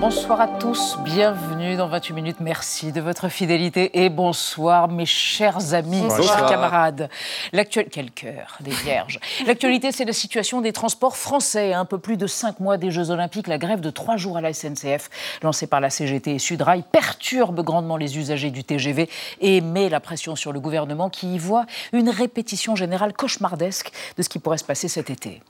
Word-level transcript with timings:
Bonsoir 0.00 0.40
à 0.40 0.48
tous, 0.48 0.96
bienvenue 1.04 1.76
dans 1.76 1.86
28 1.86 2.14
minutes. 2.14 2.36
Merci 2.40 2.90
de 2.90 3.02
votre 3.02 3.28
fidélité 3.28 4.02
et 4.02 4.08
bonsoir 4.08 4.88
mes 4.88 5.04
chers 5.04 5.74
amis, 5.74 6.00
mes 6.00 6.22
chers 6.22 6.46
camarades. 6.46 7.10
L'actualité, 7.52 7.90
quel 7.92 8.10
cœur, 8.10 8.56
des 8.60 8.70
vierges. 8.70 9.20
L'actualité, 9.46 9.92
c'est 9.92 10.06
la 10.06 10.14
situation 10.14 10.62
des 10.62 10.72
transports 10.72 11.18
français. 11.18 11.74
Un 11.74 11.84
peu 11.84 11.98
plus 11.98 12.16
de 12.16 12.26
cinq 12.26 12.60
mois 12.60 12.78
des 12.78 12.90
Jeux 12.90 13.10
Olympiques, 13.10 13.46
la 13.46 13.58
grève 13.58 13.80
de 13.80 13.90
trois 13.90 14.16
jours 14.16 14.38
à 14.38 14.40
la 14.40 14.54
SNCF, 14.54 15.10
lancée 15.42 15.66
par 15.66 15.80
la 15.80 15.90
CGT 15.90 16.36
et 16.36 16.38
Sudrail, 16.38 16.82
perturbe 16.90 17.62
grandement 17.62 17.98
les 17.98 18.16
usagers 18.16 18.50
du 18.50 18.64
TGV 18.64 19.06
et 19.42 19.60
met 19.60 19.90
la 19.90 20.00
pression 20.00 20.34
sur 20.34 20.52
le 20.52 20.60
gouvernement 20.60 21.10
qui 21.10 21.34
y 21.34 21.38
voit 21.38 21.66
une 21.92 22.08
répétition 22.08 22.74
générale 22.74 23.12
cauchemardesque 23.12 23.92
de 24.16 24.22
ce 24.22 24.30
qui 24.30 24.38
pourrait 24.38 24.56
se 24.56 24.64
passer 24.64 24.88
cet 24.88 25.10
été. 25.10 25.42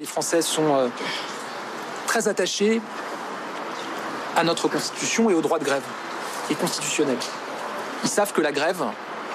Les 0.00 0.06
Français 0.06 0.42
sont 0.42 0.74
euh, 0.74 0.88
très 2.08 2.26
attachés 2.26 2.80
à 4.36 4.44
notre 4.44 4.68
Constitution 4.68 5.30
et 5.30 5.34
au 5.34 5.40
droit 5.40 5.58
de 5.58 5.64
grève, 5.64 5.82
est 6.50 6.54
constitutionnel. 6.54 7.18
Ils 8.04 8.10
savent 8.10 8.32
que 8.32 8.40
la 8.40 8.52
grève, 8.52 8.84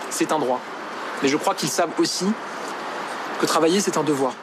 c'est 0.10 0.32
un 0.32 0.40
droit. 0.40 0.60
Mais 1.22 1.30
je 1.30 1.38
crois 1.38 1.56
qu'ils 1.56 1.70
savent 1.70 1.92
aussi 2.00 2.26
que 3.40 3.46
travailler, 3.46 3.82
c'est 3.82 3.98
un 3.98 4.04
devoir. 4.04 4.34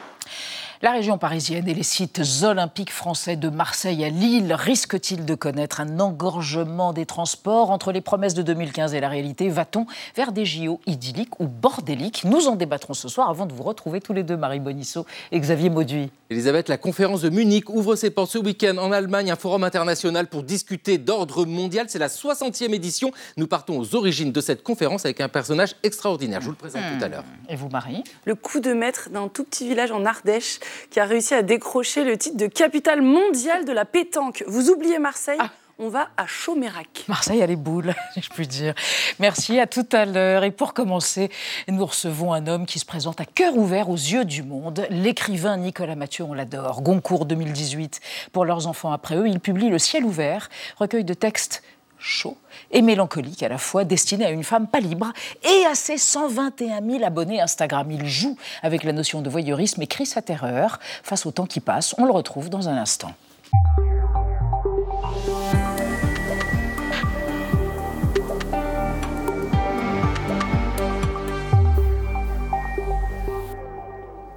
La 0.81 0.91
région 0.91 1.17
parisienne 1.17 1.69
et 1.69 1.73
les 1.73 1.83
sites 1.83 2.21
olympiques 2.43 2.91
français 2.91 3.37
de 3.37 3.47
Marseille 3.47 4.03
à 4.03 4.09
Lille 4.09 4.53
risquent-ils 4.53 5.23
de 5.23 5.33
connaître 5.33 5.79
un 5.79 6.01
engorgement 6.01 6.91
des 6.91 7.05
transports 7.05 7.71
entre 7.71 7.93
les 7.93 8.01
promesses 8.01 8.33
de 8.33 8.41
2015 8.41 8.93
et 8.93 8.99
la 8.99 9.07
réalité? 9.07 9.47
Va-t-on 9.47 9.85
vers 10.17 10.33
des 10.33 10.45
JO 10.45 10.81
idylliques 10.85 11.39
ou 11.39 11.47
bordéliques? 11.47 12.25
Nous 12.25 12.47
en 12.47 12.57
débattrons 12.57 12.93
ce 12.93 13.07
soir 13.07 13.29
avant 13.29 13.45
de 13.45 13.53
vous 13.53 13.63
retrouver 13.63 14.01
tous 14.01 14.11
les 14.11 14.23
deux, 14.23 14.35
Marie 14.35 14.59
Bonisso 14.59 15.05
et 15.31 15.39
Xavier 15.39 15.69
Mauduit. 15.69 16.11
Elisabeth, 16.29 16.67
la 16.67 16.77
conférence 16.77 17.21
de 17.21 17.29
Munich 17.29 17.69
ouvre 17.69 17.95
ses 17.95 18.09
portes 18.09 18.31
ce 18.31 18.39
week-end 18.39 18.77
en 18.77 18.91
Allemagne, 18.91 19.31
un 19.31 19.35
forum 19.37 19.63
international 19.63 20.27
pour 20.27 20.43
discuter 20.43 20.97
d'ordre 20.97 21.45
mondial. 21.45 21.85
C'est 21.87 21.99
la 21.99 22.09
60e 22.09 22.73
édition. 22.73 23.11
Nous 23.37 23.47
partons 23.47 23.79
aux 23.79 23.95
origines 23.95 24.33
de 24.33 24.41
cette 24.41 24.61
conférence 24.61 25.05
avec 25.05 25.21
un 25.21 25.29
personnage 25.29 25.75
extraordinaire. 25.83 26.41
Je 26.41 26.47
vous 26.47 26.51
le 26.51 26.57
présente 26.57 26.81
tout 26.97 27.05
à 27.05 27.07
l'heure. 27.07 27.23
Et 27.47 27.55
vous, 27.55 27.69
Marie? 27.69 28.03
Le 28.25 28.35
coup 28.35 28.59
de 28.59 28.73
maître 28.73 29.09
d'un 29.09 29.29
tout 29.29 29.45
petit 29.45 29.67
village 29.67 29.91
en 29.91 30.03
Ardèche 30.03 30.59
qui 30.89 30.99
a 30.99 31.05
réussi 31.05 31.33
à 31.33 31.41
décrocher 31.41 32.03
le 32.03 32.17
titre 32.17 32.37
de 32.37 32.47
capitale 32.47 33.01
mondiale 33.01 33.65
de 33.65 33.71
la 33.71 33.85
pétanque. 33.85 34.43
Vous 34.47 34.69
oubliez 34.69 34.99
Marseille 34.99 35.37
Ah. 35.39 35.49
On 35.77 35.89
va 35.89 36.07
à 36.15 36.25
Chaumérac. 36.25 37.03
Marseille 37.09 37.41
a 37.41 37.45
les 37.45 37.57
boules, 37.57 37.93
si 38.13 38.21
je 38.21 38.29
puis 38.29 38.47
dire. 38.47 38.73
Merci, 39.19 39.59
à 39.59 39.67
tout 39.67 39.85
à 39.91 40.05
l'heure. 40.05 40.45
Et 40.45 40.51
pour 40.51 40.73
commencer, 40.73 41.29
nous 41.67 41.85
recevons 41.85 42.31
un 42.31 42.47
homme 42.47 42.65
qui 42.65 42.79
se 42.79 42.85
présente 42.85 43.19
à 43.19 43.25
cœur 43.25 43.57
ouvert 43.57 43.89
aux 43.89 43.97
yeux 43.97 44.23
du 44.23 44.41
monde, 44.41 44.87
l'écrivain 44.89 45.57
Nicolas 45.57 45.95
Mathieu, 45.95 46.23
on 46.23 46.33
l'adore. 46.33 46.81
Goncourt 46.81 47.25
2018, 47.25 47.99
pour 48.31 48.45
leurs 48.45 48.67
enfants 48.67 48.93
après 48.93 49.17
eux, 49.17 49.27
il 49.27 49.41
publie 49.41 49.69
Le 49.69 49.77
ciel 49.77 50.05
ouvert, 50.05 50.49
recueil 50.77 51.03
de 51.03 51.13
textes 51.13 51.61
chaud 52.05 52.37
et 52.71 52.81
mélancolique 52.81 53.41
à 53.43 53.49
la 53.49 53.57
fois, 53.57 53.83
destiné 53.83 54.25
à 54.25 54.29
une 54.29 54.43
femme 54.43 54.67
pas 54.67 54.79
libre 54.79 55.11
et 55.43 55.65
à 55.65 55.75
ses 55.75 55.97
121 55.97 56.81
000 56.87 57.03
abonnés 57.03 57.41
Instagram. 57.41 57.89
Il 57.91 58.05
joue 58.05 58.37
avec 58.61 58.83
la 58.83 58.93
notion 58.93 59.21
de 59.21 59.29
voyeurisme 59.29 59.81
et 59.81 59.87
crie 59.87 60.05
sa 60.05 60.21
terreur 60.21 60.79
face 61.03 61.25
au 61.25 61.31
temps 61.31 61.47
qui 61.47 61.59
passe. 61.59 61.95
On 61.97 62.05
le 62.05 62.11
retrouve 62.11 62.49
dans 62.49 62.69
un 62.69 62.77
instant. 62.77 63.11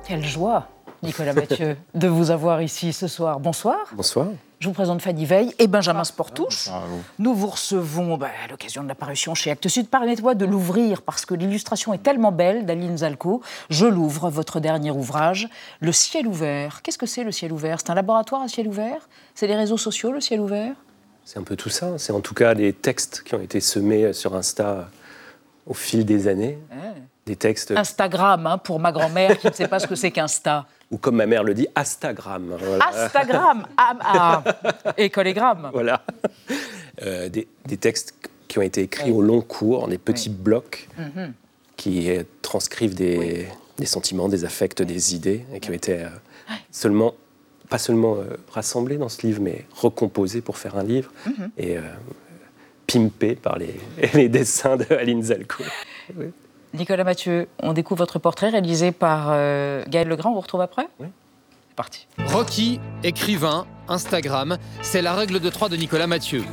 Quelle 0.06 0.24
joie, 0.24 0.68
Nicolas 1.02 1.32
Mathieu, 1.34 1.76
de 1.94 2.08
vous 2.08 2.30
avoir 2.30 2.62
ici 2.62 2.94
ce 2.94 3.06
soir. 3.06 3.40
Bonsoir. 3.40 3.76
Bonsoir. 3.92 4.28
Je 4.60 4.66
vous 4.66 4.74
présente 4.74 5.00
Fanny 5.00 5.24
Veil 5.24 5.54
et 5.60 5.68
Benjamin 5.68 6.02
Sportouche. 6.02 6.68
Nous 7.20 7.32
vous 7.32 7.46
recevons 7.46 8.16
bah, 8.16 8.28
à 8.44 8.48
l'occasion 8.50 8.82
de 8.82 8.88
l'apparition 8.88 9.36
chez 9.36 9.52
Actes 9.52 9.68
Sud. 9.68 9.88
Permettez-moi 9.88 10.34
de 10.34 10.44
l'ouvrir 10.44 11.02
parce 11.02 11.24
que 11.24 11.34
l'illustration 11.34 11.94
est 11.94 12.02
tellement 12.02 12.32
belle 12.32 12.66
d'Aline 12.66 12.98
Zalco. 12.98 13.40
Je 13.70 13.86
l'ouvre, 13.86 14.30
votre 14.30 14.58
dernier 14.58 14.90
ouvrage, 14.90 15.48
Le 15.78 15.92
ciel 15.92 16.26
ouvert. 16.26 16.82
Qu'est-ce 16.82 16.98
que 16.98 17.06
c'est 17.06 17.22
le 17.22 17.30
ciel 17.30 17.52
ouvert? 17.52 17.78
C'est 17.78 17.90
un 17.90 17.94
laboratoire 17.94 18.42
à 18.42 18.48
ciel 18.48 18.66
ouvert? 18.66 19.08
C'est 19.36 19.46
les 19.46 19.54
réseaux 19.54 19.76
sociaux, 19.76 20.10
le 20.10 20.20
ciel 20.20 20.40
ouvert? 20.40 20.74
C'est 21.24 21.38
un 21.38 21.44
peu 21.44 21.54
tout 21.54 21.70
ça. 21.70 21.96
C'est 21.96 22.12
en 22.12 22.20
tout 22.20 22.34
cas 22.34 22.56
des 22.56 22.72
textes 22.72 23.22
qui 23.22 23.36
ont 23.36 23.40
été 23.40 23.60
semés 23.60 24.12
sur 24.12 24.34
Insta 24.34 24.90
au 25.66 25.74
fil 25.74 26.04
des 26.04 26.26
années. 26.26 26.58
Des 27.28 27.36
textes, 27.36 27.72
Instagram, 27.72 28.46
hein, 28.46 28.56
pour 28.56 28.80
ma 28.80 28.90
grand-mère 28.90 29.38
qui 29.38 29.48
ne 29.48 29.52
sait 29.52 29.68
pas 29.68 29.78
ce 29.78 29.86
que 29.86 29.94
c'est 29.94 30.10
qu'Insta. 30.10 30.64
ou 30.90 30.96
comme 30.96 31.16
ma 31.16 31.26
mère 31.26 31.44
le 31.44 31.52
dit, 31.52 31.68
Instagram. 31.76 32.56
Voilà. 32.58 32.88
Instagram 32.88 33.66
ah, 33.76 33.94
ah, 34.00 34.44
Et 34.96 35.10
collégramme. 35.10 35.68
Voilà. 35.74 36.00
Euh, 37.02 37.28
des, 37.28 37.46
des 37.66 37.76
textes 37.76 38.14
qui 38.48 38.58
ont 38.58 38.62
été 38.62 38.80
écrits 38.80 39.10
au 39.10 39.20
long 39.20 39.42
cours, 39.42 39.84
en 39.84 39.88
des 39.88 39.98
petits 39.98 40.30
blocs, 40.30 40.88
qui 41.76 42.10
euh, 42.10 42.22
transcrivent 42.40 42.94
des, 42.94 43.46
des 43.78 43.86
sentiments, 43.86 44.28
des 44.28 44.44
affects, 44.44 44.82
des 44.82 45.14
idées, 45.14 45.44
et 45.54 45.60
qui 45.60 45.70
ont 45.70 45.74
été 45.74 45.92
euh, 46.02 46.08
seulement, 46.70 47.14
pas 47.68 47.78
seulement 47.78 48.16
euh, 48.16 48.36
rassemblés 48.50 48.96
dans 48.96 49.08
ce 49.08 49.26
livre, 49.26 49.40
mais 49.42 49.66
recomposés 49.74 50.40
pour 50.40 50.58
faire 50.58 50.76
un 50.76 50.82
livre, 50.82 51.12
et 51.56 51.76
euh, 51.76 51.82
pimpés 52.86 53.36
par 53.36 53.58
les, 53.58 53.74
les 54.14 54.28
dessins 54.28 54.76
de 54.76 54.92
Aline 54.94 55.22
Zalco. 55.22 55.62
Nicolas 56.74 57.04
Mathieu, 57.04 57.48
on 57.62 57.72
découvre 57.72 57.98
votre 57.98 58.18
portrait 58.18 58.50
réalisé 58.50 58.92
par 58.92 59.28
euh, 59.30 59.84
Gaël 59.88 60.08
Legrand. 60.08 60.30
On 60.30 60.34
vous 60.34 60.40
retrouve 60.40 60.60
après 60.60 60.86
Oui. 61.00 61.08
C'est 61.68 61.76
parti. 61.76 62.06
Rocky, 62.26 62.80
écrivain, 63.02 63.66
Instagram, 63.88 64.58
c'est 64.82 65.02
la 65.02 65.14
règle 65.14 65.40
de 65.40 65.48
trois 65.48 65.68
de 65.68 65.76
Nicolas 65.76 66.06
Mathieu. 66.06 66.44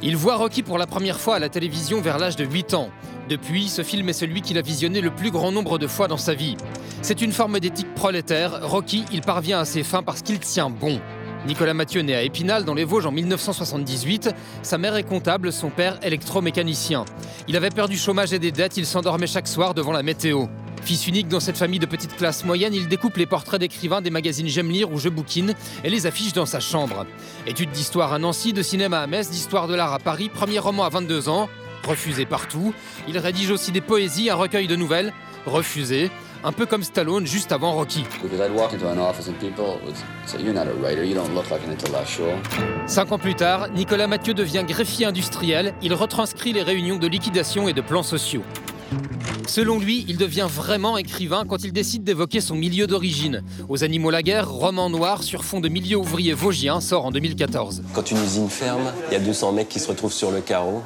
Il 0.00 0.16
voit 0.16 0.36
Rocky 0.36 0.62
pour 0.62 0.78
la 0.78 0.86
première 0.86 1.18
fois 1.18 1.36
à 1.36 1.38
la 1.40 1.48
télévision 1.48 2.00
vers 2.00 2.18
l'âge 2.18 2.36
de 2.36 2.44
8 2.44 2.74
ans. 2.74 2.88
Depuis, 3.28 3.68
ce 3.68 3.82
film 3.82 4.08
est 4.08 4.12
celui 4.12 4.40
qu'il 4.42 4.56
a 4.56 4.62
visionné 4.62 5.00
le 5.00 5.10
plus 5.10 5.30
grand 5.30 5.50
nombre 5.50 5.76
de 5.78 5.86
fois 5.88 6.06
dans 6.06 6.16
sa 6.16 6.34
vie. 6.34 6.56
C'est 7.02 7.20
une 7.20 7.32
forme 7.32 7.58
d'éthique 7.58 7.92
prolétaire. 7.94 8.60
Rocky, 8.62 9.04
il 9.12 9.20
parvient 9.20 9.58
à 9.58 9.64
ses 9.64 9.82
fins 9.82 10.02
parce 10.04 10.22
qu'il 10.22 10.38
tient 10.38 10.70
bon. 10.70 11.00
Nicolas 11.46 11.74
Mathieu 11.74 12.02
naît 12.02 12.14
à 12.14 12.22
Épinal, 12.22 12.64
dans 12.64 12.74
les 12.74 12.84
Vosges, 12.84 13.06
en 13.06 13.12
1978. 13.12 14.30
Sa 14.62 14.76
mère 14.76 14.96
est 14.96 15.04
comptable, 15.04 15.52
son 15.52 15.70
père 15.70 15.98
électromécanicien. 16.02 17.04
Il 17.46 17.56
avait 17.56 17.70
perdu 17.70 17.96
chômage 17.96 18.32
et 18.32 18.38
des 18.38 18.52
dettes, 18.52 18.76
il 18.76 18.86
s'endormait 18.86 19.26
chaque 19.26 19.48
soir 19.48 19.72
devant 19.72 19.92
la 19.92 20.02
météo. 20.02 20.46
Fils 20.82 21.06
unique 21.06 21.28
dans 21.28 21.40
cette 21.40 21.56
famille 21.56 21.78
de 21.78 21.86
petite 21.86 22.16
classe 22.16 22.44
moyenne, 22.44 22.74
il 22.74 22.88
découpe 22.88 23.16
les 23.16 23.26
portraits 23.26 23.60
d'écrivains 23.60 24.00
des 24.00 24.10
magazines 24.10 24.48
J'aime 24.48 24.70
lire 24.70 24.92
ou 24.92 24.98
Je 24.98 25.08
bouquine 25.08 25.54
et 25.84 25.90
les 25.90 26.06
affiche 26.06 26.32
dans 26.32 26.46
sa 26.46 26.60
chambre. 26.60 27.06
Études 27.46 27.70
d'histoire 27.70 28.12
à 28.12 28.18
Nancy, 28.18 28.52
de 28.52 28.62
cinéma 28.62 29.00
à 29.00 29.06
Metz, 29.06 29.30
d'histoire 29.30 29.68
de 29.68 29.74
l'art 29.74 29.92
à 29.92 29.98
Paris, 29.98 30.30
premier 30.32 30.58
roman 30.58 30.84
à 30.84 30.88
22 30.88 31.28
ans, 31.28 31.48
refusé 31.86 32.26
partout. 32.26 32.74
Il 33.08 33.18
rédige 33.18 33.50
aussi 33.50 33.72
des 33.72 33.80
poésies, 33.80 34.30
un 34.30 34.34
recueil 34.34 34.66
de 34.66 34.76
nouvelles, 34.76 35.12
refusé. 35.46 36.10
Un 36.44 36.52
peu 36.52 36.66
comme 36.66 36.84
Stallone 36.84 37.26
juste 37.26 37.50
avant 37.50 37.72
Rocky. 37.72 38.04
Cinq 42.86 43.10
ans 43.10 43.18
plus 43.18 43.34
tard, 43.34 43.68
Nicolas 43.70 44.06
Mathieu 44.06 44.34
devient 44.34 44.64
greffier 44.66 45.06
industriel. 45.06 45.74
Il 45.82 45.94
retranscrit 45.94 46.52
les 46.52 46.62
réunions 46.62 46.96
de 46.96 47.08
liquidation 47.08 47.68
et 47.68 47.72
de 47.72 47.80
plans 47.80 48.04
sociaux. 48.04 48.42
Selon 49.48 49.80
lui, 49.80 50.04
il 50.08 50.16
devient 50.16 50.46
vraiment 50.48 50.96
écrivain 50.96 51.44
quand 51.48 51.64
il 51.64 51.72
décide 51.72 52.04
d'évoquer 52.04 52.40
son 52.40 52.54
milieu 52.54 52.86
d'origine. 52.86 53.42
Aux 53.68 53.82
Animaux 53.82 54.10
la 54.10 54.22
guerre, 54.22 54.48
roman 54.48 54.90
noir 54.90 55.24
sur 55.24 55.44
fond 55.44 55.60
de 55.60 55.68
milieu 55.68 55.96
ouvrier 55.96 56.34
vosgien 56.34 56.80
sort 56.80 57.06
en 57.06 57.10
2014. 57.10 57.82
Quand 57.94 58.10
une 58.10 58.22
usine 58.22 58.48
ferme, 58.48 58.92
il 59.10 59.14
y 59.14 59.16
a 59.16 59.20
200 59.20 59.52
mecs 59.52 59.68
qui 59.68 59.80
se 59.80 59.88
retrouvent 59.88 60.12
sur 60.12 60.30
le 60.30 60.40
carreau, 60.40 60.82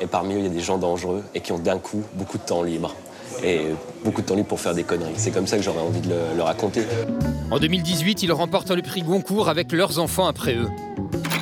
et 0.00 0.06
parmi 0.06 0.34
eux, 0.34 0.38
il 0.38 0.44
y 0.44 0.46
a 0.46 0.50
des 0.50 0.60
gens 0.60 0.78
dangereux 0.78 1.22
et 1.34 1.40
qui 1.40 1.52
ont 1.52 1.58
d'un 1.58 1.78
coup 1.78 2.02
beaucoup 2.14 2.38
de 2.38 2.42
temps 2.42 2.62
libre. 2.62 2.94
Et 3.42 3.66
beaucoup 4.04 4.22
de 4.22 4.26
temps 4.26 4.34
libre 4.34 4.48
pour 4.48 4.60
faire 4.60 4.74
des 4.74 4.84
conneries. 4.84 5.12
C'est 5.16 5.30
comme 5.30 5.46
ça 5.46 5.56
que 5.56 5.62
j'aurais 5.62 5.80
envie 5.80 6.00
de 6.00 6.08
le, 6.08 6.36
le 6.36 6.42
raconter. 6.42 6.82
En 7.50 7.58
2018, 7.58 8.22
il 8.22 8.32
remporte 8.32 8.70
le 8.70 8.82
prix 8.82 9.02
Goncourt 9.02 9.48
avec 9.48 9.72
leurs 9.72 9.98
enfants 9.98 10.26
après 10.26 10.54
eux. 10.54 10.68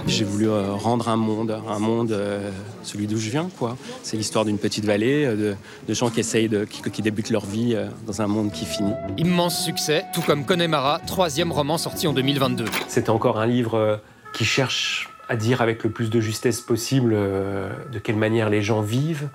J'ai 0.07 0.25
voulu 0.25 0.49
euh, 0.49 0.73
rendre 0.73 1.09
un 1.09 1.17
monde, 1.17 1.61
un 1.69 1.79
monde, 1.81 2.13
euh, 2.13 2.51
celui 2.85 3.09
d'où 3.09 3.19
je 3.19 3.29
viens, 3.29 3.49
quoi. 3.59 3.77
C'est 4.05 4.17
l'histoire 4.17 4.45
d'une 4.45 4.59
petite 4.59 4.85
vallée, 4.85 5.25
euh, 5.25 5.37
de, 5.37 5.57
de 5.89 5.95
gens 5.95 6.11
qui 6.11 6.21
essayent 6.21 6.49
de, 6.49 6.65
qui, 6.65 6.81
qui 6.83 7.03
débutent 7.03 7.31
leur 7.31 7.45
vie 7.45 7.77
dans 8.07 8.23
un 8.23 8.29
monde 8.29 8.53
qui 8.53 8.67
finit. 8.67 8.93
Immense 9.19 9.65
succès, 9.65 10.05
tout 10.15 10.23
comme 10.23 10.45
Connemara, 10.45 11.01
troisième 11.07 11.51
roman 11.51 11.77
sorti 11.77 12.07
en 12.07 12.13
2022. 12.13 12.67
C'est 12.87 13.09
encore 13.09 13.41
un 13.41 13.47
livre 13.47 14.01
qui 14.33 14.45
cherche 14.45 15.09
à 15.29 15.35
dire 15.35 15.61
avec 15.61 15.83
le 15.83 15.91
plus 15.91 16.09
de 16.09 16.21
justesse 16.21 16.61
possible 16.61 17.13
de 17.13 17.99
quelle 17.99 18.17
manière 18.17 18.49
les 18.49 18.63
gens 18.63 18.83
vivent, 18.83 19.29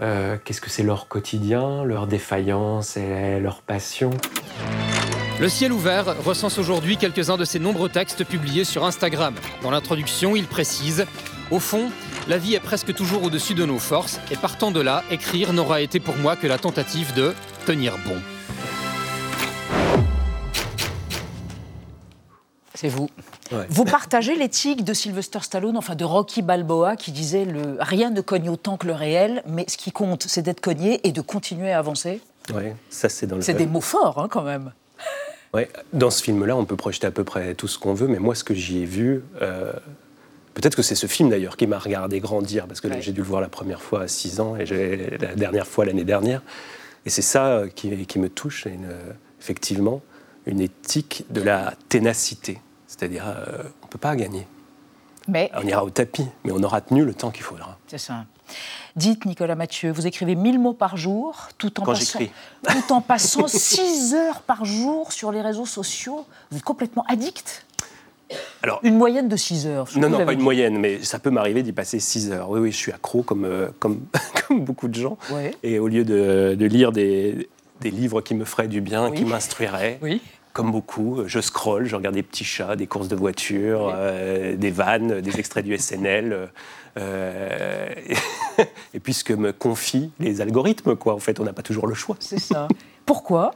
euh, 0.00 0.36
qu'est-ce 0.44 0.60
que 0.60 0.70
c'est 0.70 0.82
leur 0.82 1.08
quotidien, 1.08 1.84
leur 1.84 2.06
défaillance 2.06 2.96
et 2.96 3.40
leur 3.40 3.62
passion? 3.62 4.10
Le 5.38 5.48
ciel 5.48 5.72
ouvert 5.72 6.16
recense 6.24 6.58
aujourd'hui 6.58 6.96
quelques-uns 6.96 7.36
de 7.36 7.44
ses 7.44 7.58
nombreux 7.58 7.88
textes 7.90 8.24
publiés 8.24 8.64
sur 8.64 8.84
Instagram. 8.84 9.34
Dans 9.62 9.70
l'introduction, 9.70 10.34
il 10.34 10.46
précise 10.46 11.06
Au 11.50 11.58
fond, 11.58 11.90
La 12.28 12.38
vie 12.38 12.54
est 12.54 12.60
presque 12.60 12.92
toujours 12.92 13.22
au-dessus 13.22 13.54
de 13.54 13.64
nos 13.64 13.78
forces, 13.78 14.18
et 14.32 14.36
partant 14.36 14.72
de 14.72 14.80
là, 14.80 15.04
écrire 15.10 15.52
n'aura 15.52 15.80
été 15.80 16.00
pour 16.00 16.16
moi 16.16 16.34
que 16.34 16.48
la 16.48 16.58
tentative 16.58 17.14
de 17.14 17.34
tenir 17.66 17.92
bon. 18.04 18.16
C'est 22.76 22.88
vous. 22.88 23.08
Vous 23.70 23.84
partagez 23.84 24.36
l'éthique 24.36 24.84
de 24.84 24.92
Sylvester 24.92 25.38
Stallone, 25.40 25.78
enfin 25.78 25.94
de 25.94 26.04
Rocky 26.04 26.42
Balboa, 26.42 26.96
qui 26.96 27.10
disait 27.10 27.46
le 27.46 27.78
rien 27.80 28.10
ne 28.10 28.20
cogne 28.20 28.50
autant 28.50 28.76
que 28.76 28.86
le 28.86 28.92
réel, 28.92 29.42
mais 29.46 29.64
ce 29.66 29.78
qui 29.78 29.92
compte, 29.92 30.24
c'est 30.24 30.42
d'être 30.42 30.60
cogné 30.60 31.00
et 31.06 31.12
de 31.12 31.22
continuer 31.22 31.72
à 31.72 31.78
avancer. 31.78 32.20
Oui, 32.54 32.64
ça 32.90 33.08
c'est 33.08 33.26
dans 33.26 33.36
le. 33.36 33.42
C'est 33.42 33.54
des 33.54 33.66
mots 33.66 33.80
forts, 33.80 34.18
hein, 34.18 34.28
quand 34.30 34.42
même. 34.42 34.72
Ouais, 35.54 35.70
dans 35.94 36.10
ce 36.10 36.22
film-là, 36.22 36.54
on 36.54 36.66
peut 36.66 36.76
projeter 36.76 37.06
à 37.06 37.10
peu 37.10 37.24
près 37.24 37.54
tout 37.54 37.66
ce 37.66 37.78
qu'on 37.78 37.94
veut, 37.94 38.08
mais 38.08 38.18
moi, 38.18 38.34
ce 38.34 38.44
que 38.44 38.52
j'y 38.52 38.82
ai 38.82 38.84
vu, 38.84 39.22
euh, 39.40 39.72
peut-être 40.52 40.76
que 40.76 40.82
c'est 40.82 40.94
ce 40.94 41.06
film 41.06 41.30
d'ailleurs 41.30 41.56
qui 41.56 41.66
m'a 41.66 41.78
regardé 41.78 42.20
grandir, 42.20 42.66
parce 42.66 42.82
que 42.82 42.88
j'ai 43.00 43.12
dû 43.12 43.22
le 43.22 43.26
voir 43.26 43.40
la 43.40 43.48
première 43.48 43.80
fois 43.80 44.02
à 44.02 44.08
6 44.08 44.40
ans 44.40 44.56
et 44.56 44.66
la 45.18 45.34
dernière 45.34 45.66
fois 45.66 45.86
l'année 45.86 46.04
dernière. 46.04 46.42
Et 47.06 47.10
c'est 47.10 47.22
ça 47.22 47.46
euh, 47.46 47.68
qui, 47.68 48.18
me 48.18 48.28
touche, 48.28 48.66
une, 48.66 48.92
effectivement, 49.40 50.02
une 50.44 50.60
éthique 50.60 51.24
de 51.30 51.40
la 51.40 51.72
ténacité. 51.88 52.58
C'est-à-dire, 52.96 53.24
euh, 53.26 53.62
on 53.82 53.86
ne 53.86 53.90
peut 53.90 53.98
pas 53.98 54.16
gagner. 54.16 54.46
Mais... 55.28 55.50
On 55.54 55.66
ira 55.66 55.84
au 55.84 55.90
tapis, 55.90 56.26
mais 56.44 56.52
on 56.52 56.62
aura 56.62 56.80
tenu 56.80 57.04
le 57.04 57.14
temps 57.14 57.30
qu'il 57.30 57.42
faudra. 57.42 57.78
C'est 57.88 57.98
ça. 57.98 58.24
Dites, 58.94 59.26
Nicolas 59.26 59.56
Mathieu, 59.56 59.90
vous 59.90 60.06
écrivez 60.06 60.36
1000 60.36 60.58
mots 60.58 60.72
par 60.72 60.96
jour, 60.96 61.48
tout 61.58 61.80
en, 61.80 61.84
passant, 61.84 62.20
tout 62.68 62.92
en 62.92 63.00
passant 63.00 63.48
6 63.48 64.14
heures 64.14 64.42
par 64.42 64.64
jour 64.64 65.12
sur 65.12 65.32
les 65.32 65.40
réseaux 65.40 65.66
sociaux. 65.66 66.24
Vous 66.50 66.58
êtes 66.58 66.64
complètement 66.64 67.04
addict? 67.08 67.66
Alors, 68.62 68.80
une 68.82 68.96
moyenne 68.96 69.28
de 69.28 69.36
6 69.36 69.66
heures. 69.66 69.88
Non, 69.96 70.08
non, 70.08 70.24
pas 70.24 70.32
une 70.32 70.40
moyenne, 70.40 70.78
mais 70.78 71.02
ça 71.02 71.18
peut 71.18 71.30
m'arriver 71.30 71.62
d'y 71.62 71.72
passer 71.72 72.00
6 72.00 72.32
heures. 72.32 72.50
Oui, 72.50 72.60
oui, 72.60 72.72
je 72.72 72.76
suis 72.76 72.92
accro 72.92 73.22
comme, 73.22 73.44
euh, 73.44 73.68
comme, 73.78 74.00
comme 74.48 74.64
beaucoup 74.64 74.88
de 74.88 74.94
gens. 74.94 75.18
Et 75.62 75.78
au 75.78 75.88
lieu 75.88 76.04
de, 76.04 76.56
de 76.58 76.66
lire 76.66 76.92
des, 76.92 77.48
des, 77.80 77.90
livres 77.90 78.22
qui 78.22 78.34
me 78.34 78.44
feraient 78.44 78.68
du 78.68 78.80
bien, 78.80 79.12
qui 79.12 79.24
m'instruiraient, 79.24 79.98
oui 80.02 80.22
comme 80.56 80.72
beaucoup, 80.72 81.20
je 81.26 81.38
scrolle, 81.38 81.84
je 81.84 81.94
regarde 81.94 82.14
des 82.14 82.22
petits 82.22 82.42
chats, 82.42 82.76
des 82.76 82.86
courses 82.86 83.08
de 83.08 83.14
voitures, 83.14 83.92
euh, 83.94 84.56
des 84.56 84.70
vannes, 84.70 85.20
des 85.20 85.38
extraits 85.38 85.62
du 85.62 85.76
SNL. 85.76 86.48
Euh, 86.96 87.88
et 88.94 88.98
puis 88.98 89.12
ce 89.12 89.22
que 89.22 89.34
me 89.34 89.52
confient 89.52 90.12
les 90.18 90.40
algorithmes, 90.40 90.96
quoi. 90.96 91.12
En 91.12 91.18
fait, 91.18 91.40
on 91.40 91.44
n'a 91.44 91.52
pas 91.52 91.60
toujours 91.60 91.86
le 91.86 91.92
choix. 91.92 92.16
C'est 92.20 92.40
ça. 92.40 92.68
Pourquoi? 93.04 93.50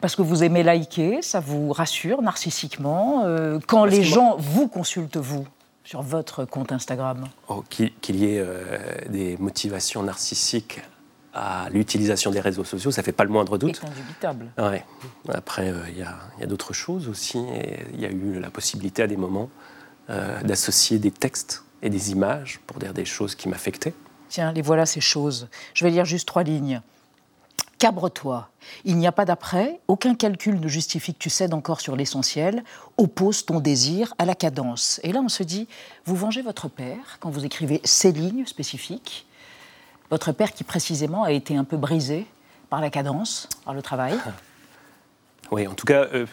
Parce 0.00 0.16
que 0.16 0.22
vous 0.22 0.42
aimez 0.42 0.64
liker, 0.64 1.22
ça 1.22 1.38
vous 1.38 1.72
rassure 1.72 2.20
narcissiquement. 2.20 3.22
Euh, 3.26 3.60
quand 3.68 3.84
les 3.84 4.02
gens 4.02 4.34
vous 4.36 4.66
consultent, 4.66 5.18
vous, 5.18 5.46
sur 5.84 6.02
votre 6.02 6.44
compte 6.44 6.72
Instagram? 6.72 7.26
Oh, 7.46 7.62
Qu'il 7.70 8.16
y 8.16 8.24
ait 8.24 8.44
des 9.08 9.36
motivations 9.38 10.02
narcissiques 10.02 10.80
à 11.34 11.68
l'utilisation 11.70 12.30
des 12.30 12.40
réseaux 12.40 12.64
sociaux, 12.64 12.92
ça 12.92 13.02
ne 13.02 13.04
fait 13.04 13.12
pas 13.12 13.24
le 13.24 13.30
moindre 13.30 13.58
doute. 13.58 13.80
C'est 13.80 13.88
indubitable. 13.88 14.46
Ouais. 14.56 14.84
Après, 15.28 15.68
euh, 15.68 15.80
il 15.88 15.98
y 15.98 16.02
a, 16.02 16.46
d'autres 16.46 16.72
choses 16.72 17.08
aussi. 17.08 17.44
Il 17.92 18.00
y 18.00 18.06
a 18.06 18.10
eu 18.10 18.38
la 18.38 18.50
possibilité 18.50 19.02
à 19.02 19.06
des 19.08 19.16
moments 19.16 19.50
euh, 20.10 20.40
d'associer 20.42 20.98
des 20.98 21.10
textes 21.10 21.64
et 21.82 21.90
des 21.90 22.12
images 22.12 22.60
pour 22.66 22.78
dire 22.78 22.94
des 22.94 23.04
choses 23.04 23.34
qui 23.34 23.48
m'affectaient. 23.48 23.94
Tiens, 24.28 24.52
les 24.52 24.62
voilà 24.62 24.86
ces 24.86 25.00
choses. 25.00 25.48
Je 25.74 25.84
vais 25.84 25.90
lire 25.90 26.04
juste 26.04 26.28
trois 26.28 26.44
lignes. 26.44 26.80
Cabre-toi. 27.78 28.48
Il 28.84 28.96
n'y 28.96 29.06
a 29.06 29.12
pas 29.12 29.24
d'après, 29.24 29.80
aucun 29.88 30.14
calcul 30.14 30.60
ne 30.60 30.68
justifie 30.68 31.12
que 31.12 31.18
tu 31.18 31.30
cèdes 31.30 31.52
encore 31.52 31.80
sur 31.80 31.96
l'essentiel. 31.96 32.62
Oppose 32.96 33.44
ton 33.44 33.58
désir 33.58 34.14
à 34.18 34.24
la 34.24 34.36
cadence. 34.36 35.00
Et 35.02 35.12
là, 35.12 35.20
on 35.20 35.28
se 35.28 35.42
dit, 35.42 35.66
vous 36.06 36.14
vengez 36.14 36.42
votre 36.42 36.68
père 36.68 37.18
quand 37.18 37.30
vous 37.30 37.44
écrivez 37.44 37.80
ces 37.84 38.12
lignes 38.12 38.46
spécifiques 38.46 39.26
votre 40.14 40.30
père 40.30 40.52
qui 40.52 40.62
précisément 40.62 41.24
a 41.24 41.32
été 41.32 41.56
un 41.56 41.64
peu 41.64 41.76
brisé 41.76 42.24
par 42.70 42.80
la 42.80 42.88
cadence, 42.88 43.48
par 43.64 43.74
le 43.74 43.82
travail 43.82 44.16
Oui, 45.50 45.66
en 45.66 45.74
tout 45.74 45.86
cas, 45.86 46.04
euh, 46.14 46.26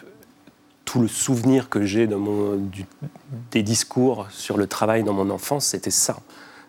tout 0.84 1.00
le 1.00 1.08
souvenir 1.08 1.68
que 1.68 1.84
j'ai 1.84 2.06
de 2.06 2.16
des 3.50 3.64
discours 3.64 4.28
sur 4.30 4.56
le 4.56 4.68
travail 4.68 5.02
dans 5.02 5.14
mon 5.14 5.30
enfance, 5.30 5.66
c'était 5.66 5.90
ça. 5.90 6.16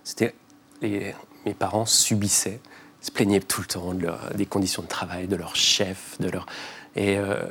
C'était 0.03 0.33
mes 0.81 1.53
parents 1.53 1.85
subissaient, 1.85 2.59
se 2.99 3.11
plaignaient 3.11 3.39
tout 3.41 3.61
le 3.61 3.67
temps 3.67 3.93
des 4.33 4.47
conditions 4.47 4.81
de 4.81 4.87
travail, 4.87 5.27
de 5.27 5.35
leur 5.35 5.55
chef, 5.55 6.17
de 6.19 6.29
leur 6.29 6.47
et 6.95 7.17
euh, 7.17 7.43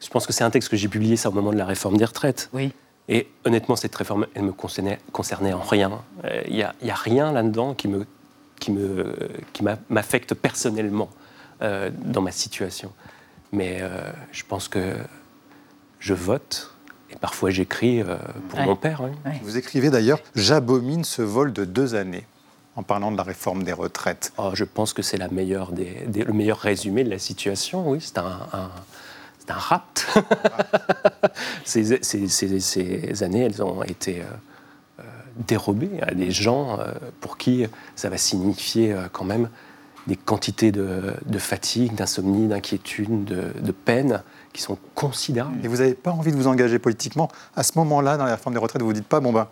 je 0.00 0.08
pense 0.08 0.26
que 0.26 0.32
c'est 0.32 0.44
un 0.44 0.50
texte 0.50 0.70
que 0.70 0.76
j'ai 0.76 0.88
publié 0.88 1.16
ça 1.16 1.28
au 1.28 1.32
moment 1.32 1.52
de 1.52 1.56
la 1.56 1.66
réforme 1.66 1.96
des 1.96 2.04
retraites. 2.04 2.50
Oui. 2.52 2.72
Et 3.08 3.28
honnêtement, 3.44 3.76
cette 3.76 3.94
réforme, 3.94 4.26
elle 4.34 4.42
me 4.42 4.52
concernait, 4.52 4.98
concernait 5.12 5.52
en 5.52 5.60
rien. 5.60 6.02
Il 6.24 6.30
euh, 6.30 6.42
n'y 6.50 6.62
a, 6.62 6.74
a, 6.88 6.94
rien 6.94 7.32
là-dedans 7.32 7.74
qui 7.74 7.88
me 7.88 8.06
qui 8.64 8.72
me 8.72 9.14
qui 9.52 9.62
m'affecte 9.90 10.32
personnellement 10.32 11.10
euh, 11.60 11.90
dans 11.92 12.22
ma 12.22 12.32
situation. 12.32 12.90
Mais 13.52 13.78
euh, 13.80 14.10
je 14.32 14.42
pense 14.48 14.68
que 14.68 14.94
je 16.00 16.14
vote 16.14 16.74
et 17.10 17.16
parfois 17.16 17.50
j'écris 17.50 18.02
pour 18.48 18.60
mon 18.60 18.76
père. 18.76 19.02
Vous 19.42 19.58
écrivez 19.58 19.90
d'ailleurs 19.90 20.18
J'abomine 20.34 21.04
ce 21.04 21.20
vol 21.20 21.52
de 21.52 21.64
deux 21.64 21.94
années 21.94 22.26
en 22.76 22.82
parlant 22.82 23.12
de 23.12 23.16
la 23.18 23.22
réforme 23.22 23.62
des 23.62 23.72
retraites. 23.74 24.32
Oh, 24.38 24.50
je 24.54 24.64
pense 24.64 24.94
que 24.94 25.02
c'est 25.02 25.18
la 25.18 25.28
meilleure 25.28 25.72
des, 25.72 26.06
le 26.14 26.32
meilleur 26.32 26.58
résumé 26.58 27.04
de 27.04 27.10
la 27.10 27.18
situation. 27.18 27.88
Oui, 27.88 27.98
c'est 28.00 28.18
un, 28.18 28.70
c'est 29.38 29.50
un 29.50 29.58
rapt. 29.58 30.06
ces, 31.64 32.02
ces, 32.02 32.60
ces, 32.60 33.22
années, 33.22 33.42
elles 33.42 33.62
ont 33.62 33.82
été 33.84 34.22
euh, 35.36 35.40
euh, 35.40 35.42
dérobées 35.46 36.00
à 36.02 36.14
des 36.14 36.30
gens 36.30 36.78
euh, 36.78 36.92
pour 37.20 37.36
qui 37.36 37.66
ça 37.96 38.08
va 38.08 38.16
signifier 38.16 38.94
quand 39.12 39.24
même 39.24 39.48
des 40.06 40.16
quantités 40.16 40.70
de, 40.70 41.38
fatigue, 41.38 41.94
d'insomnie, 41.94 42.46
d'inquiétude, 42.46 43.24
de, 43.24 43.72
peine 43.72 44.22
qui 44.52 44.60
sont 44.60 44.78
considérables. 44.94 45.56
Et 45.64 45.68
vous 45.68 45.78
n'avez 45.78 45.94
pas 45.94 46.10
envie 46.10 46.30
de 46.30 46.36
vous 46.36 46.46
engager 46.46 46.78
politiquement 46.78 47.28
à 47.56 47.62
ce 47.62 47.72
moment-là 47.78 48.18
dans 48.18 48.24
la 48.24 48.32
réforme 48.32 48.54
des 48.54 48.60
retraites 48.60 48.82
Vous 48.82 48.88
ne 48.88 48.94
vous 48.94 49.00
dites 49.00 49.08
pas, 49.08 49.20
bon 49.20 49.32
ben, 49.32 49.48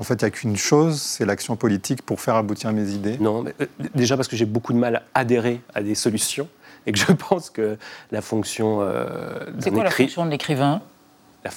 en 0.00 0.04
fait, 0.04 0.14
il 0.14 0.24
n'y 0.24 0.28
a 0.28 0.30
qu'une 0.30 0.56
chose, 0.56 1.00
c'est 1.00 1.26
l'action 1.26 1.56
politique 1.56 2.02
pour 2.02 2.20
faire 2.20 2.36
aboutir 2.36 2.72
mes 2.72 2.90
idées 2.90 3.18
Non, 3.18 3.42
mais, 3.42 3.54
déjà 3.94 4.16
parce 4.16 4.28
que 4.28 4.36
j'ai 4.36 4.46
beaucoup 4.46 4.72
de 4.72 4.78
mal 4.78 4.96
à 4.96 5.02
adhérer 5.14 5.60
à 5.74 5.82
des 5.82 5.94
solutions 5.94 6.48
et 6.86 6.92
que 6.92 6.98
je 6.98 7.12
pense 7.28 7.50
que 7.50 7.76
la 8.12 8.22
fonction 8.22 8.78
euh, 8.80 9.44
C'est 9.60 9.70
quoi 9.70 9.84
la 9.84 9.90
fonction 9.90 10.24
de 10.24 10.30
l'écrivain? 10.30 10.80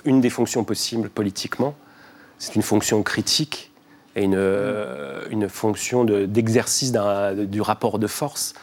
Une 0.06 0.22
des 0.22 0.30
fonctions 0.30 0.64
possibles 0.64 1.10
politiquement, 1.10 1.76
c'est 2.42 2.56
une 2.56 2.64
fonction 2.64 3.04
critique 3.04 3.72
et 4.16 4.24
une, 4.24 4.36
euh, 4.36 5.22
une 5.30 5.48
fonction 5.48 6.04
d'exercice 6.04 6.92
du 6.92 7.62
rapport 7.62 8.00
de 8.00 8.08
force. 8.08 8.56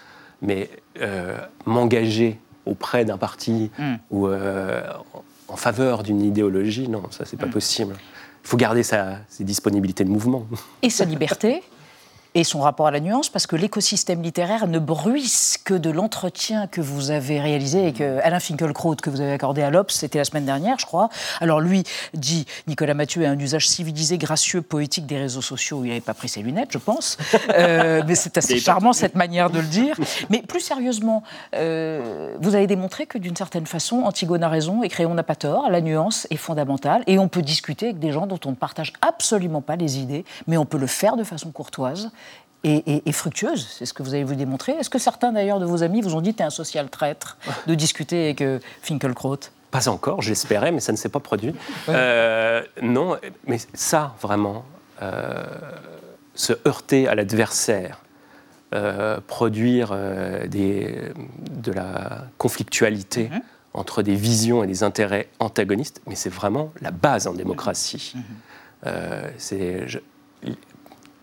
Mais 0.42 0.68
euh, 1.00 1.38
m'engager 1.64 2.38
auprès 2.66 3.04
d'un 3.04 3.18
parti 3.18 3.70
hmm. 3.78 3.94
ou 4.11 4.28
en 4.28 5.56
faveur 5.56 6.02
d'une 6.02 6.23
idéologie, 6.23 6.88
non, 6.88 7.04
ça 7.11 7.25
c'est 7.25 7.37
pas 7.37 7.47
hmm. 7.47 7.50
possible. 7.50 7.94
Il 8.44 8.49
faut 8.49 8.56
garder 8.56 8.82
sa, 8.82 9.18
ses 9.28 9.44
disponibilités 9.44 10.04
de 10.04 10.11
mouvement. 10.11 10.47
Et 10.82 10.90
sa 10.90 11.04
liberté 11.04 11.62
et 12.35 12.44
son 12.44 12.61
rapport 12.61 12.87
à 12.87 12.90
la 12.90 13.00
nuance, 13.00 13.28
parce 13.28 13.47
que 13.47 13.56
l'écosystème 13.56 14.23
littéraire 14.23 14.66
ne 14.66 14.78
bruisse 14.78 15.58
que 15.62 15.75
de 15.75 15.90
l'entretien 15.90 16.66
que 16.66 16.80
vous 16.80 17.11
avez 17.11 17.40
réalisé 17.40 17.88
et 17.88 17.92
que 17.92 18.20
Alain 18.23 18.40
Finkielkraut, 18.40 18.97
que 18.97 19.11
vous 19.11 19.20
avez 19.20 19.32
accordé 19.32 19.62
à 19.62 19.70
l'Obs, 19.70 19.92
c'était 19.92 20.18
la 20.18 20.25
semaine 20.25 20.44
dernière, 20.44 20.78
je 20.78 20.87
crois. 20.87 21.08
Alors 21.40 21.61
lui 21.61 21.85
dit, 22.14 22.47
Nicolas 22.66 22.94
Mathieu 22.94 23.25
a 23.25 23.30
un 23.30 23.38
usage 23.38 23.68
civilisé, 23.68 24.18
gracieux, 24.18 24.62
poétique 24.62 25.06
des 25.06 25.18
réseaux 25.18 25.42
sociaux. 25.42 25.85
Il 25.85 25.88
n'avait 25.88 26.00
pas 26.00 26.14
pris 26.14 26.28
ses 26.28 26.42
lunettes, 26.42 26.70
je 26.73 26.78
pense. 26.78 27.16
Euh, 27.50 28.02
mais 28.06 28.14
c'est 28.14 28.37
assez 28.37 28.58
charmant 28.58 28.92
cette 28.92 29.14
manière 29.14 29.50
de 29.50 29.61
le 29.61 29.66
dire. 29.66 29.97
Mais 30.30 30.42
plus 30.42 30.61
sérieusement, 30.61 31.23
euh, 31.54 32.37
vous 32.40 32.54
avez 32.54 32.66
démontré 32.66 33.06
que 33.06 33.18
d'une 33.18 33.37
certaine 33.37 33.66
façon, 33.66 34.02
Antigone 34.02 34.42
a 34.42 34.49
raison 34.49 34.82
et 34.82 34.88
Créon 34.88 35.14
n'a 35.14 35.23
pas 35.23 35.37
tort. 35.37 35.70
La 35.70 35.80
nuance 35.80 36.26
est 36.30 36.37
fondamentale 36.37 37.02
et 37.06 37.18
on 37.18 37.28
peut 37.28 37.42
discuter 37.42 37.87
avec 37.87 37.99
des 37.99 38.12
gens 38.12 38.26
dont 38.26 38.40
on 38.44 38.50
ne 38.50 38.56
partage 38.56 38.92
absolument 39.00 39.61
pas 39.61 39.76
les 39.76 39.99
idées, 39.99 40.25
mais 40.47 40.56
on 40.56 40.66
peut 40.66 40.78
le 40.78 40.87
faire 40.87 41.16
de 41.16 41.25
façon 41.25 41.50
courtoise 41.50 42.11
et, 42.64 43.12
fructueuse. 43.12 43.66
C'est 43.70 43.86
ce 43.86 43.92
que 43.92 44.02
vous 44.02 44.14
avez 44.14 44.24
voulu 44.24 44.36
démontrer. 44.36 44.72
Est-ce 44.72 44.90
que 44.90 44.98
certains 44.98 45.32
d'ailleurs 45.32 45.60
de 45.60 45.66
vos 45.66 45.82
amis 45.82 46.00
vous 46.00 46.14
ont 46.14 46.20
dit 46.20 46.34
tu 46.34 46.42
es 46.42 46.46
un 46.46 46.50
social 46.50 46.88
traître 46.90 47.38
de 47.66 47.74
discuter 47.74 48.26
avec 48.26 48.42
euh, 48.42 48.58
Finkelkraut? 48.82 49.38
Pas 49.70 49.88
encore, 49.88 50.22
j'espérais, 50.22 50.72
mais 50.72 50.80
ça 50.80 50.92
ne 50.92 50.96
s'est 50.96 51.10
pas 51.10 51.20
produit. 51.20 51.54
Euh, 51.88 52.62
non, 52.80 53.16
mais 53.46 53.58
ça, 53.74 54.14
vraiment, 54.20 54.64
euh, 55.02 55.44
se 56.34 56.54
heurter 56.66 57.06
à 57.06 57.14
l'adversaire, 57.14 58.00
produire 59.26 59.96
des, 60.46 61.12
de 61.50 61.72
la 61.72 62.24
conflictualité 62.36 63.30
mhm. 63.30 63.40
entre 63.72 64.02
des 64.02 64.14
visions 64.14 64.62
et 64.62 64.66
des 64.66 64.82
intérêts 64.82 65.28
antagonistes, 65.38 66.02
mais 66.06 66.14
c'est 66.14 66.28
vraiment 66.28 66.72
la 66.82 66.90
base 66.90 67.26
en 67.26 67.32
démocratie. 67.32 68.14
Mhm. 68.14 68.92
c'est 69.38 69.86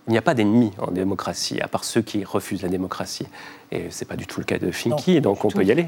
il 0.08 0.12
n'y 0.12 0.18
a 0.18 0.22
pas 0.22 0.36
d'ennemis 0.36 0.72
en 0.78 0.92
démocratie, 0.92 1.60
à 1.62 1.68
part 1.68 1.84
ceux 1.84 2.02
qui 2.02 2.24
refusent 2.24 2.62
la 2.62 2.70
démocratie. 2.70 3.28
Et 3.72 3.90
ce 3.90 4.04
n'est 4.04 4.08
pas 4.08 4.16
du 4.16 4.28
tout 4.28 4.40
le 4.40 4.46
cas 4.46 4.60
de 4.60 4.70
Finky, 4.70 5.20
donc 5.20 5.44
on 5.44 5.50
peut 5.50 5.64
y 5.64 5.72
aller. 5.72 5.88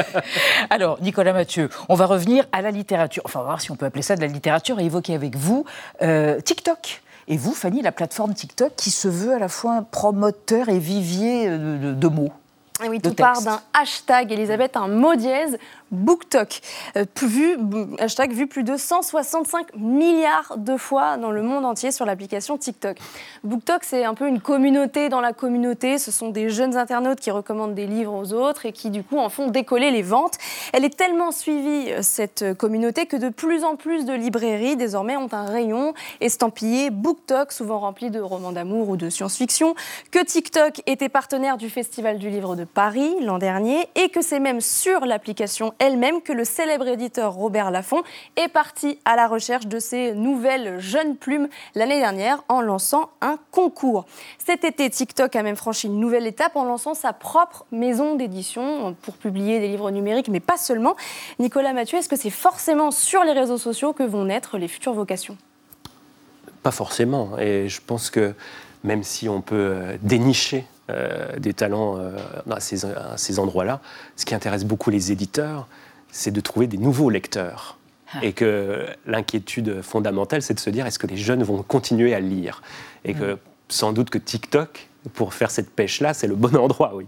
Alors, 0.70 1.00
Nicolas 1.00 1.32
Mathieu, 1.32 1.70
on 1.88 1.94
va 1.94 2.04
revenir 2.06 2.44
à 2.52 2.60
la 2.60 2.70
littérature. 2.70 3.22
Enfin, 3.24 3.40
on 3.40 3.42
va 3.42 3.48
voir 3.48 3.60
si 3.60 3.70
on 3.70 3.76
peut 3.76 3.86
appeler 3.86 4.02
ça 4.02 4.14
de 4.14 4.20
la 4.20 4.26
littérature 4.26 4.78
et 4.78 4.84
évoquer 4.84 5.14
avec 5.14 5.36
vous 5.36 5.64
euh, 6.02 6.40
TikTok 6.40 7.02
Et 7.28 7.38
vous, 7.38 7.52
Fanny, 7.52 7.80
la 7.80 7.92
plateforme 7.92 8.34
TikTok 8.34 8.74
qui 8.76 8.90
se 8.90 9.08
veut 9.08 9.32
à 9.32 9.38
la 9.38 9.48
fois 9.48 9.72
un 9.72 9.82
promoteur 9.82 10.68
et 10.68 10.78
vivier 10.78 11.48
de, 11.48 11.94
de 11.94 12.08
mots. 12.08 12.32
Et 12.84 12.88
oui, 12.88 13.00
tout 13.00 13.14
part 13.14 13.42
d'un 13.42 13.60
hashtag, 13.74 14.32
Elisabeth, 14.32 14.76
un 14.76 14.88
mot 14.88 15.14
dièse 15.14 15.58
BookTok, 15.90 16.60
euh, 16.96 17.04
vu, 17.22 17.56
hashtag 17.98 18.32
vu 18.32 18.46
plus 18.46 18.62
de 18.62 18.76
165 18.76 19.74
milliards 19.76 20.56
de 20.56 20.76
fois 20.76 21.16
dans 21.16 21.30
le 21.30 21.42
monde 21.42 21.64
entier 21.64 21.90
sur 21.90 22.04
l'application 22.04 22.56
TikTok. 22.56 22.96
BookTok, 23.44 23.82
c'est 23.84 24.04
un 24.04 24.14
peu 24.14 24.28
une 24.28 24.40
communauté 24.40 25.08
dans 25.08 25.20
la 25.20 25.32
communauté. 25.32 25.98
Ce 25.98 26.10
sont 26.10 26.28
des 26.28 26.48
jeunes 26.48 26.76
internautes 26.76 27.20
qui 27.20 27.30
recommandent 27.30 27.74
des 27.74 27.86
livres 27.86 28.14
aux 28.14 28.32
autres 28.32 28.66
et 28.66 28.72
qui, 28.72 28.90
du 28.90 29.02
coup, 29.02 29.18
en 29.18 29.28
font 29.28 29.48
décoller 29.48 29.90
les 29.90 30.02
ventes. 30.02 30.38
Elle 30.72 30.84
est 30.84 30.96
tellement 30.96 31.32
suivie, 31.32 31.90
euh, 31.90 32.02
cette 32.02 32.54
communauté, 32.54 33.06
que 33.06 33.16
de 33.16 33.28
plus 33.28 33.64
en 33.64 33.76
plus 33.76 34.04
de 34.04 34.12
librairies, 34.12 34.76
désormais, 34.76 35.16
ont 35.16 35.32
un 35.32 35.44
rayon 35.44 35.94
estampillé 36.20 36.90
BookTok, 36.90 37.52
souvent 37.52 37.80
rempli 37.80 38.10
de 38.10 38.20
romans 38.20 38.52
d'amour 38.52 38.88
ou 38.88 38.96
de 38.96 39.10
science-fiction, 39.10 39.74
que 40.12 40.24
TikTok 40.24 40.82
était 40.86 41.08
partenaire 41.08 41.56
du 41.56 41.68
Festival 41.68 42.18
du 42.18 42.30
livre 42.30 42.54
de 42.54 42.64
Paris 42.64 43.14
l'an 43.22 43.38
dernier 43.38 43.88
et 43.96 44.08
que 44.08 44.22
c'est 44.22 44.40
même 44.40 44.60
sur 44.60 45.00
l'application 45.00 45.74
elle-même 45.80 46.22
que 46.22 46.32
le 46.32 46.44
célèbre 46.44 46.86
éditeur 46.86 47.32
Robert 47.32 47.72
Laffont 47.72 48.02
est 48.36 48.48
parti 48.48 48.98
à 49.04 49.16
la 49.16 49.26
recherche 49.26 49.66
de 49.66 49.80
ces 49.80 50.12
nouvelles 50.12 50.78
jeunes 50.78 51.16
plumes 51.16 51.48
l'année 51.74 51.98
dernière 51.98 52.44
en 52.48 52.60
lançant 52.60 53.10
un 53.20 53.38
concours. 53.50 54.04
Cet 54.38 54.62
été, 54.64 54.88
TikTok 54.88 55.34
a 55.34 55.42
même 55.42 55.56
franchi 55.56 55.88
une 55.88 55.98
nouvelle 55.98 56.26
étape 56.26 56.54
en 56.54 56.64
lançant 56.64 56.94
sa 56.94 57.12
propre 57.12 57.64
maison 57.72 58.14
d'édition 58.14 58.94
pour 59.02 59.14
publier 59.14 59.58
des 59.58 59.68
livres 59.68 59.90
numériques, 59.90 60.28
mais 60.28 60.40
pas 60.40 60.58
seulement. 60.58 60.94
Nicolas 61.38 61.72
Mathieu, 61.72 61.98
est-ce 61.98 62.08
que 62.08 62.16
c'est 62.16 62.30
forcément 62.30 62.90
sur 62.90 63.24
les 63.24 63.32
réseaux 63.32 63.58
sociaux 63.58 63.92
que 63.92 64.02
vont 64.02 64.26
naître 64.26 64.58
les 64.58 64.68
futures 64.68 64.94
vocations? 64.94 65.36
Pas 66.62 66.70
forcément. 66.70 67.38
Et 67.38 67.68
je 67.68 67.80
pense 67.80 68.10
que 68.10 68.34
même 68.84 69.02
si 69.02 69.28
on 69.28 69.40
peut 69.40 69.56
euh, 69.56 69.96
dénicher 70.02 70.66
des 71.38 71.54
talents 71.54 71.96
euh, 71.98 72.16
à 72.50 72.60
ces, 72.60 73.38
endroits-là. 73.38 73.80
Ce 74.16 74.24
qui 74.24 74.34
intéresse 74.34 74.64
beaucoup 74.64 74.90
les 74.90 75.12
éditeurs, 75.12 75.66
c'est 76.10 76.30
de 76.30 76.40
trouver 76.40 76.66
des 76.66 76.78
nouveaux 76.78 77.10
lecteurs. 77.10 77.76
Ah. 78.12 78.18
Et 78.22 78.32
que 78.32 78.86
l'inquiétude 79.06 79.82
fondamentale, 79.82 80.42
c'est 80.42 80.54
de 80.54 80.60
se 80.60 80.70
dire 80.70 80.86
est-ce 80.86 80.98
que 80.98 81.06
les 81.06 81.16
jeunes 81.16 81.42
vont 81.42 81.62
continuer 81.62 82.14
à 82.14 82.20
lire? 82.20 82.62
Et 83.04 83.14
que 83.14 83.34
mm. 83.34 83.38
sans 83.68 83.92
doute 83.92 84.10
que 84.10 84.18
TikTok, 84.18 84.88
pour 85.14 85.32
faire 85.32 85.50
cette 85.50 85.70
pêche-là, 85.70 86.12
c'est 86.14 86.26
le 86.26 86.34
bon 86.34 86.56
endroit, 86.56 86.94
oui. 86.94 87.06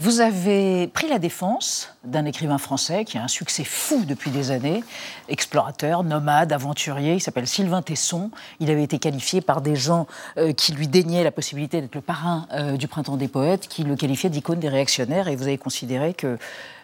Vous 0.00 0.20
avez 0.20 0.88
pris 0.88 1.08
la 1.08 1.20
défense 1.20 1.94
d'un 2.02 2.24
écrivain 2.24 2.58
français 2.58 3.04
qui 3.04 3.16
a 3.16 3.22
un 3.22 3.28
succès 3.28 3.62
fou 3.62 4.04
depuis 4.04 4.32
des 4.32 4.50
années, 4.50 4.82
explorateur, 5.28 6.02
nomade, 6.02 6.52
aventurier. 6.52 7.14
Il 7.14 7.20
s'appelle 7.20 7.46
Sylvain 7.46 7.80
Tesson. 7.80 8.30
Il 8.58 8.70
avait 8.70 8.82
été 8.82 8.98
qualifié 8.98 9.40
par 9.40 9.60
des 9.60 9.76
gens 9.76 10.08
euh, 10.36 10.52
qui 10.52 10.72
lui 10.72 10.88
déniaient 10.88 11.22
la 11.22 11.30
possibilité 11.30 11.80
d'être 11.80 11.94
le 11.94 12.00
parrain 12.00 12.48
euh, 12.52 12.76
du 12.76 12.88
Printemps 12.88 13.16
des 13.16 13.28
Poètes, 13.28 13.68
qui 13.68 13.84
le 13.84 13.94
qualifiaient 13.94 14.30
d'icône 14.30 14.58
des 14.58 14.68
réactionnaires. 14.68 15.28
Et 15.28 15.36
vous 15.36 15.44
avez 15.44 15.58
considéré 15.58 16.12
que, 16.12 16.38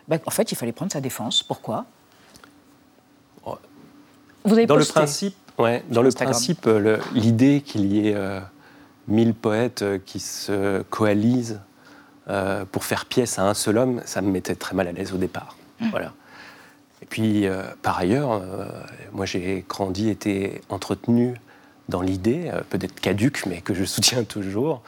bah, 0.06 0.18
en 0.24 0.30
fait, 0.30 0.52
il 0.52 0.54
fallait 0.54 0.72
prendre 0.72 0.92
sa 0.92 1.00
défense. 1.00 1.42
Pourquoi? 1.42 1.86
Vous 4.44 4.54
avez 4.54 4.64
dans 4.66 4.76
le 4.76 4.86
principe, 4.86 5.36
ouais, 5.58 5.84
dans 5.90 6.00
le 6.00 6.10
principe, 6.10 6.66
l'idée 7.12 7.60
qu'il 7.60 7.92
y 7.92 8.08
ait 8.08 8.14
euh, 8.14 8.40
mille 9.06 9.34
poètes 9.34 9.84
qui 10.06 10.18
se 10.18 10.80
coalisent 10.82 11.60
euh, 12.30 12.64
pour 12.70 12.84
faire 12.84 13.06
pièce 13.06 13.40
à 13.40 13.42
un 13.42 13.54
seul 13.54 13.76
homme, 13.76 14.02
ça 14.04 14.22
me 14.22 14.30
mettait 14.30 14.54
très 14.54 14.76
mal 14.76 14.86
à 14.86 14.92
l'aise 14.92 15.12
au 15.12 15.16
départ. 15.16 15.56
Mmh. 15.80 15.88
Voilà. 15.90 16.12
Et 17.02 17.06
puis, 17.06 17.48
euh, 17.48 17.62
par 17.82 17.98
ailleurs, 17.98 18.32
euh, 18.32 18.66
moi 19.12 19.26
j'ai 19.26 19.64
grandi, 19.68 20.10
été 20.10 20.60
entretenu 20.68 21.34
dans 21.88 22.02
l'idée, 22.02 22.52
peut-être 22.68 23.00
caduque, 23.00 23.46
mais 23.46 23.62
que 23.62 23.74
je 23.74 23.84
soutiens 23.84 24.22
toujours, 24.22 24.80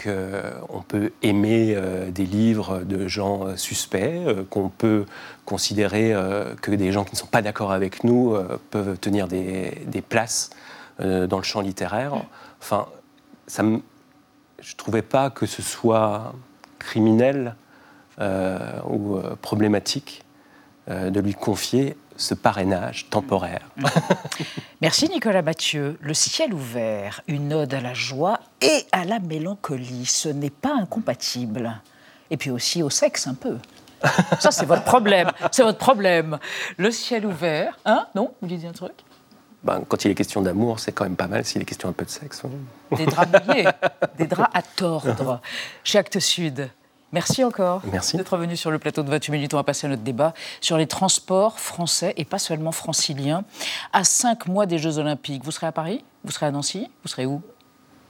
qu'on 0.00 0.82
peut 0.86 1.10
aimer 1.22 1.76
des 2.10 2.24
livres 2.24 2.84
de 2.84 3.08
gens 3.08 3.56
suspects, 3.56 4.20
qu'on 4.48 4.68
peut 4.68 5.06
considérer 5.44 6.14
que 6.62 6.70
des 6.70 6.92
gens 6.92 7.02
qui 7.02 7.14
ne 7.14 7.18
sont 7.18 7.26
pas 7.26 7.42
d'accord 7.42 7.72
avec 7.72 8.04
nous 8.04 8.36
peuvent 8.70 8.96
tenir 8.98 9.26
des, 9.26 9.72
des 9.86 10.02
places 10.02 10.50
dans 11.00 11.36
le 11.36 11.42
champ 11.42 11.62
littéraire. 11.62 12.14
Mmh. 12.14 12.22
Enfin, 12.60 12.86
ça 13.48 13.64
me, 13.64 13.80
je 14.60 14.72
ne 14.72 14.76
trouvais 14.76 15.02
pas 15.02 15.30
que 15.30 15.46
ce 15.46 15.62
soit 15.62 16.32
criminel 16.86 17.56
euh, 18.20 18.80
ou 18.88 19.16
euh, 19.16 19.34
problématique 19.42 20.22
euh, 20.88 21.10
de 21.10 21.20
lui 21.20 21.34
confier 21.34 21.96
ce 22.16 22.32
parrainage 22.32 23.10
temporaire. 23.10 23.68
Merci 24.80 25.08
Nicolas 25.08 25.42
Mathieu. 25.42 25.98
Le 26.00 26.14
ciel 26.14 26.54
ouvert, 26.54 27.22
une 27.26 27.52
ode 27.52 27.74
à 27.74 27.80
la 27.80 27.92
joie 27.92 28.38
et 28.60 28.86
à 28.92 29.04
la 29.04 29.18
mélancolie, 29.18 30.06
ce 30.06 30.28
n'est 30.28 30.48
pas 30.48 30.74
incompatible. 30.80 31.82
Et 32.30 32.36
puis 32.36 32.50
aussi 32.50 32.82
au 32.82 32.90
sexe 32.90 33.26
un 33.26 33.34
peu. 33.34 33.58
Ça, 34.38 34.50
c'est 34.50 34.66
votre 34.66 34.84
problème. 34.84 35.30
C'est 35.50 35.64
votre 35.64 35.78
problème. 35.78 36.38
Le 36.76 36.90
ciel 36.90 37.26
ouvert, 37.26 37.76
hein? 37.84 38.06
Non? 38.14 38.32
Vous 38.40 38.46
disiez 38.46 38.68
un 38.68 38.72
truc? 38.72 38.94
Ben, 39.66 39.82
quand 39.86 40.04
il 40.04 40.12
est 40.12 40.14
question 40.14 40.42
d'amour, 40.42 40.78
c'est 40.78 40.92
quand 40.92 41.04
même 41.04 41.16
pas 41.16 41.26
mal 41.26 41.44
s'il 41.44 41.60
est 41.60 41.64
question 41.64 41.88
un 41.88 41.92
peu 41.92 42.04
de 42.04 42.10
sexe. 42.10 42.42
Des 42.96 43.04
draps 43.04 43.46
mouillés, 43.46 43.66
des 44.18 44.26
draps 44.26 44.48
à 44.54 44.62
tordre. 44.62 45.40
Chez 45.82 45.98
Actes 45.98 46.20
Sud, 46.20 46.70
Merci 47.12 47.44
encore 47.44 47.82
d'être 48.14 48.36
venu 48.36 48.56
sur 48.56 48.70
le 48.70 48.78
plateau 48.78 49.02
de 49.02 49.10
28 49.10 49.32
minutes. 49.32 49.54
On 49.54 49.56
va 49.56 49.64
passer 49.64 49.86
à 49.86 49.90
notre 49.90 50.02
débat 50.02 50.34
sur 50.60 50.76
les 50.76 50.86
transports 50.86 51.58
français 51.58 52.12
et 52.16 52.24
pas 52.24 52.38
seulement 52.38 52.72
franciliens. 52.72 53.44
À 53.92 54.02
cinq 54.04 54.48
mois 54.48 54.66
des 54.66 54.78
Jeux 54.78 54.98
Olympiques, 54.98 55.44
vous 55.44 55.52
serez 55.52 55.68
à 55.68 55.72
Paris? 55.72 56.04
Vous 56.24 56.32
serez 56.32 56.46
à 56.46 56.50
Nancy? 56.50 56.90
Vous 57.02 57.08
serez 57.08 57.24
où? 57.24 57.42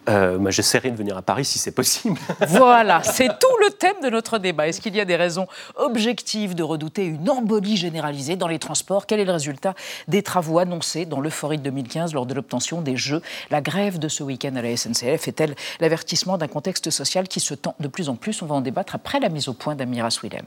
Euh, 0.09 0.51
J'essaierai 0.51 0.91
de 0.91 0.97
venir 0.97 1.17
à 1.17 1.23
Paris 1.23 1.45
si 1.45 1.59
c'est 1.59 1.73
possible. 1.73 2.19
Voilà, 2.49 3.03
c'est 3.03 3.29
tout 3.29 3.57
le 3.65 3.71
thème 3.71 3.97
de 4.03 4.09
notre 4.09 4.39
débat. 4.39 4.69
Est-ce 4.69 4.81
qu'il 4.81 4.95
y 4.95 5.01
a 5.01 5.05
des 5.05 5.17
raisons 5.17 5.47
objectives 5.77 6.55
de 6.55 6.63
redouter 6.63 7.05
une 7.05 7.29
embolie 7.29 7.77
généralisée 7.77 8.37
dans 8.37 8.49
les 8.49 8.59
transports? 8.59 9.07
Quel 9.07 9.21
est 9.21 9.25
le 9.25 9.33
résultat 9.33 9.75
des 10.09 10.23
travaux 10.23 10.59
annoncés 10.59 11.07
dans 11.07 11.21
l'euphorie 11.21 11.59
de 11.59 11.65
2015 11.65 12.15
lors 12.15 12.27
de 12.27 12.35
l'obtention 12.35 12.81
des 12.83 12.97
Jeux? 12.97 13.23
La 13.51 13.61
grève 13.61 13.99
de 13.99 14.09
ce 14.09 14.23
week-end 14.23 14.55
à 14.57 14.63
la 14.63 14.77
SNCF 14.77 15.29
est-elle 15.29 15.55
l'avertissement 15.81 16.39
d'un 16.39 16.49
contexte 16.49 16.91
social 16.91 17.29
qui 17.29 17.41
se 17.41 17.55
tend 17.55 17.75
de 17.81 17.89
plus 17.89 18.09
en 18.09 18.17
plus? 18.17 18.43
On 18.43 18.47
va 18.47 18.55
en 18.55 18.61
débattre 18.61 18.95
après 18.95 19.21
la 19.21 19.29
mise 19.29 19.49
au 19.49 19.55
point 19.55 19.75
d'Amira 19.75 20.11
Swilem. 20.11 20.47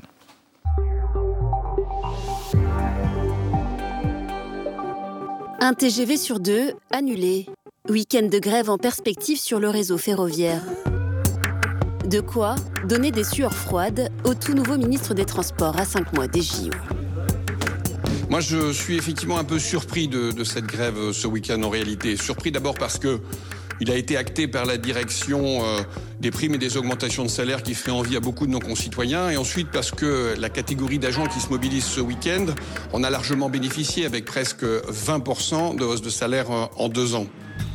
Un 5.62 5.74
TGV 5.74 6.16
sur 6.16 6.40
deux 6.40 6.74
annulé. 6.92 7.46
Week-end 7.90 8.28
de 8.32 8.38
grève 8.38 8.70
en 8.70 8.78
perspective 8.78 9.40
sur 9.40 9.60
le 9.60 9.68
réseau 9.68 9.98
ferroviaire. 9.98 10.62
De 12.06 12.20
quoi 12.20 12.56
donner 12.88 13.10
des 13.10 13.24
sueurs 13.24 13.56
froides 13.56 14.12
au 14.26 14.36
tout 14.36 14.54
nouveau 14.54 14.78
ministre 14.78 15.16
des 15.16 15.26
Transports 15.26 15.76
à 15.76 15.86
5 15.86 16.14
mois 16.14 16.28
des 16.28 16.44
JO. 16.44 16.70
Moi, 18.30 18.42
je 18.42 18.72
suis 18.72 18.96
effectivement 18.96 19.40
un 19.40 19.44
peu 19.44 19.58
surpris 19.58 20.08
de, 20.08 20.44
cette 20.44 20.68
grève 20.68 20.98
euh, 20.98 21.14
ce 21.14 21.26
week-end 21.26 21.64
en 21.64 21.70
réalité. 21.70 22.16
Surpris 22.16 22.52
d'abord 22.52 22.76
parce 22.76 23.00
que 23.00 23.20
il 23.82 23.90
a 23.90 23.96
été 23.96 24.18
acté 24.18 24.48
par 24.48 24.66
la 24.66 24.78
direction 24.78 25.66
euh, 25.66 25.82
des 26.20 26.30
primes 26.30 26.54
et 26.54 26.60
des 26.60 26.78
augmentations 26.78 27.24
de 27.24 27.30
salaire 27.30 27.64
qui 27.64 27.74
fait 27.74 27.92
envie 27.92 28.16
à 28.16 28.20
beaucoup 28.20 28.46
de 28.46 28.52
nos 28.52 28.60
concitoyens. 28.60 29.32
Et 29.32 29.38
ensuite 29.38 29.70
parce 29.72 29.90
que 29.90 30.36
la 30.38 30.50
catégorie 30.50 31.00
d'agents 31.00 31.26
qui 31.26 31.40
se 31.40 31.50
mobilisent 31.50 31.86
ce 31.86 32.02
week-end 32.02 32.46
en 32.94 33.04
a 33.04 33.10
largement 33.10 33.50
bénéficié 33.50 34.06
avec 34.06 34.26
presque 34.26 34.64
20% 34.64 35.76
de 35.76 35.84
hausse 35.84 36.04
de 36.04 36.12
salaire 36.12 36.52
euh, 36.52 36.66
en 36.78 36.88
deux 36.88 37.16
ans. 37.16 37.26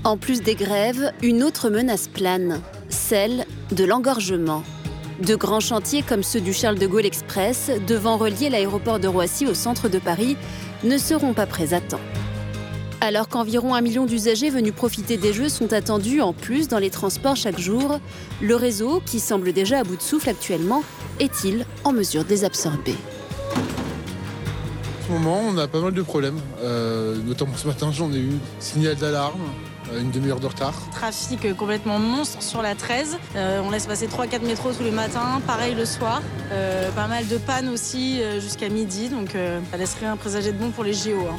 En 0.04 0.18
plus 0.18 0.42
des 0.42 0.54
grèves, 0.54 1.12
une 1.22 1.42
autre 1.42 1.70
menace 1.70 2.08
plane, 2.08 2.60
celle 2.90 3.46
de 3.72 3.84
l'engorgement. 3.84 4.62
De 5.26 5.34
grands 5.34 5.60
chantiers 5.60 6.02
comme 6.02 6.22
ceux 6.22 6.42
du 6.42 6.52
Charles 6.52 6.78
de 6.78 6.86
Gaulle 6.86 7.06
Express, 7.06 7.70
devant 7.86 8.18
relier 8.18 8.50
l'aéroport 8.50 9.00
de 9.00 9.08
Roissy 9.08 9.46
au 9.46 9.54
centre 9.54 9.88
de 9.88 9.98
Paris, 9.98 10.36
ne 10.82 10.98
seront 10.98 11.32
pas 11.32 11.46
prêts 11.46 11.72
à 11.72 11.80
temps. 11.80 12.02
Alors 13.00 13.28
qu'environ 13.28 13.74
un 13.74 13.80
million 13.80 14.04
d'usagers 14.04 14.50
venus 14.50 14.74
profiter 14.74 15.16
des 15.16 15.32
Jeux 15.32 15.48
sont 15.48 15.72
attendus 15.72 16.20
en 16.20 16.34
plus 16.34 16.68
dans 16.68 16.78
les 16.78 16.90
transports 16.90 17.36
chaque 17.36 17.58
jour, 17.58 17.98
le 18.42 18.56
réseau, 18.56 19.00
qui 19.06 19.20
semble 19.20 19.54
déjà 19.54 19.78
à 19.78 19.84
bout 19.84 19.96
de 19.96 20.02
souffle 20.02 20.28
actuellement, 20.28 20.82
est-il 21.18 21.64
en 21.82 21.92
mesure 21.92 22.24
de 22.24 22.28
les 22.28 22.44
absorber? 22.44 22.94
En 25.00 25.06
ce 25.06 25.12
moment, 25.12 25.40
on 25.48 25.56
a 25.56 25.66
pas 25.66 25.80
mal 25.80 25.94
de 25.94 26.02
problèmes. 26.02 26.40
Euh, 26.60 27.16
notamment 27.24 27.56
ce 27.56 27.66
matin, 27.66 27.90
j'en 27.90 28.12
ai 28.12 28.18
eu 28.18 28.32
signal 28.58 28.96
d'alarme. 28.96 29.40
Euh, 29.94 30.00
une 30.00 30.10
demi-heure 30.10 30.40
de 30.40 30.46
retard. 30.46 30.74
Trafic 30.92 31.56
complètement 31.56 31.98
monstre 31.98 32.42
sur 32.42 32.62
la 32.62 32.74
13. 32.74 33.16
Euh, 33.36 33.60
on 33.64 33.70
laisse 33.70 33.86
passer 33.86 34.06
3-4 34.06 34.44
métros 34.44 34.72
tous 34.72 34.82
les 34.82 34.90
matins, 34.90 35.40
pareil 35.46 35.74
le 35.74 35.84
soir. 35.84 36.22
Euh, 36.52 36.90
pas 36.92 37.06
mal 37.06 37.26
de 37.26 37.36
pannes 37.36 37.68
aussi 37.68 38.20
jusqu'à 38.40 38.68
midi, 38.68 39.08
donc 39.08 39.30
ça 39.70 39.76
laisse 39.76 39.94
rien 39.94 40.16
présager 40.16 40.52
de 40.52 40.58
bon 40.58 40.70
pour 40.70 40.84
les 40.84 40.92
JO. 40.92 41.26
Hein. 41.30 41.36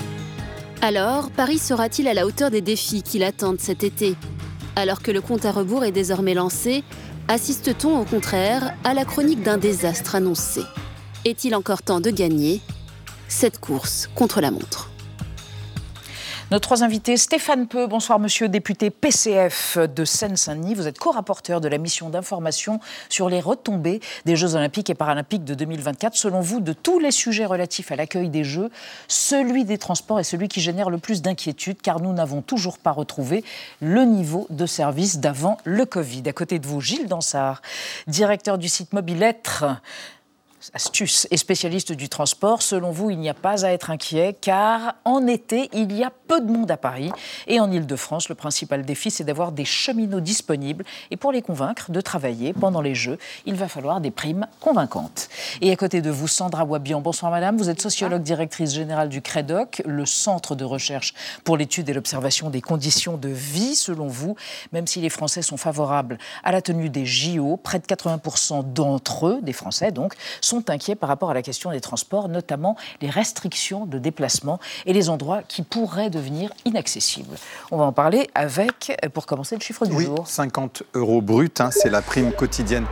Alors, 0.81 1.29
Paris 1.31 1.57
sera-t-il 1.57 2.07
à 2.07 2.13
la 2.13 2.25
hauteur 2.25 2.51
des 2.51 2.61
défis 2.61 3.01
qui 3.01 3.19
l'attendent 3.19 3.59
cet 3.59 3.83
été? 3.83 4.15
Alors 4.75 5.01
que 5.01 5.11
le 5.11 5.21
compte 5.21 5.45
à 5.45 5.51
rebours 5.51 5.83
est 5.83 5.91
désormais 5.91 6.33
lancé, 6.33 6.83
assiste-t-on 7.27 7.99
au 7.99 8.03
contraire 8.03 8.73
à 8.83 8.93
la 8.93 9.05
chronique 9.05 9.41
d'un 9.41 9.57
désastre 9.57 10.15
annoncé? 10.15 10.61
Est-il 11.23 11.55
encore 11.55 11.81
temps 11.81 12.01
de 12.01 12.11
gagner 12.11 12.61
cette 13.27 13.59
course 13.59 14.09
contre 14.15 14.41
la 14.41 14.51
montre? 14.51 14.91
Nos 16.51 16.59
trois 16.59 16.83
invités, 16.83 17.17
Stéphane 17.17 17.67
Peu, 17.67 17.87
bonsoir 17.87 18.19
monsieur, 18.19 18.47
député 18.47 18.91
PCF 18.91 19.79
de 19.79 20.05
Seine-Saint-Denis. 20.05 20.75
Vous 20.75 20.85
êtes 20.85 20.99
co-rapporteur 20.99 21.59
de 21.59 21.67
la 21.67 21.79
mission 21.79 22.11
d'information 22.11 22.79
sur 23.09 23.29
les 23.29 23.39
retombées 23.39 23.99
des 24.25 24.35
Jeux 24.35 24.53
Olympiques 24.53 24.91
et 24.91 24.93
Paralympiques 24.93 25.43
de 25.43 25.55
2024. 25.55 26.15
Selon 26.15 26.41
vous, 26.41 26.59
de 26.59 26.71
tous 26.71 26.99
les 26.99 27.09
sujets 27.09 27.45
relatifs 27.45 27.91
à 27.91 27.95
l'accueil 27.95 28.29
des 28.29 28.43
Jeux, 28.43 28.69
celui 29.07 29.65
des 29.65 29.79
transports 29.79 30.19
est 30.19 30.23
celui 30.23 30.47
qui 30.47 30.61
génère 30.61 30.91
le 30.91 30.99
plus 30.99 31.23
d'inquiétude 31.23 31.81
car 31.81 31.99
nous 31.99 32.13
n'avons 32.13 32.43
toujours 32.43 32.77
pas 32.77 32.91
retrouvé 32.91 33.43
le 33.81 34.03
niveau 34.05 34.45
de 34.51 34.67
service 34.67 35.17
d'avant 35.17 35.57
le 35.63 35.83
Covid. 35.85 36.21
À 36.27 36.31
côté 36.31 36.59
de 36.59 36.67
vous, 36.67 36.79
Gilles 36.79 37.07
Dansard, 37.07 37.63
directeur 38.05 38.59
du 38.59 38.69
site 38.69 38.93
Mobilettre 38.93 39.65
astuce 40.73 41.27
et 41.31 41.37
spécialiste 41.37 41.91
du 41.91 42.09
transport, 42.09 42.61
selon 42.61 42.91
vous, 42.91 43.09
il 43.09 43.19
n'y 43.19 43.29
a 43.29 43.33
pas 43.33 43.65
à 43.65 43.69
être 43.69 43.89
inquiet 43.89 44.35
car 44.39 44.95
en 45.05 45.27
été, 45.27 45.69
il 45.73 45.93
y 45.93 46.03
a 46.03 46.11
peu 46.27 46.41
de 46.41 46.51
monde 46.51 46.71
à 46.71 46.77
Paris 46.77 47.11
et 47.47 47.59
en 47.59 47.71
Ile-de-France, 47.71 48.29
le 48.29 48.35
principal 48.35 48.85
défi, 48.85 49.11
c'est 49.11 49.23
d'avoir 49.23 49.51
des 49.51 49.65
cheminots 49.65 50.19
disponibles 50.19 50.85
et 51.11 51.17
pour 51.17 51.31
les 51.31 51.41
convaincre 51.41 51.91
de 51.91 52.01
travailler 52.01 52.53
pendant 52.53 52.81
les 52.81 52.95
Jeux, 52.95 53.17
il 53.45 53.55
va 53.55 53.67
falloir 53.67 54.01
des 54.01 54.11
primes 54.11 54.47
convaincantes. 54.59 55.29
Et 55.61 55.71
à 55.71 55.75
côté 55.75 56.01
de 56.01 56.09
vous, 56.09 56.27
Sandra 56.27 56.65
Wabian. 56.65 57.01
Bonsoir 57.01 57.31
madame, 57.31 57.57
vous 57.57 57.69
êtes 57.69 57.81
sociologue 57.81 58.23
directrice 58.23 58.73
générale 58.73 59.09
du 59.09 59.21
CREDOC, 59.21 59.83
le 59.85 60.05
centre 60.05 60.55
de 60.55 60.63
recherche 60.63 61.13
pour 61.43 61.57
l'étude 61.57 61.89
et 61.89 61.93
l'observation 61.93 62.49
des 62.49 62.61
conditions 62.61 63.17
de 63.17 63.29
vie. 63.29 63.75
Selon 63.75 64.07
vous, 64.07 64.35
même 64.71 64.87
si 64.87 65.01
les 65.01 65.09
Français 65.09 65.41
sont 65.41 65.57
favorables 65.57 66.17
à 66.43 66.51
la 66.51 66.61
tenue 66.61 66.89
des 66.89 67.05
JO, 67.05 67.57
près 67.57 67.79
de 67.79 67.85
80% 67.85 68.73
d'entre 68.73 69.27
eux, 69.27 69.39
des 69.41 69.53
Français 69.53 69.91
donc, 69.91 70.15
sont 70.41 70.54
inquiets 70.67 70.95
par 70.95 71.09
rapport 71.09 71.29
à 71.29 71.33
la 71.33 71.41
question 71.41 71.71
des 71.71 71.81
transports, 71.81 72.29
notamment 72.29 72.75
les 73.01 73.09
restrictions 73.09 73.85
de 73.85 73.99
déplacement 73.99 74.59
et 74.85 74.93
les 74.93 75.09
endroits 75.09 75.41
qui 75.43 75.61
pourraient 75.61 76.09
devenir 76.09 76.51
inaccessibles. 76.65 77.35
On 77.71 77.77
va 77.77 77.85
en 77.85 77.91
parler 77.91 78.29
avec, 78.35 78.97
pour 79.13 79.25
commencer, 79.25 79.55
le 79.55 79.61
chiffre 79.61 79.85
du 79.85 79.95
oui, 79.95 80.05
jour. 80.05 80.27
50 80.27 80.83
euros 80.93 81.21
brut, 81.21 81.61
hein, 81.61 81.69
c'est 81.71 81.89
la 81.89 82.01
prime 82.01 82.31
quotidienne 82.31 82.85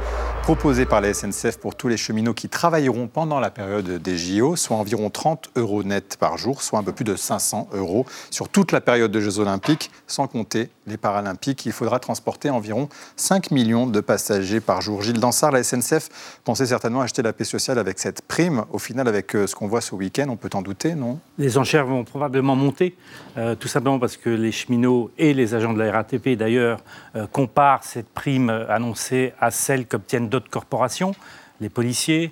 proposée 0.44 0.86
par 0.86 1.00
la 1.00 1.14
SNCF 1.14 1.58
pour 1.58 1.74
tous 1.74 1.88
les 1.88 1.96
cheminots 1.96 2.34
qui 2.34 2.50
travailleront 2.50 3.08
pendant 3.08 3.40
la 3.40 3.50
période 3.50 3.90
des 3.90 4.18
JO, 4.18 4.58
soit 4.58 4.76
environ 4.76 5.10
30 5.10 5.52
euros 5.56 5.84
net 5.84 6.18
par 6.20 6.38
jour, 6.38 6.62
soit 6.62 6.80
un 6.80 6.84
peu 6.84 6.92
plus 6.92 7.06
de 7.06 7.16
500 7.16 7.70
euros 7.72 8.06
sur 8.30 8.50
toute 8.50 8.74
la 8.74 8.82
période 8.82 9.10
des 9.10 9.22
Jeux 9.22 9.40
Olympiques, 9.40 9.90
sans 10.06 10.28
compter 10.28 10.70
les 10.86 10.98
Paralympiques. 10.98 11.66
Il 11.66 11.72
faudra 11.72 12.00
transporter 12.00 12.50
environ 12.50 12.90
5 13.16 13.52
millions 13.52 13.88
de 13.88 14.02
passagers 14.02 14.60
par 14.60 14.82
jour. 14.82 15.02
Gilles 15.02 15.22
Dansard, 15.22 15.54
la 15.54 15.64
SNCF 15.64 16.10
pensait 16.44 16.66
certainement 16.66 17.00
acheter 17.00 17.22
la 17.22 17.32
paix 17.32 17.46
sociale 17.54 17.78
avec 17.78 18.00
cette 18.00 18.22
prime. 18.24 18.66
Au 18.72 18.80
final, 18.80 19.08
avec 19.08 19.36
euh, 19.36 19.46
ce 19.48 19.54
qu'on 19.56 19.68
voit 19.68 19.82
ce 19.82 19.94
week-end, 19.94 20.26
on 20.30 20.38
peut 20.38 20.50
en 20.54 20.62
douter, 20.64 20.96
non? 20.96 21.20
Les 21.38 21.58
enchères 21.58 21.86
vont 21.86 22.04
probablement 22.04 22.56
monter, 22.56 22.96
euh, 23.38 23.54
tout 23.56 23.68
simplement 23.68 24.00
parce 24.00 24.18
que 24.18 24.30
les 24.32 24.52
cheminots 24.52 25.12
et 25.20 25.34
les 25.36 25.54
agents 25.54 25.74
de 25.74 25.80
la 25.84 25.92
RATP, 25.92 26.30
d'ailleurs, 26.36 26.80
euh, 27.16 27.28
comparent 27.28 27.84
cette 27.84 28.10
prime 28.10 28.50
annoncée 28.70 29.34
à 29.40 29.52
celle 29.52 29.86
qu'obtiennent 29.86 30.30
d'autres 30.30 30.50
corporations, 30.50 31.14
les 31.62 31.70
policiers, 31.70 32.32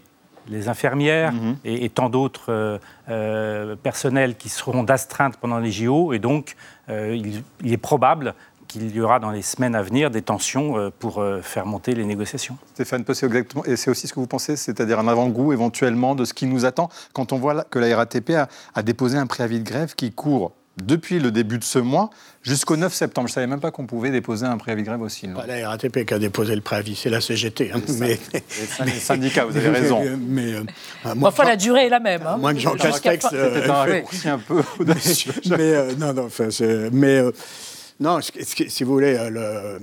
les 0.50 0.68
infirmières 0.70 1.34
Mhm. 1.34 1.56
et, 1.66 1.86
et 1.86 1.90
tant 1.90 2.10
d'autres 2.10 2.50
euh, 2.51 2.80
euh, 3.10 3.75
personnels 3.75 4.36
qui 4.36 4.50
seront 4.50 4.84
d'astreinte 4.84 5.38
pendant 5.38 5.60
les 5.60 5.72
JO. 5.72 6.13
Et 6.13 6.20
donc, 6.20 6.56
euh, 6.90 7.16
il, 7.16 7.44
il 7.63 7.72
est 7.72 7.78
probable 7.92 8.34
qu'il 8.72 8.96
y 8.96 9.01
aura 9.01 9.20
dans 9.20 9.32
les 9.32 9.42
semaines 9.42 9.75
à 9.75 9.82
venir 9.82 10.10
des 10.12 10.22
tensions 10.22 10.78
euh, 10.78 10.90
pour 10.98 11.20
euh, 11.20 11.42
faire 11.42 11.66
monter 11.66 11.94
les 11.94 12.06
négociations. 12.06 12.58
Stéphane 12.74 13.04
Peu, 13.04 13.13
c'est 13.13 13.25
exactement, 13.25 13.66
et 13.66 13.75
c'est 13.75 13.92
aussi 13.92 14.08
ce 14.08 14.13
que 14.13 14.20
vous 14.20 14.28
pensez, 14.28 14.56
c'est-à-dire 14.56 15.00
un 15.00 15.08
avant-goût 15.08 15.51
éventuellement 15.51 16.16
de 16.16 16.24
ce 16.25 16.34
qui 16.34 16.46
nous 16.46 16.63
attend 16.66 16.90
quand 17.13 17.34
on 17.34 17.38
voit 17.38 17.63
que 17.66 17.80
la 17.80 17.96
RATP 17.96 18.30
a, 18.32 18.48
a 18.74 18.82
déposé 18.84 19.18
un 19.18 19.28
préavis 19.28 19.60
de 19.60 19.66
grève 19.70 19.94
qui 19.96 20.12
court 20.12 20.54
depuis 20.82 21.20
le 21.20 21.32
début 21.32 21.58
de 21.60 21.66
ce 21.66 21.80
mois 21.80 22.10
jusqu'au 22.44 22.78
9 22.78 22.94
septembre. 22.94 23.28
Je 23.28 23.34
ne 23.34 23.36
savais 23.36 23.48
même 23.48 23.60
pas 23.60 23.72
qu'on 23.72 23.86
pouvait 23.86 24.10
déposer 24.10 24.46
un 24.46 24.58
préavis 24.58 24.84
de 24.84 24.88
grève 24.88 25.01
aussi 25.01 25.28
long. 25.28 25.36
Pas 25.36 25.46
la 25.46 25.68
RATP 25.70 26.06
qui 26.06 26.13
a 26.13 26.18
déposé 26.18 26.56
le 26.56 26.62
préavis, 26.62 26.96
c'est 26.96 27.10
la 27.10 27.20
CGT. 27.20 27.72
hein, 27.75 27.82
mais... 28.00 28.18
Les 28.86 28.92
syndicats, 28.92 29.44
vous 29.44 29.58
avez 29.58 29.68
raison. 29.70 30.01
mais, 30.28 30.54
euh, 30.54 30.63
moi, 31.16 31.27
enfin, 31.29 31.44
la 31.44 31.57
durée 31.57 31.88
est 31.88 31.90
la 31.90 32.00
même. 32.00 32.22
hein. 32.25 32.38
moins 32.38 32.53
que 32.53 32.60
Jean 32.62 32.75
Castex. 32.75 33.25
C'était 33.29 33.70
un 33.70 33.86
oui. 33.86 33.92
raccourci 33.92 34.29
un 34.29 34.40
peu 34.40 34.64
audacieux. 34.79 35.34
mais 35.50 35.60
euh, 35.60 35.92
non, 36.00 36.14
non, 36.14 36.25
enfin, 36.27 36.50
c'est- 36.50 36.90
mais 36.94 37.18
euh, 37.18 37.31
non, 38.01 38.20
si 38.20 38.83
vous 38.83 38.94
voulez, 38.94 39.16
euh, 39.16 39.77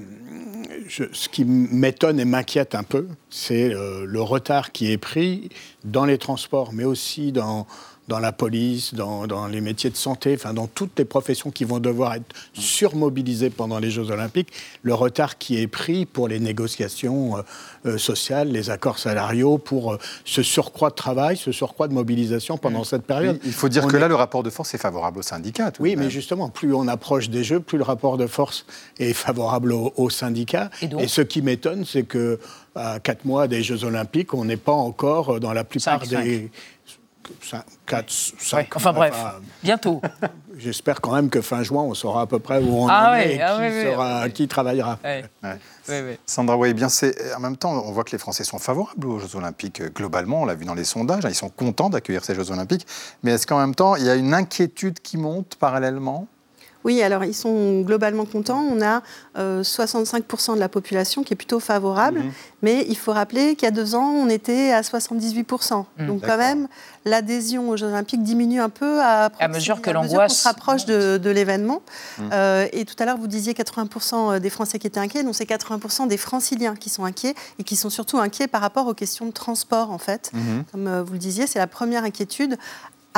ce 0.88 1.28
qui 1.28 1.44
m'étonne 1.44 2.18
et 2.18 2.24
m'inquiète 2.24 2.74
un 2.74 2.82
peu, 2.82 3.06
c'est 3.30 3.72
euh, 3.72 4.04
le 4.04 4.20
retard 4.20 4.72
qui 4.72 4.90
est 4.90 4.98
pris 4.98 5.50
dans 5.84 6.04
les 6.04 6.18
transports, 6.18 6.72
mais 6.72 6.82
aussi 6.82 7.30
dans 7.30 7.68
dans 8.08 8.18
la 8.18 8.32
police, 8.32 8.94
dans, 8.94 9.26
dans 9.26 9.46
les 9.46 9.60
métiers 9.60 9.90
de 9.90 9.96
santé, 9.96 10.34
enfin 10.34 10.54
dans 10.54 10.66
toutes 10.66 10.98
les 10.98 11.04
professions 11.04 11.50
qui 11.50 11.64
vont 11.64 11.78
devoir 11.78 12.14
être 12.14 12.34
surmobilisées 12.54 13.50
pendant 13.50 13.78
les 13.78 13.90
Jeux 13.90 14.10
Olympiques, 14.10 14.48
le 14.82 14.94
retard 14.94 15.38
qui 15.38 15.60
est 15.60 15.66
pris 15.66 16.06
pour 16.06 16.26
les 16.28 16.40
négociations 16.40 17.36
euh, 17.38 17.42
euh, 17.86 17.98
sociales, 17.98 18.48
les 18.50 18.70
accords 18.70 18.98
salariaux, 18.98 19.58
pour 19.58 19.92
euh, 19.92 19.98
ce 20.24 20.42
surcroît 20.42 20.90
de 20.90 20.94
travail, 20.94 21.36
ce 21.36 21.52
surcroît 21.52 21.88
de 21.88 21.94
mobilisation 21.94 22.56
pendant 22.58 22.84
cette 22.84 23.02
période. 23.02 23.38
Il 23.44 23.52
faut 23.52 23.68
dire 23.68 23.84
On 23.84 23.88
que 23.88 23.96
est- 23.96 24.00
là, 24.00 24.08
le 24.08 24.14
rapport 24.14 24.42
de 24.42 24.50
force 24.50 24.74
est 24.74 24.78
favorable 24.78 25.18
aux 25.18 25.22
syndicats. 25.22 25.72
oui, 25.80 25.96
mais 25.96 26.08
justement, 26.10 26.48
plus 26.48 26.72
on 26.74 26.88
approche 26.88 27.28
des 27.30 27.44
Jeux, 27.44 27.60
plus 27.60 27.78
le 27.78 27.84
rapport 27.84 28.16
de 28.16 28.26
force 28.26 28.64
est 28.98 29.12
favorable 29.12 29.72
aux, 29.72 29.92
aux 29.96 30.10
syndicats. 30.10 30.70
Et 30.82 30.86
donc 30.86 31.02
ce 31.08 31.20
qui 31.20 31.42
m'étonne, 31.42 31.84
c'est 31.84 32.04
que 32.04 32.38
à 32.74 33.00
quatre 33.00 33.24
mois 33.24 33.48
des 33.48 33.62
Jeux 33.62 33.82
Olympiques, 33.84 34.34
on 34.34 34.44
n'est 34.44 34.56
pas 34.56 34.72
encore 34.72 35.40
dans 35.40 35.52
la 35.52 35.64
plupart 35.64 35.98
des 36.06 36.50
cinq, 37.42 37.62
quatre, 37.86 38.10
cinq. 38.10 38.58
Ouais, 38.58 38.68
enfin 38.74 38.92
bref, 38.92 39.14
bientôt. 39.62 40.00
J'espère 40.58 41.00
quand 41.00 41.12
même 41.12 41.30
que 41.30 41.40
fin 41.40 41.62
juin, 41.62 41.82
on 41.82 41.94
saura 41.94 42.22
à 42.22 42.26
peu 42.26 42.38
près 42.40 42.58
où 42.60 42.68
on 42.82 42.88
Ah 42.88 43.10
en 43.10 43.12
ouais, 43.12 43.32
est 43.32 43.36
et 43.36 43.42
ah 43.42 43.54
qui, 43.54 43.60
ouais, 43.60 43.84
ouais. 43.84 43.92
sera- 43.92 44.28
qui 44.30 44.48
travaillera. 44.48 44.98
Ouais. 45.04 45.24
Ouais. 45.42 45.56
Ouais, 45.88 46.02
ouais. 46.02 46.18
Sandra 46.26 46.56
Way, 46.56 46.74
bien 46.74 46.88
c'est 46.88 47.14
en 47.34 47.40
même 47.40 47.56
temps, 47.56 47.70
on 47.72 47.92
voit 47.92 48.02
que 48.04 48.10
les 48.12 48.18
Français 48.18 48.42
sont 48.44 48.58
favorables 48.58 49.06
aux 49.06 49.18
Jeux 49.20 49.36
Olympiques 49.36 49.80
euh, 49.80 49.88
globalement. 49.88 50.42
On 50.42 50.44
l'a 50.46 50.54
vu 50.54 50.64
dans 50.64 50.74
les 50.74 50.84
sondages, 50.84 51.24
hein, 51.24 51.28
ils 51.30 51.34
sont 51.34 51.48
contents 51.48 51.90
d'accueillir 51.90 52.24
ces 52.24 52.34
Jeux 52.34 52.50
Olympiques. 52.50 52.86
Mais 53.22 53.32
est-ce 53.32 53.46
qu'en 53.46 53.58
même 53.58 53.74
temps, 53.74 53.94
il 53.96 54.04
y 54.04 54.10
a 54.10 54.14
une 54.16 54.34
inquiétude 54.34 55.00
qui 55.00 55.16
monte 55.16 55.54
parallèlement? 55.60 56.26
Oui, 56.88 57.02
alors 57.02 57.22
ils 57.22 57.34
sont 57.34 57.82
globalement 57.82 58.24
contents. 58.24 58.62
On 58.62 58.80
a 58.80 59.02
euh, 59.36 59.62
65% 59.62 60.54
de 60.54 60.58
la 60.58 60.70
population 60.70 61.22
qui 61.22 61.34
est 61.34 61.36
plutôt 61.36 61.60
favorable, 61.60 62.20
Mhm. 62.20 62.32
mais 62.62 62.86
il 62.88 62.96
faut 62.96 63.12
rappeler 63.12 63.56
qu'il 63.56 63.66
y 63.66 63.68
a 63.68 63.70
deux 63.72 63.94
ans, 63.94 64.08
on 64.24 64.30
était 64.30 64.72
à 64.72 64.82
78%. 64.82 65.84
Mhm. 65.98 66.06
Donc 66.06 66.22
quand 66.26 66.38
même, 66.38 66.66
l'adhésion 67.04 67.68
aux 67.68 67.76
Jeux 67.76 67.88
Olympiques 67.88 68.22
diminue 68.22 68.62
un 68.62 68.70
peu 68.70 69.02
à, 69.02 69.30
À 69.38 69.48
mesure 69.48 69.82
que 69.82 69.90
l'angoisse 69.90 70.38
se 70.40 70.48
rapproche 70.48 70.86
de, 70.86 71.18
de 71.18 71.28
l'événement. 71.30 71.82
Mhm. 72.18 72.30
Euh, 72.32 72.66
et 72.72 72.86
tout 72.86 72.94
à 73.00 73.04
l'heure, 73.04 73.18
vous 73.18 73.26
disiez 73.26 73.52
80% 73.52 74.40
des 74.40 74.50
Français 74.50 74.78
qui 74.78 74.86
étaient 74.86 74.98
inquiets. 75.00 75.22
Donc 75.24 75.34
c'est 75.34 75.44
80% 75.44 76.06
des 76.06 76.16
Franciliens 76.16 76.74
qui 76.74 76.88
sont 76.88 77.04
inquiets 77.04 77.34
et 77.58 77.64
qui 77.64 77.76
sont 77.76 77.90
surtout 77.90 78.18
inquiets 78.18 78.46
par 78.48 78.62
rapport 78.62 78.86
aux 78.86 78.94
questions 78.94 79.26
de 79.26 79.32
transport, 79.32 79.90
en 79.90 79.98
fait. 79.98 80.32
Comme 80.72 80.86
euh, 80.86 81.02
vous 81.02 81.12
le 81.12 81.18
disiez, 81.18 81.46
c'est 81.46 81.58
la 81.58 81.66
première 81.66 82.04
inquiétude. 82.04 82.56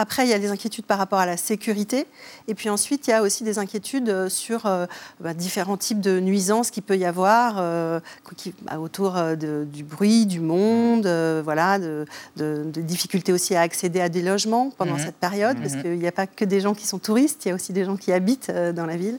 Après, 0.02 0.24
il 0.24 0.30
y 0.30 0.32
a 0.32 0.38
les 0.38 0.48
inquiétudes 0.48 0.86
par 0.86 0.96
rapport 0.96 1.18
à 1.18 1.26
la 1.26 1.36
sécurité. 1.36 2.06
Et 2.48 2.54
puis 2.54 2.70
ensuite, 2.70 3.06
il 3.06 3.10
y 3.10 3.12
a 3.12 3.20
aussi 3.20 3.44
des 3.44 3.58
inquiétudes 3.58 4.08
euh, 4.08 4.30
sur 4.30 4.64
euh, 4.64 4.86
bah, 5.20 5.34
différents 5.34 5.76
types 5.76 6.00
de 6.00 6.20
nuisances 6.20 6.70
qu'il 6.70 6.82
peut 6.82 6.96
y 6.96 7.04
avoir 7.04 7.56
euh, 7.58 8.00
qui- 8.34 8.54
bah, 8.62 8.78
autour 8.78 9.12
de- 9.38 9.66
du 9.70 9.84
bruit, 9.84 10.24
du 10.24 10.40
monde, 10.40 11.04
euh, 11.04 11.42
voilà, 11.44 11.78
de, 11.78 12.06
de- 12.38 12.64
de 12.72 12.80
difficultés 12.80 13.30
aussi 13.34 13.54
à 13.54 13.60
accéder 13.60 14.00
à 14.00 14.08
des 14.08 14.22
logements 14.22 14.70
pendant 14.78 14.94
Mhm. 14.94 15.00
cette 15.04 15.16
période, 15.16 15.58
parce 15.60 15.74
Mhm. 15.74 15.82
qu'il 15.82 15.98
n'y 15.98 16.08
a 16.08 16.12
pas 16.12 16.26
que 16.26 16.46
des 16.46 16.62
gens 16.62 16.72
qui 16.72 16.86
sont 16.86 16.98
touristes, 16.98 17.44
il 17.44 17.48
y 17.48 17.52
a 17.52 17.54
aussi 17.54 17.74
des 17.74 17.84
gens 17.84 17.98
qui 17.98 18.10
habitent 18.10 18.50
dans 18.50 18.86
la 18.86 18.96
ville. 18.96 19.18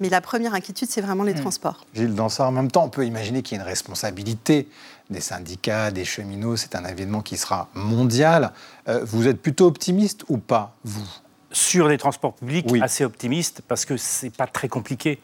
Mais 0.00 0.08
la 0.08 0.20
première 0.20 0.54
inquiétude, 0.54 0.88
c'est 0.90 1.00
vraiment 1.00 1.24
les 1.24 1.34
Mhm. 1.34 1.40
transports. 1.40 1.84
Gilles 1.94 2.14
Dansard, 2.14 2.48
en 2.48 2.52
même 2.52 2.70
temps, 2.70 2.84
on 2.84 2.88
peut 2.88 3.04
imaginer 3.04 3.42
qu'il 3.42 3.56
y 3.56 3.60
a 3.60 3.62
une 3.64 3.68
responsabilité 3.68 4.68
des 5.10 5.20
syndicats, 5.20 5.90
des 5.90 6.04
cheminots. 6.04 6.56
C'est 6.56 6.76
un 6.76 6.84
événement 6.84 7.20
qui 7.22 7.36
sera 7.36 7.68
mondial. 7.74 8.52
Euh, 8.88 9.04
vous 9.04 9.26
êtes 9.26 9.40
plutôt 9.42 9.66
optimiste 9.66 10.24
ou 10.28 10.38
pas, 10.38 10.74
vous? 10.84 11.06
Sur 11.50 11.88
les 11.88 11.96
transports 11.98 12.34
publics, 12.34 12.66
Oui. 12.70 12.80
assez 12.82 13.04
optimiste 13.04 13.62
parce 13.66 13.84
que 13.86 13.96
c'est 13.96 14.30
pas 14.30 14.46
très 14.46 14.68
compliqué. 14.68 15.18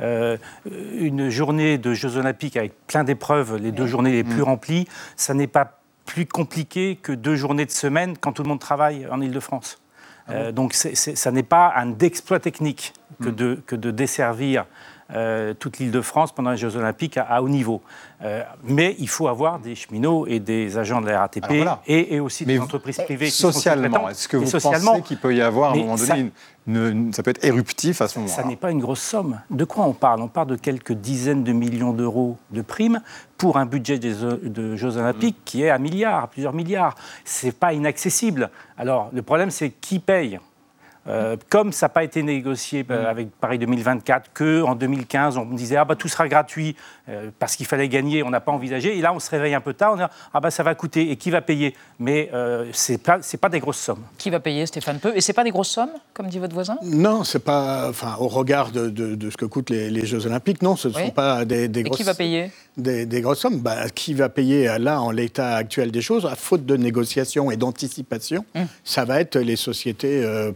Euh, 0.00 0.36
une 0.96 1.30
journée 1.30 1.78
de 1.78 1.94
Jeux 1.94 2.16
Olympiques 2.16 2.56
avec 2.56 2.86
plein 2.86 3.04
d'épreuves, 3.04 3.56
les 3.56 3.72
deux 3.72 3.86
journées 3.86 4.12
les 4.12 4.24
plus 4.24 4.40
Mm. 4.40 4.44
remplies, 4.44 4.88
ça 5.16 5.34
n'est 5.34 5.46
pas 5.48 5.80
plus 6.06 6.26
compliqué 6.26 6.96
que 6.96 7.12
deux 7.12 7.34
journées 7.36 7.64
de 7.66 7.70
semaine 7.70 8.16
quand 8.18 8.32
tout 8.32 8.42
le 8.42 8.48
monde 8.48 8.60
travaille 8.60 9.06
en 9.08 9.20
Ile-de-France. 9.20 9.78
Euh, 10.30 10.52
donc 10.52 10.72
c'est- 10.72 10.94
ça 10.94 11.30
n'est 11.30 11.42
pas 11.42 11.72
un 11.76 11.98
exploit 11.98 12.40
technique 12.40 12.92
que, 13.22 13.28
Mm. 13.28 13.34
de, 13.34 13.62
que 13.66 13.76
de 13.76 13.90
desservir 13.90 14.64
euh, 15.14 15.52
toute 15.52 15.78
l'île 15.78 15.90
de 15.90 16.00
France 16.00 16.32
pendant 16.32 16.50
les 16.52 16.56
Jeux 16.56 16.76
Olympiques 16.76 17.18
à, 17.18 17.24
à 17.24 17.42
haut 17.42 17.48
niveau. 17.48 17.82
Euh, 18.22 18.42
mais 18.62 18.96
il 18.98 19.08
faut 19.08 19.28
avoir 19.28 19.58
des 19.58 19.74
cheminots 19.74 20.26
et 20.26 20.40
des 20.40 20.78
agents 20.78 21.02
de 21.02 21.08
la 21.08 21.20
RATP 21.20 21.44
voilà. 21.56 21.82
et, 21.86 22.14
et 22.14 22.20
aussi 22.20 22.46
Mais 22.46 22.54
des 22.54 22.60
entreprises 22.60 22.96
privées. 22.96 23.28
Socialement, 23.28 24.08
est-ce 24.08 24.26
que 24.26 24.38
vous 24.38 24.50
pensez 24.50 25.02
qu'il 25.02 25.18
peut 25.18 25.34
y 25.34 25.42
avoir 25.42 25.72
à 25.72 25.74
un 25.74 25.76
moment 25.76 25.96
ça- 25.98 26.06
donné, 26.14 26.20
une, 26.20 26.30
ça 26.66 27.22
peut 27.22 27.30
être 27.30 27.44
éruptif 27.44 28.00
à 28.00 28.08
ce 28.08 28.18
moment-là 28.18 28.36
ça 28.36 28.44
n'est 28.44 28.56
pas 28.56 28.70
une 28.70 28.80
grosse 28.80 29.02
somme. 29.02 29.40
De 29.50 29.64
quoi 29.64 29.84
on 29.84 29.92
parle? 29.92 30.22
On 30.22 30.28
parle 30.28 30.48
de 30.48 30.56
quelques 30.56 30.92
dizaines 30.92 31.44
de 31.44 31.52
millions 31.52 31.92
d'euros 31.92 32.38
de 32.50 32.62
primes 32.62 33.00
pour 33.36 33.58
un 33.58 33.66
budget 33.66 33.98
des 33.98 34.14
de 34.14 34.74
Jeux 34.76 34.96
Olympiques 34.96 35.36
qui 35.44 35.62
est 35.62 35.70
à 35.70 35.78
milliards, 35.78 36.24
à 36.24 36.26
plusieurs 36.26 36.54
milliards. 36.54 36.94
C'est 37.24 37.56
pas 37.56 37.74
inaccessible. 37.74 38.50
Alors 38.78 39.10
le 39.12 39.22
problème, 39.22 39.50
c'est 39.50 39.70
qui 39.70 39.98
paye? 39.98 40.40
Euh, 41.06 41.36
comme 41.50 41.72
ça 41.72 41.84
n'a 41.86 41.90
pas 41.90 42.02
été 42.04 42.22
négocié 42.22 42.84
euh, 42.90 43.10
avec 43.10 43.28
Paris 43.38 43.58
2024, 43.58 44.30
qu'en 44.32 44.74
2015, 44.74 45.36
on 45.36 45.44
disait 45.46 45.76
ah 45.76 45.84
bah 45.84 45.96
tout 45.96 46.08
sera 46.08 46.26
gratuit 46.28 46.76
euh, 47.10 47.28
parce 47.38 47.56
qu'il 47.56 47.66
fallait 47.66 47.88
gagner, 47.88 48.22
on 48.22 48.30
n'a 48.30 48.40
pas 48.40 48.52
envisagé. 48.52 48.96
Et 48.96 49.02
là, 49.02 49.12
on 49.12 49.18
se 49.20 49.28
réveille 49.30 49.54
un 49.54 49.60
peu 49.60 49.74
tard, 49.74 49.92
on 49.92 49.96
dit 49.96 50.02
ah 50.32 50.40
bah 50.40 50.50
ça 50.50 50.62
va 50.62 50.74
coûter 50.74 51.10
et 51.10 51.16
qui 51.16 51.30
va 51.30 51.42
payer? 51.42 51.74
Mais 51.98 52.30
euh, 52.32 52.66
c'est 52.72 52.96
pas 53.02 53.18
c'est 53.20 53.36
pas 53.36 53.50
des 53.50 53.60
grosses 53.60 53.78
sommes. 53.80 54.02
Qui 54.16 54.30
va 54.30 54.40
payer, 54.40 54.64
Stéphane 54.64 54.98
Peu? 54.98 55.12
Et 55.14 55.20
c'est 55.20 55.34
pas 55.34 55.44
des 55.44 55.50
grosses 55.50 55.68
sommes, 55.70 55.90
comme 56.14 56.28
dit 56.28 56.38
votre 56.38 56.54
voisin? 56.54 56.78
Non, 56.82 57.22
c'est 57.22 57.44
pas. 57.44 57.88
Enfin, 57.90 58.16
au 58.18 58.28
regard 58.28 58.70
de, 58.70 58.88
de- 58.88 59.14
de 59.14 59.30
ce 59.30 59.36
que 59.36 59.44
coûtent 59.44 59.70
les, 59.70 59.90
les 59.90 60.06
Jeux 60.06 60.24
Olympiques, 60.26 60.62
non, 60.62 60.74
ce 60.76 60.88
ne 60.88 60.94
Oui. 60.94 61.02
sont 61.04 61.10
pas 61.10 61.44
des, 61.44 61.68
des 61.68 61.80
Et 61.80 61.82
grosses. 61.82 61.98
qui 61.98 62.02
va 62.04 62.14
payer? 62.14 62.50
des, 62.76 63.04
des 63.06 63.20
grosses 63.20 63.40
sommes. 63.40 63.60
Bah, 63.60 63.88
qui 63.94 64.14
va 64.14 64.28
payer 64.30 64.78
là, 64.78 65.00
en 65.02 65.10
l'état 65.10 65.54
actuel 65.56 65.90
des 65.92 66.00
choses, 66.00 66.24
à 66.26 66.34
faute 66.34 66.64
de 66.64 66.76
négociation 66.76 67.50
et 67.50 67.56
d'anticipation 67.58 68.44
Hum. 68.54 68.66
Ça 68.84 69.04
va 69.04 69.20
être 69.20 69.36
les 69.38 69.56
sociétés 69.56 70.22
euh, 70.24 70.52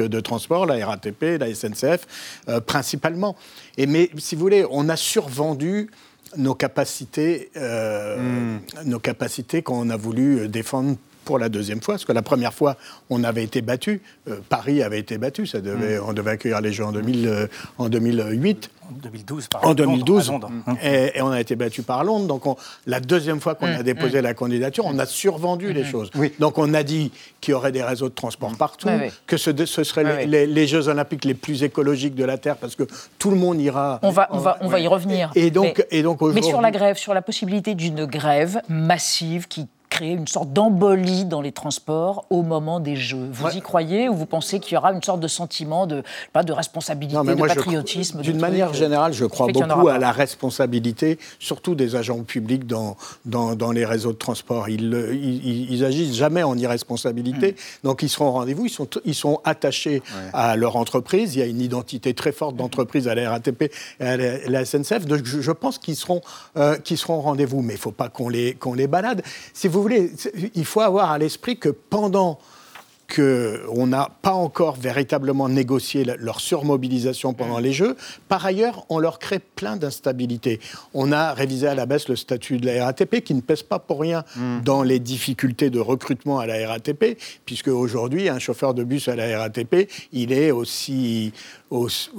de 0.00 0.20
transport, 0.20 0.66
la 0.66 0.86
RATP, 0.86 1.38
la 1.38 1.52
SNCF, 1.52 2.06
euh, 2.48 2.60
principalement. 2.60 3.36
Et 3.76 3.86
mais 3.86 4.10
si 4.18 4.34
vous 4.34 4.40
voulez, 4.40 4.64
on 4.70 4.88
a 4.88 4.96
survendu 4.96 5.90
nos 6.36 6.54
capacités, 6.54 7.50
euh, 7.56 8.56
nos 8.84 8.98
capacités 8.98 9.62
qu'on 9.62 9.90
a 9.90 9.96
voulu 9.96 10.48
défendre 10.48 10.96
pour 11.24 11.38
la 11.38 11.48
deuxième 11.48 11.80
fois, 11.80 11.94
parce 11.94 12.04
que 12.04 12.12
la 12.12 12.22
première 12.22 12.52
fois, 12.54 12.76
on 13.10 13.22
avait 13.24 13.44
été 13.44 13.62
battu, 13.62 14.00
euh, 14.28 14.36
Paris 14.48 14.82
avait 14.82 14.98
été 14.98 15.18
battu, 15.18 15.46
ça 15.46 15.60
devait, 15.60 15.98
on 15.98 16.12
devait 16.12 16.32
accueillir 16.32 16.60
les 16.60 16.72
Jeux 16.72 16.84
en, 16.84 16.92
2000, 16.92 17.26
euh, 17.28 17.46
en 17.78 17.88
2008. 17.88 18.70
En 18.88 18.94
2012, 19.00 19.46
par 19.48 19.62
En 19.62 19.68
Londres, 19.68 19.84
2012, 19.84 20.28
à 20.28 20.32
Londres. 20.32 20.50
et, 20.82 21.12
et 21.18 21.22
on 21.22 21.30
a 21.30 21.40
été 21.40 21.54
battu 21.56 21.82
par 21.82 22.02
Londres. 22.04 22.26
Donc, 22.26 22.46
on- 22.46 22.56
la 22.86 23.00
deuxième 23.00 23.40
fois 23.40 23.54
qu'on 23.54 23.66
a 23.66 23.82
déposé 23.82 24.20
la 24.20 24.34
candidature, 24.34 24.84
on 24.86 24.98
a 24.98 25.06
survendu 25.06 25.72
les 25.72 25.84
choses. 25.84 26.10
Donc, 26.40 26.58
on 26.58 26.74
a 26.74 26.82
dit 26.82 27.10
qu'il 27.40 27.52
y 27.52 27.54
aurait 27.54 27.72
des 27.72 27.82
réseaux 27.82 28.08
de 28.08 28.14
transport 28.14 28.54
partout, 28.56 28.88
oui. 28.88 29.08
que 29.26 29.36
ce, 29.36 29.50
ce 29.64 29.84
seraient 29.84 30.04
les, 30.04 30.24
oui. 30.24 30.30
les- 30.30 30.46
les 30.46 30.66
Jeux 30.66 30.88
Olympiques 30.88 31.24
les 31.24 31.34
plus 31.34 31.62
écologiques 31.62 32.14
de 32.16 32.24
la 32.24 32.36
Terre, 32.38 32.56
parce 32.56 32.74
que 32.74 32.82
tout 33.18 33.30
le 33.30 33.36
monde 33.36 33.60
ira. 33.60 33.98
On 34.02 34.10
va, 34.10 34.28
on 34.32 34.38
va, 34.38 34.58
on 34.60 34.68
va 34.68 34.80
y 34.80 34.88
revenir. 34.88 35.30
Et 35.36 35.50
donc, 35.50 35.78
mais, 35.90 35.98
et 35.98 36.02
donc 36.02 36.20
mais 36.20 36.42
sur 36.42 36.60
la 36.60 36.70
grève, 36.72 36.96
sur 36.96 37.14
la 37.14 37.22
possibilité 37.22 37.74
d'une 37.74 38.04
grève 38.04 38.60
massive 38.68 39.46
qui 39.48 39.68
une 40.10 40.26
sorte 40.26 40.52
d'embolie 40.52 41.24
dans 41.24 41.40
les 41.40 41.52
transports 41.52 42.26
au 42.30 42.42
moment 42.42 42.80
des 42.80 42.96
Jeux. 42.96 43.28
Vous 43.32 43.48
y 43.50 43.60
croyez 43.60 44.08
ou 44.08 44.14
vous 44.14 44.26
pensez 44.26 44.60
qu'il 44.60 44.74
y 44.74 44.76
aura 44.76 44.92
une 44.92 45.02
sorte 45.02 45.20
de 45.20 45.28
sentiment 45.28 45.86
de, 45.86 46.02
pas, 46.32 46.42
de 46.42 46.52
responsabilité, 46.52 47.16
Non, 47.16 47.24
mais 47.24 47.34
de 47.34 47.38
moi, 47.38 47.48
patriotisme 47.48 48.20
D'une 48.22 48.40
manière 48.40 48.70
euh, 48.70 48.74
générale, 48.74 49.12
je 49.12 49.24
crois 49.24 49.48
beaucoup 49.48 49.88
à 49.88 49.98
la 49.98 50.12
responsabilité, 50.12 51.18
surtout 51.38 51.74
des 51.74 51.96
agents 51.96 52.22
publics 52.22 52.66
dans, 52.66 52.96
dans, 53.24 53.54
dans 53.54 53.72
les 53.72 53.84
réseaux 53.84 54.12
de 54.12 54.18
transport. 54.18 54.68
Ils, 54.68 54.82
ils, 55.70 55.84
agissent 55.84 56.14
jamais 56.14 56.42
en 56.42 56.56
irresponsabilité, 56.56 57.52
Hmm. 57.52 57.86
donc 57.86 58.02
ils 58.02 58.08
seront 58.08 58.26
au 58.26 58.32
rendez-vous, 58.32 58.66
ils 58.66 58.70
sont, 58.70 58.88
ils 59.04 59.14
sont 59.14 59.40
attachés 59.44 60.02
à 60.32 60.56
leur 60.56 60.76
entreprise. 60.76 61.34
Il 61.34 61.38
y 61.38 61.42
a 61.42 61.46
une 61.46 61.60
identité 61.60 62.14
très 62.14 62.32
forte 62.32 62.56
d'entreprise 62.56 63.08
à 63.08 63.14
la 63.14 63.30
RATP 63.30 63.62
et 64.00 64.04
à 64.04 64.16
la, 64.16 64.38
la 64.48 64.64
SNCF. 64.64 65.06
Donc 65.06 65.24
je, 65.24 65.40
je 65.40 65.52
pense 65.52 65.78
qu'ils 65.78 65.96
seront, 65.96 66.20
euh, 66.56 66.76
qu'ils 66.76 66.98
seront 66.98 67.16
au 67.16 67.20
rendez-vous, 67.20 67.62
mais 67.62 67.74
il 67.74 67.76
ne 67.76 67.80
faut 67.80 67.92
pas 67.92 68.08
qu'on 68.08 68.28
les, 68.28 68.54
qu'on 68.54 68.74
les 68.74 68.86
balade. 68.86 69.22
Si 69.52 69.68
vous 69.68 69.82
voulez, 69.82 69.91
c'est- 70.16 70.32
il 70.54 70.64
faut 70.64 70.80
avoir 70.80 71.10
à 71.10 71.18
l'esprit 71.18 71.56
que 71.58 71.68
pendant 71.68 72.38
qu'on 73.14 73.86
n'a 73.86 74.08
pas 74.22 74.32
encore 74.32 74.76
véritablement 74.76 75.46
négocié 75.46 76.02
leur 76.18 76.40
surmobilisation 76.40 77.34
pendant 77.34 77.58
les 77.58 77.72
Jeux. 77.72 77.94
Par 78.28 78.46
ailleurs, 78.46 78.86
on 78.88 78.98
leur 78.98 79.18
crée 79.18 79.38
plein 79.38 79.76
d'instabilités. 79.76 80.60
On 80.94 81.12
a 81.12 81.34
révisé 81.34 81.66
à 81.66 81.74
la 81.74 81.84
baisse 81.84 82.08
le 82.08 82.16
statut 82.16 82.56
de 82.56 82.64
la 82.64 82.86
RATP, 82.86 83.20
qui 83.22 83.34
ne 83.34 83.42
pèse 83.42 83.62
pas 83.62 83.78
pour 83.78 84.00
rien 84.00 84.24
dans 84.64 84.82
les 84.82 84.98
difficultés 84.98 85.68
de 85.68 85.78
recrutement 85.80 86.38
à 86.38 86.46
la 86.46 86.66
RATP, 86.66 87.18
puisque 87.44 87.68
aujourd'hui, 87.68 88.30
un 88.30 88.38
chauffeur 88.38 88.72
de 88.72 88.82
bus 88.82 89.08
à 89.08 89.16
la 89.16 89.40
RATP, 89.40 89.90
il 90.14 90.32
est 90.32 90.50
aussi, 90.50 91.34
aussi, 91.72 92.10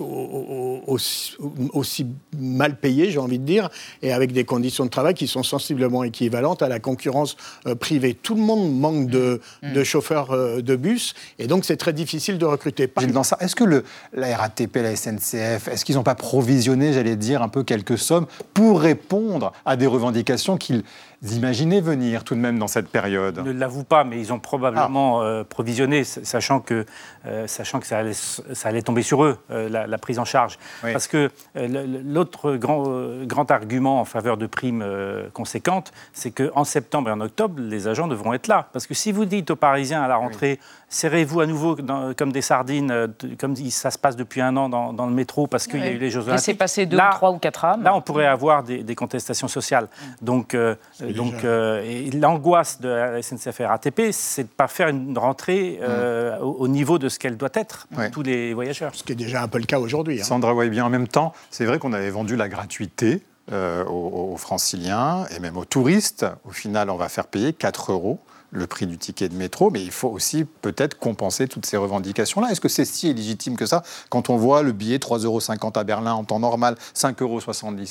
aussi- 0.87 1.35
aussi 1.73 2.05
mal 2.37 2.75
payé, 2.79 3.11
j'ai 3.11 3.19
envie 3.19 3.39
de 3.39 3.45
dire, 3.45 3.69
et 4.01 4.11
avec 4.11 4.31
des 4.33 4.43
conditions 4.45 4.85
de 4.85 4.89
travail 4.89 5.13
qui 5.13 5.27
sont 5.27 5.43
sensiblement 5.43 6.03
équivalentes 6.03 6.61
à 6.61 6.69
la 6.69 6.79
concurrence 6.79 7.37
euh, 7.67 7.75
privée. 7.75 8.13
Tout 8.15 8.35
le 8.35 8.41
monde 8.41 8.77
manque 8.79 9.07
de, 9.07 9.41
de 9.63 9.83
chauffeurs 9.83 10.31
euh, 10.31 10.61
de 10.61 10.75
bus, 10.75 11.13
et 11.39 11.47
donc 11.47 11.65
c'est 11.65 11.77
très 11.77 11.93
difficile 11.93 12.37
de 12.37 12.45
recruter. 12.45 12.87
Par- 12.87 13.05
Dansard, 13.05 13.41
est-ce 13.41 13.55
que 13.55 13.63
le, 13.63 13.83
la 14.13 14.35
RATP, 14.37 14.77
la 14.77 14.95
SNCF, 14.95 15.67
est-ce 15.67 15.85
qu'ils 15.85 15.95
n'ont 15.95 16.03
pas 16.03 16.15
provisionné, 16.15 16.93
j'allais 16.93 17.15
dire, 17.15 17.41
un 17.41 17.49
peu 17.49 17.63
quelques 17.63 17.97
sommes 17.97 18.25
pour 18.53 18.81
répondre 18.81 19.53
à 19.65 19.75
des 19.75 19.87
revendications 19.87 20.57
qu'ils 20.57 20.83
imaginaient 21.31 21.79
venir 21.81 22.23
tout 22.23 22.35
de 22.35 22.39
même 22.39 22.59
dans 22.59 22.67
cette 22.67 22.89
période 22.89 23.37
Ils 23.45 23.53
ne 23.53 23.59
l'avouent 23.59 23.83
pas, 23.85 24.03
mais 24.03 24.19
ils 24.19 24.33
ont 24.33 24.39
probablement 24.39 25.21
euh, 25.21 25.43
provisionné, 25.43 26.03
sachant 26.03 26.59
que, 26.59 26.85
euh, 27.25 27.47
sachant 27.47 27.79
que 27.79 27.87
ça, 27.87 27.99
allait, 27.99 28.09
s- 28.11 28.41
ça 28.53 28.69
allait 28.69 28.81
tomber 28.81 29.01
sur 29.03 29.23
eux, 29.23 29.37
euh, 29.51 29.69
la, 29.69 29.87
la 29.87 29.97
prise 29.97 30.19
en 30.19 30.25
charge. 30.25 30.57
Parce 30.93 31.07
que 31.07 31.29
l'autre 31.55 32.55
grand, 32.55 32.83
grand 33.25 33.49
argument 33.51 33.99
en 34.01 34.05
faveur 34.05 34.37
de 34.37 34.47
primes 34.47 34.85
conséquentes, 35.33 35.91
c'est 36.13 36.31
qu'en 36.31 36.63
septembre 36.63 37.09
et 37.09 37.13
en 37.13 37.21
octobre, 37.21 37.55
les 37.59 37.87
agents 37.87 38.07
devront 38.07 38.33
être 38.33 38.47
là. 38.47 38.67
Parce 38.73 38.87
que 38.87 38.93
si 38.93 39.11
vous 39.11 39.25
dites 39.25 39.51
aux 39.51 39.55
Parisiens 39.55 40.01
à 40.03 40.07
la 40.07 40.15
rentrée, 40.17 40.59
serrez-vous 40.93 41.41
à 41.41 41.45
nouveau 41.45 41.75
dans- 41.75 42.13
comme 42.13 42.31
des 42.31 42.41
sardines, 42.41 42.91
euh, 42.91 43.07
comme 43.39 43.55
ça 43.55 43.91
se 43.91 43.97
passe 43.97 44.15
depuis 44.15 44.41
un 44.41 44.55
an 44.57 44.69
dans, 44.69 44.93
dans 44.93 45.05
le 45.07 45.13
métro, 45.13 45.47
parce 45.47 45.67
qu'il 45.67 45.79
y 45.79 45.83
a 45.83 45.91
eu 45.91 45.97
les 45.97 46.09
Jeux 46.09 46.21
Olympiques? 46.27 46.57
passer 46.57 46.85
deux 46.85 46.97
Là- 46.97 47.09
ou 47.11 47.15
trois 47.15 47.31
ou 47.31 47.37
quatre 47.39 47.65
âmes. 47.65 47.83
Là, 47.83 47.95
on 47.95 48.01
pourrait 48.01 48.27
avoir 48.27 48.63
des, 48.63 48.83
des 48.83 48.95
contestations 48.95 49.47
sociales. 49.47 49.87
Donc, 50.21 50.53
euh, 50.53 50.75
donc 51.15 51.43
euh, 51.43 51.81
et 51.83 52.11
l'angoisse 52.11 52.79
de 52.79 52.89
la 52.89 53.21
SNCF 53.21 53.59
et 53.59 53.65
RATP, 53.65 54.11
c'est 54.11 54.43
de 54.43 54.47
ne 54.47 54.53
pas 54.53 54.67
faire 54.67 54.87
une 54.89 55.17
rentrée 55.17 55.79
euh, 55.81 56.37
au, 56.39 56.51
au 56.59 56.67
niveau 56.67 56.99
de 56.99 57.09
ce 57.09 57.17
qu'elle 57.19 57.37
doit 57.37 57.49
être 57.55 57.87
pour 57.89 57.99
Ouais. 57.99 58.11
tous 58.11 58.21
les 58.23 58.53
voyageurs. 58.53 58.91
Ce 58.93 59.03
qui 59.03 59.11
est 59.13 59.15
déjà 59.15 59.41
un 59.43 59.47
peu 59.47 59.57
le 59.57 59.65
cas 59.65 59.79
aujourd'hui. 59.79 60.21
hein. 60.21 60.23
Sandra 60.23 60.53
bien 60.67 60.85
en 60.85 60.89
même 60.89 61.07
temps, 61.07 61.33
c'est 61.49 61.65
vrai 61.65 61.79
qu'on 61.79 61.93
avait 61.93 62.09
vendu 62.11 62.35
la 62.35 62.47
gratuité 62.49 63.21
euh, 63.51 63.83
aux, 63.85 64.33
aux 64.33 64.37
franciliens 64.37 65.25
et 65.35 65.39
même 65.39 65.57
aux 65.57 65.65
touristes. 65.65 66.25
Au 66.45 66.51
final, 66.51 66.89
on 66.89 66.95
va 66.95 67.09
faire 67.09 67.27
payer 67.27 67.51
4 67.51 67.91
euros 67.91 68.19
le 68.53 68.67
prix 68.67 68.85
du 68.85 68.97
ticket 68.97 69.29
de 69.29 69.35
métro, 69.35 69.71
mais 69.71 69.81
il 69.81 69.91
faut 69.91 70.09
aussi 70.09 70.45
peut-être 70.45 70.97
compenser 70.97 71.47
toutes 71.47 71.65
ces 71.65 71.77
revendications-là. 71.77 72.51
Est-ce 72.51 72.61
que 72.61 72.69
c'est 72.69 72.85
si 72.85 73.09
illégitime 73.09 73.57
que 73.57 73.65
ça 73.65 73.83
quand 74.09 74.29
on 74.29 74.37
voit 74.37 74.61
le 74.61 74.71
billet 74.71 74.97
3,50 74.97 75.25
euros 75.25 75.39
à 75.75 75.83
Berlin 75.83 76.13
en 76.13 76.23
temps 76.23 76.39
normal, 76.39 76.75
5,70 76.95 77.21
euros 77.21 77.39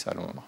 à 0.07 0.15
Londres? 0.15 0.45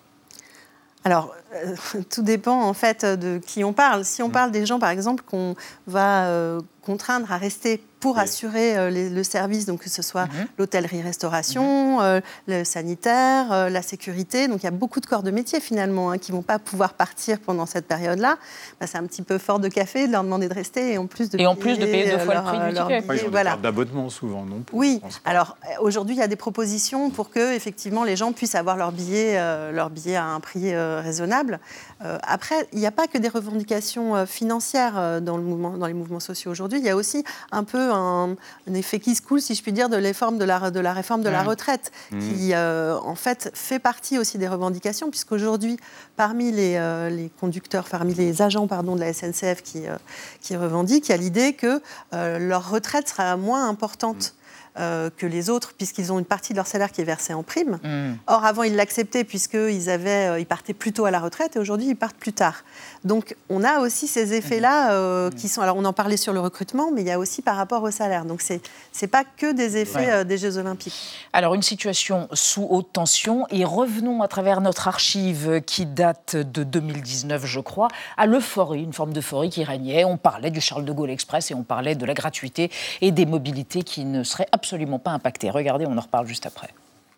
Alors, 1.05 1.35
euh, 1.55 1.75
tout 2.11 2.23
dépend 2.23 2.63
en 2.63 2.75
fait 2.75 3.05
de 3.05 3.39
qui 3.39 3.63
on 3.65 3.73
parle. 3.73 4.05
Si 4.05 4.23
on 4.23 4.31
parle 4.31 4.51
des 4.51 4.67
gens, 4.67 4.79
par 4.79 4.91
exemple, 4.91 5.23
qu'on 5.25 5.55
va 5.87 6.27
euh, 6.27 6.61
contraindre 6.83 7.31
à 7.31 7.37
rester 7.37 7.83
pour 8.05 8.19
assurer 8.19 8.77
euh, 8.77 8.91
les- 8.91 9.09
le 9.09 9.25
service, 9.25 9.65
donc 9.65 9.81
que 9.81 9.89
ce 9.89 10.03
soit 10.03 10.29
l'hôtellerie-restauration, 10.59 12.03
euh, 12.03 12.21
le 12.47 12.63
sanitaire, 12.65 13.51
euh, 13.51 13.71
la 13.71 13.81
sécurité, 13.81 14.47
donc 14.47 14.63
il 14.63 14.65
y 14.65 14.69
a 14.69 14.73
beaucoup 14.73 15.01
de 15.01 15.07
corps 15.07 15.23
de 15.23 15.31
métier 15.31 15.59
finalement 15.61 16.11
hein, 16.11 16.19
qui 16.19 16.31
vont 16.33 16.43
pas 16.43 16.59
pouvoir 16.59 16.93
partir 16.95 17.39
pendant 17.41 17.65
cette 17.67 17.87
période-là. 17.87 18.37
Bah, 18.79 18.87
c'est 18.87 18.99
un 18.99 19.07
petit 19.07 19.23
peu 19.23 19.39
fort 19.39 19.59
de 19.59 19.69
café 19.69 20.07
de 20.07 20.13
leur 20.13 20.23
demander 20.23 20.49
de 20.49 20.55
rester 20.55 20.93
et 20.93 20.99
en 20.99 21.07
plus 21.07 21.31
de 21.31 21.39
Et 21.41 21.47
en 21.47 21.57
plus 21.57 21.79
de 21.79 21.87
payer 21.87 22.11
deux 22.11 22.19
fois 22.19 22.35
le 22.35 22.41
leur- 22.41 22.45
prix 22.45 22.59
du 22.69 22.75
leur 22.75 22.87
ticket. 22.89 23.01
billet, 23.01 23.09
Ouais, 23.11 23.17
ils 23.17 23.21
ont 23.23 23.25
des 23.25 23.31
voilà. 23.31 23.57
d'abonnement 23.57 24.11
souvent, 24.11 24.45
non 24.45 24.63
Oui, 24.75 25.01
alors 25.25 25.57
aujourd'hui, 25.81 26.15
il 26.15 26.19
y 26.19 26.23
a 26.23 26.29
des 26.29 26.37
propositions 26.37 27.09
pour 27.09 27.31
que 27.31 27.55
effectivement 27.55 28.05
les 28.05 28.17
gens 28.17 28.33
puissent 28.33 28.55
avoir 28.55 28.77
leur 28.77 28.93
billet, 28.93 29.37
euh, 29.39 29.73
leur 29.73 29.89
billet 29.89 30.17
à 30.17 30.27
un 30.27 30.41
prix 30.41 30.75
euh, 30.75 31.01
raisonnable. 31.03 31.59
Euh, 32.05 32.19
après, 32.23 32.69
il 32.75 32.79
n'y 32.81 32.87
a 32.87 32.91
pas 32.91 33.07
que 33.07 33.17
des 33.17 33.29
revendications 33.29 34.27
financières 34.27 35.23
dans, 35.23 35.37
le 35.39 35.43
mouvement, 35.43 35.71
dans 35.79 35.87
les 35.87 35.95
mouvements 35.95 36.21
sociaux 36.21 36.51
aujourd'hui. 36.51 36.79
Il 36.81 36.85
y 36.85 36.91
a 36.91 36.97
aussi 36.97 37.25
un 37.51 37.65
peu 37.65 37.91
un, 37.95 38.37
un 38.69 38.75
effet 38.75 38.99
qui 39.01 39.15
se 39.15 39.23
coule, 39.23 39.41
si 39.41 39.55
je 39.55 39.63
puis 39.63 39.73
dire, 39.73 39.89
de, 39.89 39.97
l'effort 39.97 40.33
de, 40.33 40.45
la, 40.45 40.71
de 40.71 40.81
la 40.81 40.93
réforme 40.93 41.23
de 41.23 41.29
la 41.29 41.43
retraite, 41.43 41.93
Mhm. 42.11 42.21
qui 42.21 42.51
euh, 42.55 42.99
en 43.01 43.15
fait 43.15 43.51
fait 43.55 43.79
partie 43.79 44.19
aussi 44.19 44.39
des 44.39 44.49
revendications, 44.49 45.11
puisqu'aujourd'hui, 45.11 45.79
parmi 46.17 46.53
les, 46.53 46.77
euh, 46.77 47.09
les 47.09 47.31
conducteurs, 47.41 47.85
parmi 47.91 48.15
les 48.15 48.43
agents 48.43 48.67
pardon, 48.67 48.95
de 48.97 49.01
la 49.01 49.13
SNCF 49.13 49.63
qui, 49.63 49.87
euh, 49.87 49.97
qui 50.41 50.57
revendiquent, 50.57 51.09
il 51.09 51.13
y 51.13 51.15
a 51.15 51.19
l'idée 51.19 51.53
que 51.55 51.81
leur 52.13 52.71
retraite 52.71 53.09
sera 53.09 53.37
moins 53.37 53.69
importante. 53.69 54.35
euh, 54.77 55.09
que 55.17 55.25
les 55.25 55.51
autres, 55.51 55.73
puisqu'ils 55.79 56.11
ont 56.13 56.19
une 56.19 56.25
partie 56.25 56.53
de 56.53 56.57
leur 56.57 56.67
salaire 56.67 56.91
qui 56.91 57.01
est 57.01 57.05
versée 57.05 57.33
en 57.33 57.45
prime. 57.45 57.79
Hmm. 57.85 58.15
Or, 58.27 58.45
avant, 58.45 58.65
ils 58.65 58.75
l'acceptaient 58.75 59.23
puisqu'ils 59.23 59.89
avaient, 59.89 60.31
euh, 60.31 60.41
ils 60.41 60.47
partaient 60.47 60.75
plus 60.75 60.93
tôt 60.93 61.05
à 61.05 61.13
la 61.13 61.21
retraite 61.21 61.55
et 61.55 61.61
aujourd'hui, 61.61 61.87
ils 61.91 61.95
partent 61.95 62.17
plus 62.17 62.33
tard. 62.33 62.65
Donc, 63.05 63.37
on 63.51 63.63
a 63.65 63.81
aussi 63.81 64.07
ces 64.07 64.33
effets-là 64.33 64.93
euh, 64.93 65.31
qui 65.31 65.49
sont. 65.49 65.61
Alors, 65.61 65.77
on 65.77 65.85
en 65.85 65.93
parlait 65.93 66.17
sur 66.17 66.33
le 66.33 66.41
recrutement, 66.41 66.91
mais 66.91 67.03
il 67.03 67.07
y 67.07 67.11
a 67.11 67.19
aussi 67.19 67.43
par 67.43 67.57
rapport 67.57 67.83
au 67.83 67.91
salaire. 67.91 68.25
Donc, 68.25 68.41
c'est 68.41 68.61
c'est 68.93 69.07
pas 69.09 69.25
que 69.25 69.53
des 69.53 69.77
effets 69.77 69.99
Ouais. 69.99 70.11
euh, 70.11 70.25
des 70.25 70.39
Jeux 70.39 70.57
Olympiques. 70.57 70.95
Alors, 71.33 71.55
une 71.55 71.63
situation 71.63 72.29
sous 72.33 72.67
haute 72.71 72.93
tension. 72.93 73.47
Et 73.51 73.65
revenons 73.65 74.23
à 74.23 74.29
travers 74.29 74.61
notre 74.61 74.89
archive 74.89 75.61
qui 75.67 75.85
date 75.87 76.37
de 76.37 76.65
2019, 76.65 77.45
je 77.45 77.61
crois, 77.61 77.89
à 78.17 78.27
l'euphorie, 78.27 78.83
une 78.83 78.93
forme 78.93 79.13
d'euphorie 79.13 79.51
qui 79.51 79.65
régnait. 79.65 80.05
On 80.05 80.17
parlait 80.17 80.51
du 80.51 80.61
Charles 80.61 80.85
de 80.85 80.93
Gaulle 80.93 81.11
Express 81.11 81.51
et 81.51 81.55
on 81.55 81.63
parlait 81.63 81.95
de 81.95 82.07
la 82.07 82.15
gratuité 82.15 82.71
et 83.03 83.11
des 83.11 83.27
mobilités 83.27 83.83
qui 83.83 84.05
ne 84.05 84.23
seraient 84.25 84.49
absolument 84.53 84.99
pas 84.99 85.11
impactées. 85.11 85.51
Regardez, 85.51 85.85
on 85.87 85.97
en 85.99 86.01
reparle 86.01 86.27
juste 86.27 86.47
après. 86.47 86.69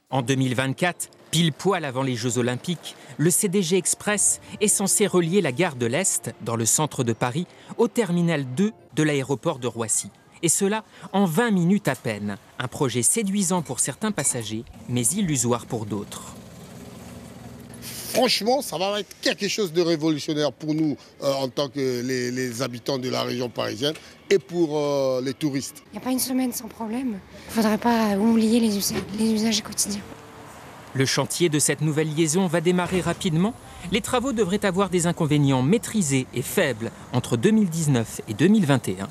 En 0.09 0.23
2024, 0.23 1.11
pile 1.33 1.53
poil 1.53 1.85
avant 1.85 2.05
les 2.05 2.15
Jeux 2.15 2.39
Olympiques, 2.39 2.95
le 3.19 3.29
CDG 3.29 3.77
Express 3.77 4.41
est 4.61 4.69
censé 4.69 5.09
relier 5.09 5.41
la 5.41 5.51
gare 5.51 5.75
de 5.75 5.87
l'Est, 5.87 6.33
dans 6.43 6.55
le 6.55 6.65
centre 6.65 7.03
de 7.03 7.13
Paris, 7.13 7.49
au 7.77 7.89
terminal 7.89 8.45
2 8.55 8.73
de 8.95 9.03
l'aéroport 9.03 9.59
de 9.59 9.67
Roissy. 9.67 10.13
Et 10.45 10.49
cela 10.49 10.85
en 11.13 11.25
20 11.25 11.51
minutes 11.51 11.89
à 11.89 11.97
peine. 11.97 12.37
Un 12.61 12.69
projet 12.69 13.03
séduisant 13.03 13.63
pour 13.63 13.81
certains 13.81 14.13
passagers, 14.13 14.65
mais 14.89 15.05
illusoire 15.07 15.67
pour 15.67 15.87
d'autres. 15.87 16.37
Franchement, 18.17 18.63
ça 18.63 18.79
va 18.79 19.01
être 19.01 19.15
quelque 19.21 19.47
chose 19.47 19.73
de 19.73 19.83
révolutionnaire 19.83 20.51
pour 20.51 20.75
nous 20.75 20.97
euh, 21.23 21.33
en 21.35 21.49
tant 21.49 21.69
que 21.69 21.79
les, 21.79 22.31
les 22.31 22.63
habitants 22.63 22.99
de 22.99 23.11
la 23.11 23.23
région 23.23 23.51
parisienne 23.51 23.95
et 24.31 24.39
pour 24.39 24.79
euh, 24.79 25.21
les 25.23 25.35
touristes. 25.35 25.83
Il 25.93 25.97
n'y 25.97 25.99
a 25.99 26.05
pas 26.05 26.13
une 26.13 26.19
semaine 26.19 26.53
sans 26.53 26.69
problème. 26.69 27.19
Il 27.19 27.49
ne 27.49 27.63
faudrait 27.63 27.79
pas 27.79 28.17
oublier 28.17 28.59
les 28.59 28.77
usages, 28.77 29.03
les 29.19 29.33
usages 29.33 29.63
quotidiens. 29.63 30.01
Le 30.95 31.05
chantier 31.05 31.51
de 31.51 31.59
cette 31.59 31.83
nouvelle 31.83 32.09
liaison 32.15 32.47
va 32.47 32.63
démarrer 32.63 33.03
rapidement. 33.03 33.53
Les 33.93 34.01
travaux 34.01 34.33
devraient 34.33 34.65
avoir 34.65 34.89
des 34.89 35.07
inconvénients 35.07 35.61
maîtrisés 35.61 36.27
et 36.33 36.41
faibles 36.41 36.91
entre 37.13 37.37
2019 37.37 38.23
et 38.29 38.35
2021. 38.35 39.09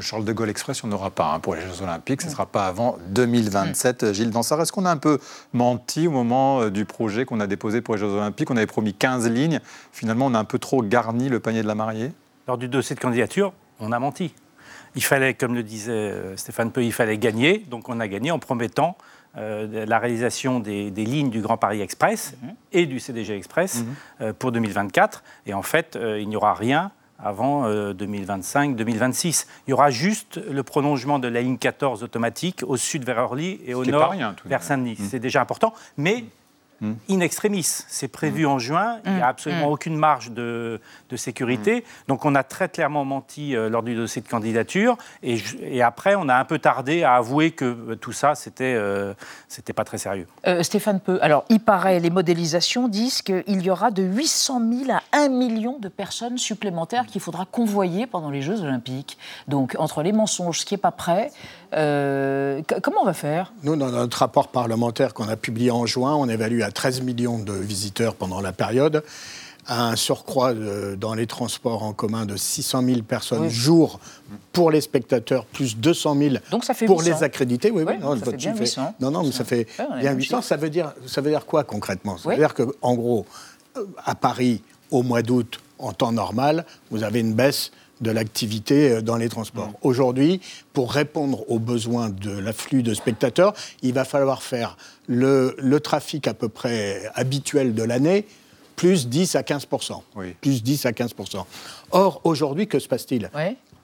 Charles 0.00 0.24
de 0.24 0.32
Gaulle 0.32 0.48
Express, 0.48 0.82
on 0.84 0.88
n'aura 0.88 1.10
pas 1.10 1.34
hein, 1.34 1.40
pour 1.40 1.54
les 1.54 1.60
Jeux 1.60 1.82
Olympiques. 1.82 2.22
Ce 2.22 2.26
ne 2.26 2.32
sera 2.32 2.46
pas 2.46 2.66
avant 2.66 2.98
2027. 3.08 4.12
Gilles 4.12 4.30
Dansard, 4.30 4.60
est-ce 4.60 4.72
qu'on 4.72 4.86
a 4.86 4.90
un 4.90 4.96
peu 4.96 5.18
menti 5.52 6.08
au 6.08 6.10
moment 6.10 6.62
euh, 6.62 6.70
du 6.70 6.84
projet 6.84 7.24
qu'on 7.24 7.40
a 7.40 7.46
déposé 7.46 7.82
pour 7.82 7.94
les 7.94 8.00
Jeux 8.00 8.06
Olympiques? 8.06 8.50
On 8.50 8.56
avait 8.56 8.66
promis 8.66 8.94
15 8.94 9.28
lignes. 9.28 9.60
Finalement, 9.92 10.26
on 10.26 10.34
a 10.34 10.38
un 10.38 10.44
peu 10.44 10.58
trop 10.58 10.82
garni 10.82 11.28
le 11.28 11.40
panier 11.40 11.62
de 11.62 11.66
la 11.66 11.74
mariée? 11.74 12.12
Lors 12.48 12.58
du 12.58 12.68
dossier 12.68 12.96
de 12.96 13.00
candidature, 13.00 13.52
on 13.80 13.92
a 13.92 13.98
menti. 13.98 14.34
Il 14.94 15.04
fallait, 15.04 15.34
comme 15.34 15.54
le 15.54 15.62
disait 15.62 15.92
euh, 15.92 16.36
Stéphane 16.36 16.72
Peu, 16.72 16.84
il 16.84 16.92
fallait 16.92 17.18
gagner. 17.18 17.58
Donc 17.68 17.88
on 17.88 18.00
a 18.00 18.08
gagné 18.08 18.30
en 18.30 18.38
promettant 18.38 18.96
euh, 19.36 19.84
la 19.86 19.98
réalisation 19.98 20.60
des, 20.60 20.90
lignes 20.90 21.30
du 21.30 21.42
Grand 21.42 21.56
Paris 21.58 21.80
Express 21.82 22.34
mhm. 22.42 22.54
et 22.72 22.86
du 22.86 22.98
CDG 22.98 23.36
Express 23.36 23.84
mhm. 24.20 24.32
pour 24.34 24.52
2024. 24.52 25.22
Et 25.46 25.54
en 25.54 25.62
fait, 25.62 25.98
il 26.18 26.28
n'y 26.28 26.36
aura 26.36 26.54
rien 26.54 26.92
avant 27.22 27.68
2025-2026. 27.68 29.44
Euh, 29.44 29.50
Il 29.66 29.70
y 29.70 29.72
aura 29.72 29.90
juste 29.90 30.40
le 30.50 30.62
prolongement 30.62 31.18
de 31.18 31.28
la 31.28 31.42
ligne 31.42 31.58
14 31.58 32.02
automatique 32.02 32.62
au 32.66 32.76
sud 32.76 33.04
vers 33.04 33.18
Orly 33.18 33.60
et 33.66 33.74
au 33.74 33.84
nord 33.84 34.14
vers 34.44 34.62
Saint-Denis. 34.62 34.96
Mmh. 34.98 35.04
C'est 35.10 35.20
déjà 35.20 35.40
important, 35.40 35.72
mais 35.96 36.24
In 37.08 37.20
extremis. 37.20 37.84
C'est 37.88 38.08
prévu 38.08 38.44
hmm. 38.44 38.50
en 38.50 38.58
juin. 38.58 38.98
Il 39.04 39.12
n'y 39.12 39.20
a 39.20 39.26
hmm. 39.26 39.30
absolument 39.30 39.68
aucune 39.68 39.96
marge 39.96 40.32
de, 40.32 40.80
sécurité. 41.16 41.84
Donc 42.08 42.24
on 42.24 42.34
a 42.34 42.42
très 42.42 42.70
clairement 42.70 43.04
menti 43.04 43.54
euh, 43.54 43.68
lors 43.68 43.82
du 43.82 43.94
dossier 43.94 44.22
de 44.22 44.28
candidature. 44.28 44.96
Et, 45.22 45.82
après, 45.82 46.14
on 46.14 46.28
a 46.28 46.34
un 46.34 46.44
peu 46.44 46.58
tardé 46.58 47.02
à 47.02 47.16
avouer 47.16 47.50
que 47.50 47.64
euh, 47.64 47.96
tout 47.96 48.12
ça, 48.12 48.34
c'était 48.34 48.74
euh, 48.74 49.12
c'était 49.46 49.74
pas 49.74 49.84
très 49.84 49.98
sérieux. 49.98 50.26
Stéphane 50.62 51.00
Peu, 51.00 51.18
alors 51.22 51.44
il 51.50 51.60
paraît, 51.60 52.00
les 52.00 52.10
modélisations 52.10 52.88
disent 52.88 53.22
qu'il 53.22 53.62
y 53.62 53.70
aura 53.70 53.90
de 53.90 54.02
800 54.02 54.62
000 54.86 54.90
à 54.90 55.02
1 55.12 55.28
million 55.28 55.78
de 55.78 55.88
personnes 55.88 56.38
supplémentaires 56.38 57.06
qu'il 57.06 57.20
faudra 57.20 57.44
convoyer 57.44 58.06
pendant 58.06 58.30
les 58.30 58.42
Jeux 58.42 58.62
Olympiques. 58.62 59.18
Donc 59.48 59.76
entre 59.78 60.02
les 60.02 60.12
mensonges, 60.12 60.60
ce 60.60 60.64
qui 60.64 60.74
n'est 60.74 60.78
pas 60.78 60.92
prêt, 60.92 61.30
comment 61.72 63.02
on 63.02 63.06
va 63.06 63.12
faire? 63.12 63.52
Nous, 63.62 63.76
dans 63.76 63.90
notre 63.90 64.18
rapport 64.18 64.48
parlementaire 64.48 65.14
qu'on 65.14 65.28
a 65.28 65.36
publié 65.36 65.70
en 65.70 65.86
juin, 65.86 66.14
on 66.14 66.28
évalue 66.28 66.62
à 66.62 66.71
13 66.72 67.02
millions 67.02 67.38
de 67.38 67.52
visiteurs 67.52 68.14
pendant 68.14 68.40
la 68.40 68.52
période, 68.52 69.02
un 69.68 69.94
surcroît 69.94 70.54
dans 70.96 71.14
les 71.14 71.26
transports 71.26 71.84
en 71.84 71.92
commun 71.92 72.26
de 72.26 72.36
600 72.36 72.82
000 72.84 73.02
personnes 73.02 73.48
jour 73.48 74.00
pour 74.52 74.70
les 74.70 74.80
spectateurs, 74.80 75.44
plus 75.44 75.76
200 75.76 76.16
000 76.18 76.34
Donc 76.50 76.64
ça 76.64 76.74
fait 76.74 76.86
pour 76.86 77.02
les 77.02 77.22
accrédités. 77.22 77.70
Oui, 77.70 77.84
oui, 77.86 77.98
non, 78.00 78.18
ça 78.18 78.24
fait 78.24 78.36
bien 78.36 78.56
800. 78.56 78.94
non, 79.00 79.10
non, 79.10 79.22
mais 79.22 79.32
ça 79.32 79.44
fait 79.44 79.68
bien 80.00 80.12
800. 80.12 80.42
Ça 80.42 80.56
veut, 80.56 80.70
dire, 80.70 80.92
ça 81.06 81.20
veut 81.20 81.30
dire 81.30 81.46
quoi 81.46 81.64
concrètement? 81.64 82.18
Ça 82.18 82.30
veut 82.30 82.36
dire 82.36 82.54
qu'en 82.54 82.94
gros, 82.94 83.24
euh, 83.76 83.84
à 84.04 84.14
Paris, 84.14 84.62
au 84.90 85.02
mois 85.02 85.22
d'août, 85.22 85.60
en 85.78 85.92
temps 85.92 86.12
normal, 86.12 86.64
vous 86.90 87.02
avez 87.02 87.20
une 87.20 87.34
baisse 87.34 87.70
de 88.00 88.10
l'activité 88.10 88.90
euh, 88.90 89.02
dans 89.02 89.16
les 89.16 89.28
transports. 89.28 89.72
Aujourd'hui, 89.82 90.40
pour 90.72 90.92
répondre 90.92 91.48
aux 91.50 91.58
besoins 91.58 92.10
de 92.10 92.30
l'afflux 92.30 92.82
de 92.82 92.94
spectateurs, 92.94 93.54
il 93.82 93.94
va 93.94 94.04
falloir 94.04 94.42
faire 94.42 94.76
le, 95.08 95.78
trafic 95.78 96.28
à 96.28 96.34
peu 96.34 96.48
près 96.48 97.10
habituel 97.14 97.74
de 97.74 97.82
l'année, 97.82 98.26
plus 98.76 99.08
10 99.08 99.36
à 99.36 99.42
15 99.42 99.66
Plus 100.40 100.62
10 100.62 100.86
à 100.86 100.92
15 100.92 101.14
Or, 101.90 102.20
aujourd'hui, 102.24 102.66
que 102.66 102.78
se 102.78 102.88
passe-t-il? 102.88 103.30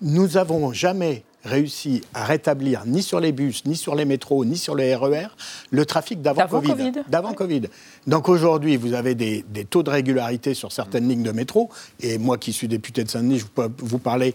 Nous 0.01 0.29
n'avons 0.29 0.73
jamais 0.73 1.25
réussi 1.45 2.03
à 2.15 2.25
rétablir 2.25 2.85
ni 2.87 3.03
sur 3.03 3.21
les 3.21 3.33
bus, 3.33 3.65
ni 3.65 3.77
sur 3.77 3.95
les 3.95 4.05
métros, 4.05 4.45
ni 4.45 4.57
sur 4.57 4.75
les 4.75 4.95
RER 4.95 5.25
e 5.25 5.29
le 5.71 5.87
trafic 5.87 6.21
d'avant 6.21 6.47
Covid. 6.47 6.93
D'avant 7.09 7.33
Covid. 7.33 7.63
Donc 8.07 8.29
aujourd'hui, 8.29 8.77
vous 8.77 8.95
avez 8.95 9.15
des, 9.15 9.45
taux 9.69 9.83
de 9.83 9.91
régularité 9.91 10.55
sur 10.55 10.73
certaines 10.73 11.09
lignes 11.09 11.23
de 11.23 11.33
métro. 11.33 11.71
Et 12.01 12.19
moi 12.19 12.39
qui 12.39 12.53
suis 12.53 12.69
député 12.69 13.05
de 13.05 13.11
Saint-Denis, 13.11 13.39
je 13.39 13.47
peux 13.47 13.71
vous 13.79 13.99
parler 13.99 14.35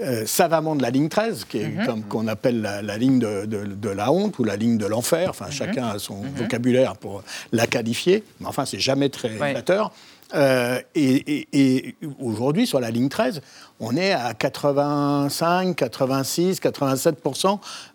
euh, 0.00 0.26
savamment 0.26 0.76
de 0.76 0.82
la 0.82 0.90
ligne 0.90 1.08
13, 1.08 1.44
qui 1.44 1.58
est 1.58 1.68
mhm. 1.68 1.86
comme 1.86 2.02
qu'on 2.02 2.28
appelle 2.28 2.60
la, 2.60 2.96
ligne 2.96 3.18
de, 3.18 3.88
la 3.88 4.12
honte 4.12 4.38
ou 4.38 4.44
la 4.44 4.56
ligne 4.56 4.78
de 4.78 4.86
l'enfer. 4.86 5.30
Enfin, 5.30 5.46
mhm. 5.46 5.52
chacun 5.52 5.88
a 5.88 5.98
son 5.98 6.22
mhm. 6.22 6.30
vocabulaire 6.36 6.96
pour 6.96 7.22
la 7.52 7.66
qualifier. 7.66 8.22
Mais 8.40 8.46
enfin, 8.46 8.64
c'est 8.64 8.78
jamais 8.78 9.08
très 9.08 9.28
flatteur. 9.28 9.92
Euh, 10.34 10.80
et, 10.94 11.94
aujourd'hui, 12.20 12.66
sur 12.66 12.80
la 12.80 12.90
ligne 12.90 13.08
13, 13.08 13.40
on 13.80 13.96
est 13.96 14.12
à 14.12 14.34
85, 14.34 15.76
86, 15.76 16.60
87 16.60 17.18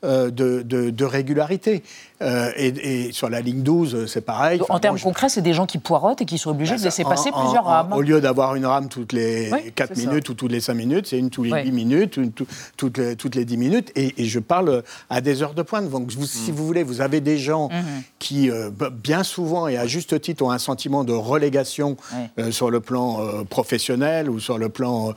de, 0.04 0.62
de, 0.62 1.06
régularité. 1.06 1.84
Euh, 2.24 2.52
et, 2.56 3.12
sur 3.12 3.30
la 3.30 3.42
ligne 3.42 3.64
12, 3.64 4.06
c'est 4.08 4.22
pareil. 4.22 4.62
En 4.70 4.80
termes 4.80 5.00
concrets, 5.00 5.30
c'est 5.30 5.42
des 5.42 5.54
gens 5.54 5.66
qui 5.66 5.78
poirotent 5.78 6.22
et 6.22 6.26
qui 6.26 6.38
sont 6.38 6.52
obligés 6.52 6.76
de 6.76 6.80
bah, 6.80 6.86
laisser 6.86 7.04
passer 7.04 7.32
plusieurs 7.32 7.66
rames. 7.66 7.92
au 7.94 8.02
lieu 8.02 8.22
d'avoir 8.22 8.56
une 8.56 8.66
rame 8.66 8.88
toutes 8.88 9.14
les 9.14 9.52
4 9.76 9.98
minutes 9.98 10.30
ou 10.30 10.34
toutes 10.34 10.52
les 10.52 10.62
5 10.62 10.74
minutes, 10.74 11.08
c'est 11.08 11.20
une 11.20 11.30
toutes 11.30 11.46
les 11.46 11.64
8 11.64 11.72
minutes, 11.72 12.18
une 12.18 12.32
toutes, 12.32 12.98
les, 12.98 13.16
toutes 13.16 13.36
les 13.36 13.46
10 13.46 13.58
minutes. 13.58 13.92
Et, 13.96 14.14
je 14.24 14.40
parle 14.40 14.84
à 15.10 15.22
des 15.22 15.42
heures 15.42 15.54
de 15.54 15.62
pointe. 15.62 15.90
Donc, 15.90 16.12
si 16.12 16.52
mm. 16.52 16.56
vous 16.56 16.66
voulez, 16.66 16.84
vous 16.84 17.02
avez 17.02 17.20
des 17.20 17.38
gens 17.38 17.68
mm-hmm. 17.68 18.04
qui, 18.20 18.50
euh, 18.50 18.70
bien 18.92 19.24
souvent 19.24 19.68
et 19.68 19.78
à 19.78 19.86
juste 19.86 20.20
titre, 20.22 20.44
ont 20.44 20.52
un 20.52 20.60
sentiment 20.60 21.04
de 21.04 21.14
relégation 21.14 21.98
euh, 22.40 22.52
sur 22.52 22.72
le 22.72 22.80
plan 22.80 23.20
professionnel 23.50 24.30
ou 24.30 24.40
sur 24.40 24.58
le 24.58 24.70
plan 24.70 25.14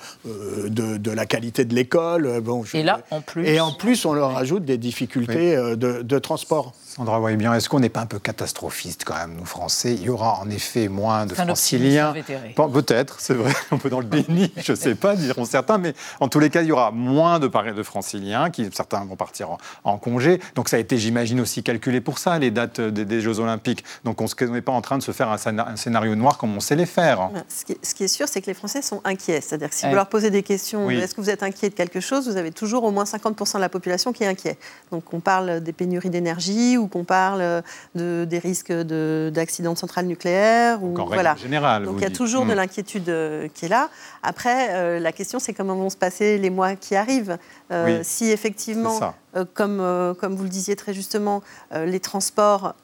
de, 0.68 1.10
la 1.10 1.26
qualité 1.26 1.64
de 1.64 1.74
l'école. 1.74 2.40
Bon, 2.40 2.64
et 2.74 2.82
là, 2.82 3.00
en 3.10 3.20
plus. 3.20 3.46
Et 3.46 3.60
en 3.60 3.72
plus, 3.72 4.04
on 4.04 4.12
leur 4.12 4.36
ajoute 4.36 4.64
des 4.64 4.78
difficultés 4.78 5.56
de, 5.56 6.02
de 6.02 6.18
transport. 6.18 6.72
Sandra 6.96 7.18
voyez 7.18 7.36
bien, 7.36 7.52
est-ce 7.52 7.68
qu'on 7.68 7.80
n'est 7.80 7.90
pas 7.90 8.00
un 8.00 8.06
peu 8.06 8.18
catastrophiste 8.18 9.04
quand 9.04 9.16
même, 9.16 9.34
nous 9.38 9.44
Français? 9.44 9.92
Il 9.92 10.04
y 10.04 10.08
aura 10.08 10.38
en 10.40 10.48
effet 10.48 10.88
moins 10.88 11.26
de 11.26 11.34
franciliens. 11.34 12.14
Peut-être, 12.56 13.20
c'est 13.20 13.34
vrai, 13.34 13.52
un 13.70 13.76
peu 13.76 13.90
dans 13.90 14.00
le 14.00 14.06
béni, 14.06 14.50
je 14.56 14.72
ne 14.72 14.76
sais 14.76 14.94
pas, 14.94 15.14
diront 15.14 15.44
certains, 15.44 15.76
mais 15.76 15.92
en 16.20 16.28
tous 16.28 16.38
les 16.38 16.48
cas, 16.48 16.62
il 16.62 16.68
y 16.68 16.72
aura 16.72 16.92
moins 16.92 17.38
de, 17.38 17.48
de 17.48 17.82
franciliens, 17.82 18.48
qui, 18.48 18.70
certains 18.72 19.04
vont 19.04 19.14
partir 19.14 19.58
en, 19.84 19.98
congé. 19.98 20.40
Donc 20.54 20.70
ça 20.70 20.78
a 20.78 20.80
été, 20.80 20.96
j'imagine, 20.96 21.38
aussi 21.38 21.62
calculé 21.62 22.00
pour 22.00 22.18
ça, 22.18 22.38
les 22.38 22.50
dates 22.50 22.80
des, 22.80 23.20
Jeux 23.20 23.40
Olympiques. 23.40 23.84
Donc 24.04 24.22
on 24.22 24.26
n'est 24.46 24.62
pas 24.62 24.72
en 24.72 24.80
train 24.80 24.96
de 24.96 25.02
se 25.02 25.12
faire 25.12 25.28
un, 25.28 25.76
scénario 25.76 26.14
noir 26.14 26.38
comme 26.38 26.56
on 26.56 26.60
sait 26.60 26.76
les 26.76 26.86
faire. 26.86 27.28
Ce 27.50 27.66
qui, 27.94 28.04
est, 28.04 28.08
sûr, 28.08 28.26
c'est 28.26 28.40
que 28.40 28.46
les 28.46 28.54
Français 28.54 28.80
sont 28.80 29.02
inquiets. 29.04 29.42
C'est-à-dire 29.42 29.68
que 29.68 29.76
si 29.76 29.86
vous 29.86 29.94
leur 29.94 30.08
posez 30.08 30.30
des 30.30 30.42
questions, 30.42 30.88
est-ce 30.88 31.14
que 31.14 31.20
vous 31.20 31.28
êtes 31.28 31.42
inquiet 31.42 31.68
de 31.68 31.74
quelque 31.74 32.00
chose, 32.00 32.26
vous 32.26 32.38
avez 32.38 32.52
toujours 32.52 32.84
au 32.84 32.90
moins 32.90 33.04
50% 33.04 33.56
de 33.56 33.60
la 33.60 33.68
population 33.68 34.14
qui 34.14 34.24
est 34.24 34.28
inquiet. 34.28 34.56
Donc 34.90 35.12
on 35.12 35.20
parle 35.20 35.60
des 35.60 35.74
pénuries 35.74 36.08
d'énergie 36.08 36.78
ou 36.78 36.85
qu'on 36.88 37.04
parle 37.04 37.62
de, 37.94 38.26
des 38.28 38.38
risques 38.38 38.72
d'accidents 38.72 39.72
de, 39.72 39.78
centrales 39.78 40.06
nucléaires. 40.06 40.82
Ou, 40.82 40.94
voilà. 40.94 41.36
générale. 41.36 41.84
Donc 41.84 41.96
il 41.98 42.02
y 42.02 42.06
a 42.06 42.10
toujours 42.10 42.44
de 42.44 42.52
hmm. 42.52 42.56
l'inquiétude 42.56 43.08
euh, 43.08 43.48
qui 43.52 43.66
est 43.66 43.68
là. 43.68 43.88
Après, 44.22 44.68
euh, 44.70 44.98
la 44.98 45.12
question, 45.12 45.38
c'est 45.38 45.52
comment 45.52 45.74
vont 45.74 45.90
se 45.90 45.96
passer 45.96 46.38
les 46.38 46.50
mois 46.50 46.76
qui 46.76 46.96
arrivent. 46.96 47.38
Euh, 47.72 48.00
si 48.02 48.30
effectivement, 48.30 49.14
comme, 49.54 50.14
comme 50.20 50.34
vous 50.34 50.44
le 50.44 50.48
disiez 50.48 50.76
très 50.76 50.94
justement, 50.94 51.42
les 51.74 52.00
transports 52.00 52.74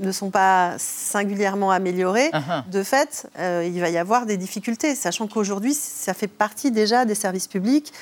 ne 0.00 0.12
sont 0.12 0.30
pas 0.30 0.74
singulièrement 0.78 1.70
améliorés, 1.70 2.30
uh-huh. 2.32 2.68
de 2.70 2.82
fait, 2.82 3.28
il 3.38 3.80
va 3.80 3.88
y 3.88 3.98
avoir 3.98 4.26
des 4.26 4.36
difficultés, 4.36 4.94
sachant 4.94 5.26
qu'aujourd'hui, 5.26 5.74
ça 5.74 6.14
fait 6.14 6.28
partie 6.28 6.70
déjà 6.70 7.04
des 7.04 7.14
services 7.14 7.48
publics 7.48 7.92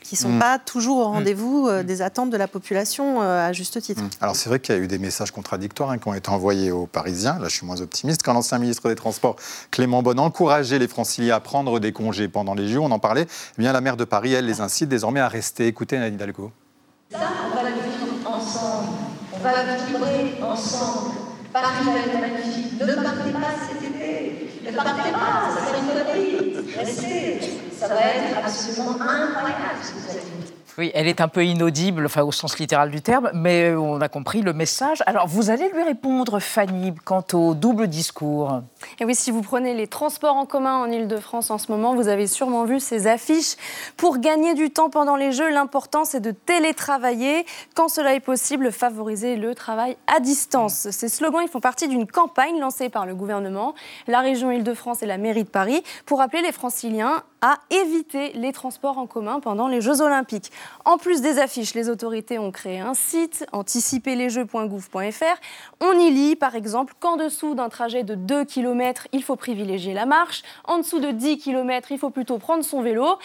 qui 0.00 0.14
ne 0.14 0.18
sont 0.18 0.36
mm. 0.36 0.38
pas 0.38 0.58
toujours 0.58 0.98
au 0.98 1.08
mm. 1.08 1.12
rendez-vous 1.12 1.68
euh, 1.68 1.82
des 1.82 2.02
attentes 2.02 2.30
de 2.30 2.36
la 2.36 2.48
population 2.48 3.22
euh, 3.22 3.48
à 3.48 3.52
juste 3.52 3.80
titre. 3.80 4.02
Mm. 4.02 4.10
Alors 4.20 4.36
c'est 4.36 4.48
vrai 4.48 4.60
qu'il 4.60 4.74
y 4.74 4.78
a 4.78 4.80
eu 4.80 4.86
des 4.86 4.98
messages 4.98 5.30
contradictoires 5.30 5.90
hein, 5.90 5.98
qui 5.98 6.08
ont 6.08 6.14
été 6.14 6.30
envoyés 6.30 6.70
aux 6.70 6.86
Parisiens. 6.86 7.38
Là, 7.38 7.48
je 7.48 7.56
suis 7.56 7.66
moins 7.66 7.80
optimiste. 7.80 8.22
Quand 8.22 8.32
l'ancien 8.32 8.58
ministre 8.58 8.88
des 8.88 8.94
Transports, 8.94 9.36
Clément 9.70 10.02
Bonne, 10.02 10.20
encourageait 10.20 10.78
les 10.78 10.88
franciliens 10.88 11.36
à 11.36 11.40
prendre 11.40 11.80
des 11.80 11.92
congés 11.92 12.28
pendant 12.28 12.54
les 12.54 12.68
Jeux, 12.68 12.80
on 12.80 12.90
en 12.90 12.98
parlait, 12.98 13.26
eh 13.26 13.60
bien 13.60 13.72
la 13.72 13.80
maire 13.80 13.96
de 13.96 14.04
Paris, 14.04 14.32
elle, 14.32 14.46
les 14.46 14.60
incite 14.60 14.88
désormais 14.88 15.20
à 15.20 15.28
rester. 15.28 15.66
Écoutez 15.66 15.98
Nadine 15.98 16.16
Hidalgo. 16.16 16.52
Ça, 17.10 17.18
on 17.50 17.54
va 17.54 17.62
le 17.62 17.74
vivre 17.74 18.28
ensemble. 18.28 18.88
On 19.32 19.38
va 19.38 19.52
le 19.62 20.28
vivre 20.28 20.46
ensemble. 20.48 21.25
Paris 21.62 21.84
va 21.86 21.98
être 22.00 22.20
magnifique. 22.20 22.78
Ne 22.78 22.94
partez 23.02 23.32
pas 23.32 23.54
cet 23.66 23.82
été. 23.88 24.50
Ne 24.66 24.76
partez 24.76 25.10
pas, 25.10 25.48
ça 25.54 25.66
serait 25.66 25.80
une 25.80 25.88
connerie. 25.88 26.74
Restez. 26.76 27.40
Ça 27.72 27.88
va 27.88 28.00
être 28.00 28.38
absolument 28.44 28.92
incroyable 29.00 29.80
ce 29.82 29.88
que 29.92 29.96
vous 29.96 30.18
dit. 30.18 30.45
Oui, 30.78 30.90
elle 30.92 31.08
est 31.08 31.22
un 31.22 31.28
peu 31.28 31.42
inaudible, 31.42 32.04
enfin 32.04 32.22
au 32.22 32.32
sens 32.32 32.58
littéral 32.58 32.90
du 32.90 33.00
terme, 33.00 33.30
mais 33.32 33.74
on 33.74 33.98
a 34.02 34.10
compris 34.10 34.42
le 34.42 34.52
message. 34.52 35.02
Alors, 35.06 35.26
vous 35.26 35.48
allez 35.48 35.70
lui 35.70 35.82
répondre, 35.82 36.38
Fanny, 36.38 36.92
quant 37.02 37.24
au 37.32 37.54
double 37.54 37.86
discours. 37.86 38.60
Et 39.00 39.06
oui, 39.06 39.14
si 39.14 39.30
vous 39.30 39.40
prenez 39.40 39.72
les 39.72 39.86
transports 39.86 40.36
en 40.36 40.44
commun 40.44 40.76
en 40.76 40.90
Ile-de-France 40.90 41.50
en 41.50 41.56
ce 41.56 41.72
moment, 41.72 41.94
vous 41.94 42.08
avez 42.08 42.26
sûrement 42.26 42.66
vu 42.66 42.78
ces 42.78 43.06
affiches. 43.06 43.56
Pour 43.96 44.18
gagner 44.18 44.52
du 44.52 44.70
temps 44.70 44.90
pendant 44.90 45.16
les 45.16 45.32
Jeux, 45.32 45.48
l'important 45.48 46.04
c'est 46.04 46.20
de 46.20 46.32
télétravailler. 46.32 47.46
Quand 47.74 47.88
cela 47.88 48.14
est 48.14 48.20
possible, 48.20 48.70
favoriser 48.70 49.36
le 49.36 49.54
travail 49.54 49.96
à 50.14 50.20
distance. 50.20 50.90
Ces 50.90 51.08
slogans, 51.08 51.40
ils 51.42 51.48
font 51.48 51.60
partie 51.60 51.88
d'une 51.88 52.06
campagne 52.06 52.60
lancée 52.60 52.90
par 52.90 53.06
le 53.06 53.14
gouvernement, 53.14 53.74
la 54.08 54.20
région 54.20 54.50
Ile-de-France 54.50 55.02
et 55.02 55.06
la 55.06 55.16
mairie 55.16 55.44
de 55.44 55.48
Paris 55.48 55.82
pour 56.04 56.20
appeler 56.20 56.42
les 56.42 56.52
franciliens 56.52 57.22
à 57.40 57.58
éviter 57.70 58.32
les 58.34 58.52
transports 58.52 58.98
en 58.98 59.06
commun 59.06 59.40
pendant 59.40 59.68
les 59.68 59.80
Jeux 59.80 60.00
Olympiques. 60.00 60.50
En 60.84 60.98
plus 60.98 61.20
des 61.20 61.38
affiches, 61.38 61.74
les 61.74 61.88
autorités 61.88 62.38
ont 62.38 62.52
créé 62.52 62.80
un 62.80 62.94
site, 62.94 63.46
anticiperlesjeux.gouv.fr. 63.52 65.40
On 65.80 65.92
y 65.98 66.10
lit, 66.10 66.36
par 66.36 66.54
exemple, 66.54 66.94
qu'en 67.00 67.16
dessous 67.16 67.54
d'un 67.54 67.68
trajet 67.68 68.04
de 68.04 68.14
2 68.14 68.44
km, 68.44 69.08
il 69.12 69.22
faut 69.22 69.36
privilégier 69.36 69.94
la 69.94 70.06
marche. 70.06 70.42
En 70.64 70.78
dessous 70.78 71.00
de 71.00 71.10
10 71.10 71.38
km, 71.38 71.92
il 71.92 71.98
faut 71.98 72.10
plutôt 72.10 72.38
prendre 72.38 72.64
son 72.64 72.82
vélo. 72.82 73.18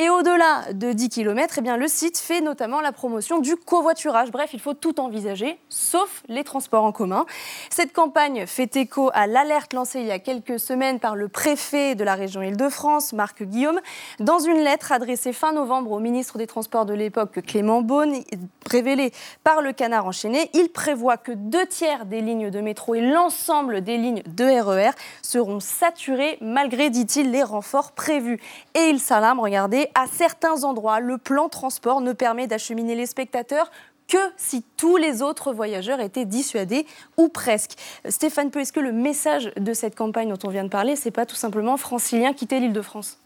Et 0.00 0.10
au-delà 0.10 0.72
de 0.74 0.92
10 0.92 1.08
km, 1.08 1.56
eh 1.58 1.60
bien, 1.60 1.76
le 1.76 1.88
site 1.88 2.18
fait 2.18 2.40
notamment 2.40 2.80
la 2.80 2.92
promotion 2.92 3.40
du 3.40 3.56
covoiturage. 3.56 4.30
Bref, 4.30 4.50
il 4.52 4.60
faut 4.60 4.74
tout 4.74 5.00
envisager, 5.00 5.58
sauf 5.68 6.22
les 6.28 6.44
transports 6.44 6.84
en 6.84 6.92
commun. 6.92 7.26
Cette 7.68 7.92
campagne 7.92 8.46
fait 8.46 8.76
écho 8.76 9.10
à 9.12 9.26
l'alerte 9.26 9.72
lancée 9.72 9.98
il 9.98 10.06
y 10.06 10.12
a 10.12 10.20
quelques 10.20 10.60
semaines 10.60 11.00
par 11.00 11.16
le 11.16 11.26
préfet 11.26 11.96
de 11.96 12.04
la 12.04 12.14
région 12.14 12.42
Île-de-France, 12.42 13.12
Marc 13.12 13.42
Guillaume, 13.42 13.80
dans 14.20 14.38
une 14.38 14.58
lettre 14.58 14.92
adressée 14.92 15.32
fin 15.32 15.52
novembre 15.52 15.90
au 15.90 15.98
ministre 15.98 16.38
des 16.38 16.46
Transports 16.46 16.86
de 16.86 16.94
l'époque, 16.94 17.40
Clément 17.44 17.82
Beaune, 17.82 18.22
révélée 18.70 19.10
par 19.42 19.62
le 19.62 19.72
Canard 19.72 20.06
enchaîné. 20.06 20.48
Il 20.54 20.68
prévoit 20.68 21.16
que 21.16 21.32
deux 21.32 21.66
tiers 21.66 22.06
des 22.06 22.20
lignes 22.20 22.50
de 22.50 22.60
métro 22.60 22.94
et 22.94 23.00
l'ensemble 23.00 23.80
des 23.80 23.96
lignes 23.96 24.22
de 24.28 24.44
RER 24.44 24.92
seront 25.22 25.58
saturées 25.58 26.38
malgré, 26.40 26.88
dit-il, 26.88 27.32
les 27.32 27.42
renforts 27.42 27.90
prévus. 27.90 28.40
Et 28.76 28.90
il 28.90 29.00
s'alarme, 29.00 29.40
regardez, 29.40 29.87
à 29.94 30.06
certains 30.06 30.64
endroits, 30.64 31.00
le 31.00 31.18
plan 31.18 31.48
transport 31.48 32.00
ne 32.00 32.12
permet 32.12 32.46
d'acheminer 32.46 32.94
les 32.94 33.06
spectateurs 33.06 33.70
que 34.08 34.18
si 34.36 34.64
tous 34.76 34.96
les 34.96 35.22
autres 35.22 35.52
voyageurs 35.52 36.00
étaient 36.00 36.24
dissuadés 36.24 36.86
ou 37.16 37.28
presque. 37.28 37.72
Stéphane 38.08 38.50
Peu, 38.50 38.60
est-ce 38.60 38.72
que 38.72 38.80
le 38.80 38.92
message 38.92 39.52
de 39.56 39.74
cette 39.74 39.94
campagne 39.94 40.30
dont 40.30 40.48
on 40.48 40.50
vient 40.50 40.64
de 40.64 40.70
parler, 40.70 40.96
c'est 40.96 41.10
pas 41.10 41.26
tout 41.26 41.36
simplement 41.36 41.76
francilien 41.76 42.32
quitter 42.32 42.58
l'île 42.58 42.72
de 42.72 42.82
France 42.82 43.18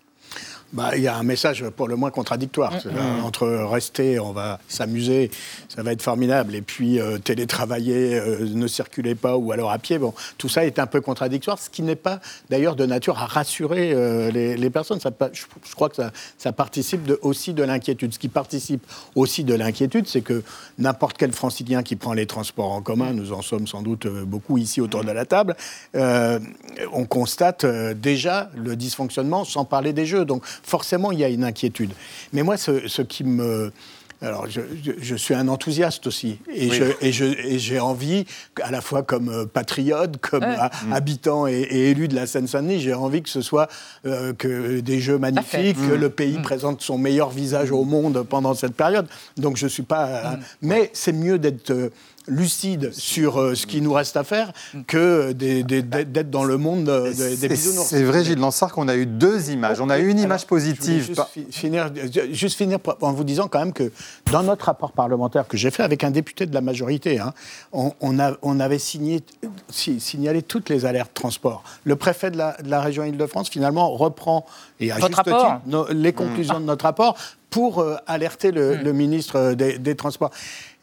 bah, 0.72 0.92
il 0.96 1.02
y 1.02 1.08
a 1.08 1.16
un 1.16 1.22
message 1.22 1.64
pour 1.76 1.86
le 1.86 1.96
moins 1.96 2.10
contradictoire. 2.10 2.72
Mm, 2.72 3.24
Entre 3.24 3.46
rester, 3.46 4.18
on 4.18 4.32
va 4.32 4.58
s'amuser, 4.68 5.30
ça 5.68 5.82
va 5.82 5.92
être 5.92 6.00
formidable, 6.00 6.54
et 6.54 6.62
puis 6.62 6.98
euh, 6.98 7.18
télétravailler, 7.18 8.18
euh, 8.18 8.48
ne 8.54 8.66
circuler 8.66 9.14
pas, 9.14 9.36
ou 9.36 9.52
alors 9.52 9.70
à 9.70 9.78
pied, 9.78 9.98
bon, 9.98 10.14
tout 10.38 10.48
ça 10.48 10.64
est 10.64 10.78
un 10.78 10.86
peu 10.86 11.00
contradictoire, 11.00 11.58
ce 11.58 11.68
qui 11.68 11.82
n'est 11.82 11.96
pas 11.96 12.20
d'ailleurs 12.48 12.74
de 12.74 12.86
nature 12.86 13.18
à 13.18 13.26
rassurer 13.26 13.92
euh, 13.92 14.30
les, 14.30 14.56
les, 14.56 14.70
personnes. 14.70 14.98
Ça, 15.00 15.10
je, 15.32 15.42
je, 15.68 15.74
crois 15.74 15.90
que 15.90 15.96
ça, 15.96 16.10
ça 16.38 16.52
participe 16.52 17.04
de, 17.04 17.18
aussi 17.20 17.52
de 17.52 17.62
l'inquiétude. 17.62 18.14
Ce 18.14 18.18
qui 18.18 18.28
participe 18.28 18.86
aussi 19.14 19.44
de 19.44 19.54
l'inquiétude, 19.54 20.08
c'est 20.08 20.22
que 20.22 20.42
n'importe 20.78 21.18
quel 21.18 21.32
francilien 21.32 21.82
qui 21.82 21.96
prend 21.96 22.14
les 22.14 22.26
transports 22.26 22.72
en 22.72 22.80
commun, 22.80 23.12
nous 23.12 23.32
en 23.32 23.42
sommes 23.42 23.66
sans 23.66 23.82
doute 23.82 24.06
beaucoup 24.06 24.56
ici 24.56 24.80
autour 24.80 25.04
de 25.04 25.10
la 25.10 25.26
table, 25.26 25.54
on 25.94 27.04
constate 27.04 27.66
déjà 27.66 28.50
le 28.56 28.76
dysfonctionnement 28.76 29.44
sans 29.44 29.64
parler 29.64 29.92
des 29.92 30.06
jeux. 30.06 30.24
Donc 30.24 30.42
forcément, 30.62 31.12
il 31.12 31.18
y 31.18 31.24
a 31.24 31.28
une 31.28 31.44
inquiétude. 31.44 31.92
Mais 32.32 32.42
moi, 32.42 32.56
ce, 32.56 32.88
ce 32.88 33.02
qui 33.02 33.24
me... 33.24 33.72
Alors, 34.20 34.48
je, 34.48 34.60
je, 34.84 34.92
je, 35.00 35.16
suis 35.16 35.34
un 35.34 35.48
enthousiaste 35.48 36.06
aussi. 36.06 36.38
Et 36.54 36.70
oui. 36.70 37.58
j'ai 37.58 37.80
envie, 37.80 38.24
à 38.62 38.70
la 38.70 38.80
fois 38.80 39.02
comme 39.02 39.48
patriote, 39.48 40.18
comme 40.18 40.44
ouais. 40.44 40.56
mmh. 40.56 40.92
habitant 40.92 41.48
et, 41.48 41.62
et, 41.62 41.90
élu 41.90 42.06
de 42.06 42.14
la 42.14 42.28
Seine-Saint-Denis, 42.28 42.78
j'ai 42.78 42.94
envie 42.94 43.22
que 43.22 43.28
ce 43.28 43.40
soit 43.40 43.66
euh, 44.06 44.32
que 44.32 44.78
des 44.78 45.00
jeux 45.00 45.18
magnifiques, 45.18 45.76
mmh. 45.76 45.88
que 45.88 45.94
le 45.94 46.08
pays 46.08 46.38
mmh. 46.38 46.42
présente 46.42 46.82
son 46.82 46.98
meilleur 46.98 47.30
visage 47.30 47.72
au 47.72 47.82
monde 47.82 48.22
pendant 48.22 48.54
cette 48.54 48.74
période. 48.74 49.08
Donc, 49.38 49.56
je 49.56 49.64
ne 49.64 49.70
suis 49.70 49.82
pas. 49.82 50.06
Euh, 50.06 50.36
mais 50.60 50.90
c'est 50.92 51.12
mieux 51.12 51.40
d'être. 51.40 51.72
Euh, 51.72 51.90
lucide 52.28 52.92
sur 52.92 53.40
euh, 53.40 53.54
ce 53.54 53.66
qui 53.66 53.80
nous 53.80 53.92
reste 53.92 54.16
à 54.16 54.24
faire 54.24 54.52
que 54.86 55.32
d'être 55.32 56.30
dans 56.30 56.44
le 56.44 56.56
monde 56.56 56.84
des, 57.16 57.36
des 57.36 57.48
bisounours. 57.48 57.86
C'est 57.86 58.02
vrai, 58.04 58.24
Gilles 58.24 58.38
Lansard, 58.38 58.72
qu'on 58.72 58.88
a 58.88 58.96
eu 58.96 59.06
deux 59.06 59.50
images. 59.50 59.80
On 59.80 59.90
a 59.90 59.98
eu 59.98 60.08
une 60.08 60.18
Alors, 60.18 60.24
image 60.24 60.46
positive. 60.46 61.06
Juste, 61.06 61.22
fi 61.32 61.46
finir, 61.50 61.90
juste 62.30 62.56
finir 62.56 62.78
en 63.00 63.12
vous 63.12 63.24
disant 63.24 63.48
quand 63.48 63.58
même 63.58 63.72
que 63.72 63.90
dans 64.30 64.42
notre 64.42 64.66
rapport 64.66 64.92
parlementaire 64.92 65.48
que 65.48 65.56
j'ai 65.56 65.70
fait 65.70 65.82
avec 65.82 66.04
un 66.04 66.10
député 66.10 66.46
de 66.46 66.54
la 66.54 66.60
majorité, 66.60 67.18
hein, 67.18 67.32
on, 67.72 67.92
on, 68.00 68.18
a, 68.18 68.36
on, 68.42 68.60
avait 68.60 68.78
signé, 68.78 69.20
si, 69.68 70.00
signalé 70.00 70.42
toutes 70.42 70.68
les 70.68 70.84
alertes 70.84 71.12
transport. 71.14 71.64
Le 71.84 71.96
préfet 71.96 72.30
de 72.30 72.38
la, 72.38 72.56
de 72.62 72.70
la 72.70 72.80
région 72.80 73.04
Île-de-France, 73.04 73.48
finalement, 73.48 73.90
reprend, 73.90 74.46
et 74.80 74.90
à 74.90 74.96
Votre 74.96 75.08
juste 75.08 75.16
rapport 75.16 75.62
titre, 75.62 75.62
no, 75.66 75.86
les 75.92 76.12
conclusions 76.12 76.58
mmh. 76.58 76.62
de 76.62 76.66
notre 76.66 76.84
rapport 76.84 77.16
pour 77.50 77.80
euh, 77.80 77.96
alerter 78.06 78.50
le, 78.50 78.76
mmh. 78.76 78.82
le 78.82 78.92
ministre 78.92 79.52
des, 79.54 79.78
des 79.78 79.94
Transports. 79.94 80.30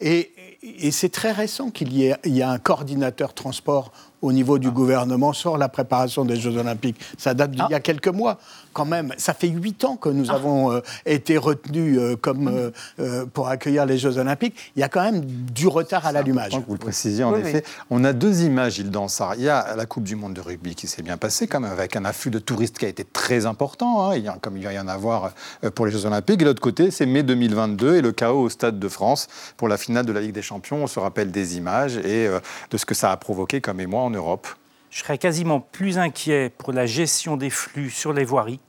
Et, 0.01 0.31
et 0.61 0.91
c'est 0.91 1.09
très 1.09 1.31
récent 1.31 1.69
qu'il 1.69 1.93
y, 1.93 2.13
y 2.25 2.41
a 2.41 2.49
un 2.49 2.57
coordinateur 2.57 3.33
transport 3.33 3.91
au 4.21 4.31
niveau 4.31 4.59
du 4.59 4.67
ah. 4.67 4.71
gouvernement 4.71 5.33
sur 5.33 5.57
la 5.57 5.69
préparation 5.69 6.25
des 6.25 6.35
Jeux 6.35 6.57
Olympiques. 6.57 6.99
Ça 7.17 7.33
date 7.33 7.51
d'il 7.51 7.61
ah. 7.61 7.67
y 7.71 7.73
a 7.73 7.79
quelques 7.79 8.09
mois, 8.09 8.37
quand 8.73 8.85
même. 8.85 9.13
Ça 9.17 9.33
fait 9.33 9.47
huit 9.47 9.83
ans 9.83 9.95
que 9.95 10.09
nous 10.09 10.31
ah. 10.31 10.35
avons 10.35 10.71
euh, 10.71 10.81
été 11.05 11.37
retenus 11.37 11.97
euh, 11.97 12.15
comme, 12.15 12.47
euh, 12.47 12.71
euh, 12.99 13.25
pour 13.25 13.47
accueillir 13.47 13.85
les 13.85 13.97
Jeux 13.97 14.17
Olympiques. 14.17 14.55
Il 14.75 14.79
y 14.79 14.83
a 14.83 14.89
quand 14.89 15.03
même 15.03 15.21
du 15.21 15.67
retard 15.67 16.05
à 16.05 16.11
l'allumage. 16.11 16.53
Vous 16.67 16.73
le 16.73 16.79
précisez, 16.79 17.23
en 17.23 17.33
oui, 17.33 17.41
effet. 17.41 17.63
Oui. 17.65 17.83
On 17.89 18.03
a 18.03 18.13
deux 18.13 18.43
images, 18.43 18.79
il 18.79 18.89
Dansard. 18.89 19.35
Il 19.35 19.43
y 19.43 19.49
a 19.49 19.75
la 19.75 19.85
Coupe 19.85 20.03
du 20.03 20.15
Monde 20.15 20.33
de 20.33 20.41
rugby 20.41 20.75
qui 20.75 20.87
s'est 20.87 21.01
bien 21.01 21.17
passée, 21.17 21.47
quand 21.47 21.59
même, 21.59 21.71
avec 21.71 21.95
un 21.95 22.05
afflux 22.05 22.31
de 22.31 22.39
touristes 22.39 22.77
qui 22.77 22.85
a 22.85 22.89
été 22.89 23.03
très 23.03 23.45
important, 23.45 24.09
hein, 24.09 24.15
il 24.15 24.23
y 24.23 24.27
a, 24.27 24.37
comme 24.41 24.57
il 24.57 24.63
va 24.63 24.73
y 24.73 24.79
en 24.79 24.87
avoir 24.87 25.31
pour 25.75 25.85
les 25.85 25.91
Jeux 25.91 26.05
Olympiques. 26.05 26.41
Et 26.41 26.45
l'autre 26.45 26.61
côté, 26.61 26.91
c'est 26.91 27.05
mai 27.05 27.23
2022 27.23 27.95
et 27.95 28.01
le 28.01 28.11
chaos 28.11 28.41
au 28.41 28.49
Stade 28.49 28.79
de 28.79 28.87
France 28.87 29.27
pour 29.57 29.67
la 29.67 29.77
finale 29.77 30.05
de 30.05 30.11
la 30.11 30.21
Ligue 30.21 30.33
des 30.33 30.41
Champions. 30.41 30.83
On 30.83 30.87
se 30.87 30.99
rappelle 30.99 31.31
des 31.31 31.57
images 31.57 31.97
et 31.97 32.27
euh, 32.27 32.39
de 32.71 32.77
ce 32.77 32.85
que 32.85 32.95
ça 32.95 33.11
a 33.11 33.17
provoqué 33.17 33.61
comme 33.61 33.79
émoi 33.79 34.01
en 34.01 34.09
Europe. 34.09 34.47
Je 34.89 34.99
serais 34.99 35.17
quasiment 35.17 35.59
plus 35.59 35.97
inquiet 35.97 36.49
pour 36.57 36.73
la 36.73 36.85
gestion 36.85 37.37
des 37.37 37.49
flux 37.49 37.89
sur 37.89 38.13
les 38.13 38.25
voiries 38.25 38.59